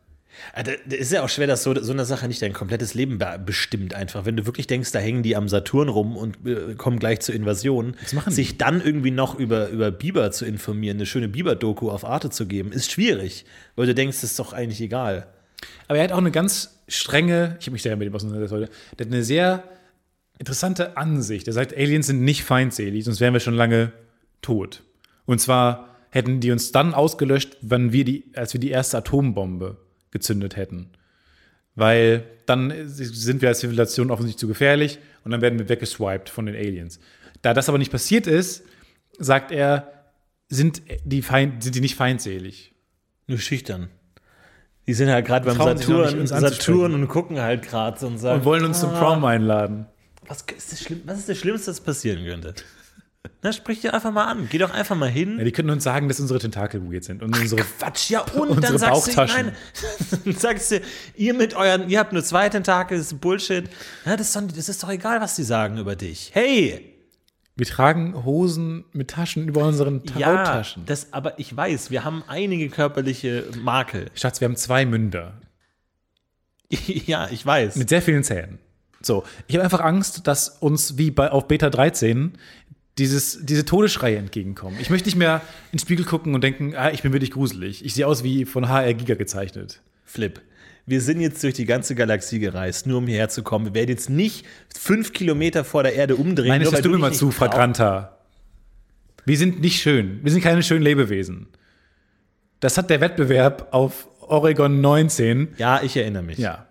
[0.53, 3.17] Ah, da- ist ja auch schwer, dass so, so eine Sache nicht dein komplettes Leben
[3.17, 4.25] be- bestimmt einfach.
[4.25, 7.35] Wenn du wirklich denkst, da hängen die am Saturn rum und äh, kommen gleich zur
[7.35, 8.35] Invasion, machen die?
[8.35, 12.45] sich dann irgendwie noch über, über Biber zu informieren, eine schöne Biber-Doku auf Arte zu
[12.47, 13.45] geben, ist schwierig,
[13.75, 15.27] weil du denkst, das ist doch eigentlich egal.
[15.87, 18.71] Aber er hat auch eine ganz strenge, ich habe mich sehr mit ihm auseinandergesetzt heute,
[18.99, 19.63] der hat eine sehr
[20.37, 21.47] interessante Ansicht.
[21.47, 23.91] Er sagt, Aliens sind nicht feindselig, sonst wären wir schon lange
[24.41, 24.83] tot.
[25.25, 29.77] Und zwar hätten die uns dann ausgelöscht, wenn wir die, als wir die erste Atombombe
[30.15, 30.89] gezündet hätten.
[31.75, 36.45] Weil dann sind wir als Zivilisation offensichtlich zu gefährlich und dann werden wir weggeswiped von
[36.45, 37.01] den Aliens.
[37.41, 38.63] Da das aber nicht passiert ist,
[39.19, 39.91] sagt er,
[40.47, 42.73] sind die, Feind, sind die nicht feindselig.
[43.27, 43.89] Nur schüchtern.
[44.87, 48.39] Die sind halt gerade beim noch nicht, Saturn, Saturn und gucken halt gerade und sagen,
[48.39, 49.87] Und wollen uns zum Prom einladen.
[50.27, 52.53] was ist, das Schlimm, was ist das Schlimmste, das passieren könnte?
[53.41, 54.47] Na, sprich dir einfach mal an.
[54.49, 55.37] Geh doch einfach mal hin.
[55.37, 58.49] Ja, die könnten uns sagen, dass unsere Tentakel weird sind und unsere Quatsch, ja, und
[58.49, 59.51] unsere dann sagst du, nein,
[60.25, 60.81] dann sagst du,
[61.15, 63.69] ihr mit euren, ihr habt nur zwei Tentakel, das ist Bullshit.
[64.05, 66.31] Ja, das, ist doch, das ist doch egal, was die sagen über dich.
[66.33, 66.91] Hey!
[67.57, 70.85] Wir tragen Hosen mit Taschen über unseren Ja, Hautaschen.
[70.85, 74.07] das, aber ich weiß, wir haben einige körperliche Makel.
[74.13, 75.39] Schatz, wir haben zwei Münder
[76.69, 77.75] ja, ich weiß.
[77.75, 78.59] mit sehr vielen Zähnen.
[79.01, 82.33] So, ich habe einfach Angst, dass uns wie bei auf Beta 13
[82.97, 84.77] dieses, diese Todesschreie entgegenkommen.
[84.79, 85.41] Ich möchte nicht mehr
[85.71, 87.83] in den Spiegel gucken und denken, ah, ich bin wirklich gruselig.
[87.83, 89.81] Ich sehe aus wie von HR Giga gezeichnet.
[90.05, 90.41] Flip.
[90.85, 93.65] Wir sind jetzt durch die ganze Galaxie gereist, nur um hierher zu kommen.
[93.65, 94.45] Wir werden jetzt nicht
[94.77, 96.49] fünf Kilometer vor der Erde umdrehen.
[96.49, 97.31] Nein, das hörst du mir mal zu.
[97.31, 98.19] Fragranta.
[99.25, 100.19] Wir sind nicht schön.
[100.23, 101.47] Wir sind keine schönen Lebewesen.
[102.59, 106.37] Das hat der Wettbewerb auf Oregon 19 Ja, ich erinnere mich.
[106.37, 106.67] Ja.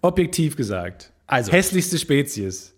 [0.00, 1.12] Objektiv gesagt.
[1.26, 1.52] Also.
[1.52, 2.74] Hässlichste Spezies.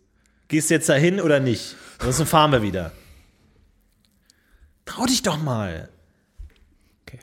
[0.49, 1.77] Gehst du jetzt dahin oder nicht?
[2.03, 2.91] Ansonsten fahren wir wieder.
[4.85, 5.89] Trau dich doch mal.
[7.05, 7.21] Okay.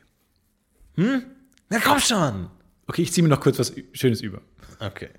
[1.67, 2.49] Na komm schon.
[2.87, 4.41] Okay, ich ziehe mir noch kurz was Schönes über.
[4.79, 5.09] Okay.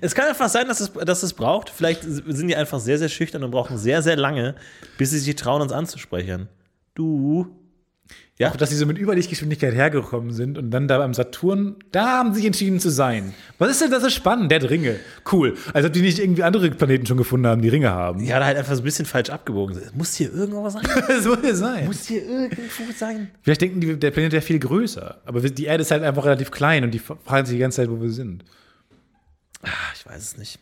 [0.00, 1.70] Es kann einfach sein, dass es, dass es braucht.
[1.70, 4.56] Vielleicht sind die einfach sehr, sehr schüchtern und brauchen sehr, sehr lange,
[4.98, 6.48] bis sie sich trauen, uns anzusprechen.
[6.94, 7.56] Du.
[8.42, 12.18] Ja, Auch, dass sie so mit Überlichtgeschwindigkeit hergekommen sind und dann da beim Saturn, da
[12.18, 13.34] haben sie sich entschieden zu sein.
[13.58, 14.50] Was ist denn das so spannend?
[14.50, 14.96] Der hat Ringe.
[15.30, 15.56] Cool.
[15.72, 18.18] Als ob die nicht irgendwie andere Planeten schon gefunden haben, die Ringe haben.
[18.24, 19.76] ja, da halt einfach so ein bisschen falsch abgebogen.
[19.76, 19.96] sind.
[19.96, 20.82] Muss hier irgendwo sein?
[21.06, 21.86] Das muss ja sein.
[21.86, 23.30] Muss hier irgendwo sein?
[23.42, 25.20] Vielleicht denken die, der Planet wäre viel größer.
[25.24, 27.90] Aber die Erde ist halt einfach relativ klein und die fragen sich die ganze Zeit,
[27.90, 28.44] wo wir sind.
[29.62, 30.58] Ah, ich weiß es nicht.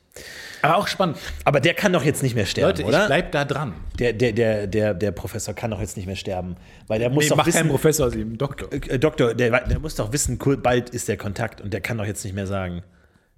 [0.62, 1.16] Aber auch spannend.
[1.44, 3.02] Aber der kann doch jetzt nicht mehr sterben, Leute, oder?
[3.02, 3.74] ich bleib da dran.
[3.98, 6.56] der, der, der, der, der Professor kann doch jetzt nicht mehr sterben.
[6.86, 8.68] Weil der muss Nee, doch mach wissen, keinen Professor aus ihm, Doktor.
[8.72, 11.98] äh, Doktor, der, der muss doch wissen, cool, bald ist der Kontakt und der kann
[11.98, 12.82] doch jetzt nicht mehr sagen,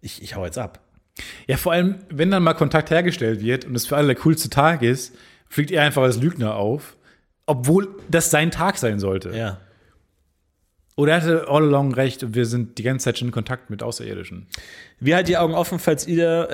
[0.00, 0.80] ich, ich hau jetzt ab.
[1.46, 4.48] Ja, vor allem, wenn dann mal Kontakt hergestellt wird und es für alle der coolste
[4.50, 5.14] Tag ist,
[5.48, 6.96] fliegt er einfach als Lügner auf,
[7.46, 9.30] obwohl das sein Tag sein sollte.
[9.36, 9.58] Ja.
[10.94, 13.70] Oder er hatte all along recht und wir sind die ganze Zeit schon in Kontakt
[13.70, 14.46] mit Außerirdischen.
[15.00, 16.50] Wir halten die Augen offen, falls ihr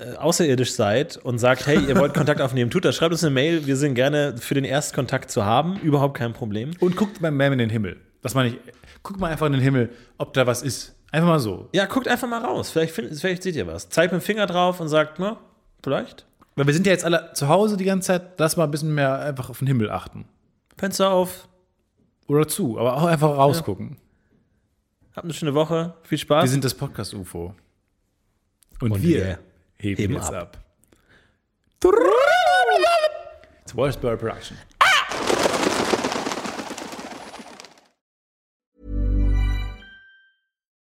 [0.00, 3.34] äh, außerirdisch seid und sagt, hey, ihr wollt Kontakt aufnehmen, tut das, schreibt uns eine
[3.34, 6.70] Mail, wir sind gerne für den Erstkontakt zu haben, überhaupt kein Problem.
[6.80, 7.96] Und guckt beim Mam in den Himmel.
[8.22, 8.58] Das meine ich.
[9.02, 10.94] Guckt mal einfach in den Himmel, ob da was ist.
[11.12, 11.68] Einfach mal so.
[11.74, 13.90] Ja, guckt einfach mal raus, vielleicht, findet, vielleicht seht ihr was.
[13.90, 15.36] Zeigt mit dem Finger drauf und sagt, na,
[15.82, 16.24] vielleicht.
[16.56, 18.22] Weil wir sind ja jetzt alle zu Hause die ganze Zeit.
[18.38, 20.24] Lass mal ein bisschen mehr einfach auf den Himmel achten.
[20.78, 21.48] Fenster auf,
[22.26, 23.96] Oder zu, aber auch einfach rausgucken.
[25.14, 26.44] habt eine schöne Woche, viel Spaß.
[26.44, 27.54] Wir sind das Podcast-UFO.
[28.80, 29.38] Und, Und wir, wir
[29.76, 30.58] heben, heben jetzt ab.
[31.84, 31.94] ab.
[33.62, 34.56] It's Wolfsburg Production.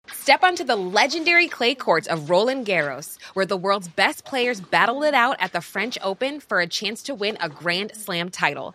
[0.08, 5.02] Step onto the legendary clay courts of Roland Garros, where the world's best players battle
[5.04, 8.74] it out at the French Open for a chance to win a Grand Slam title.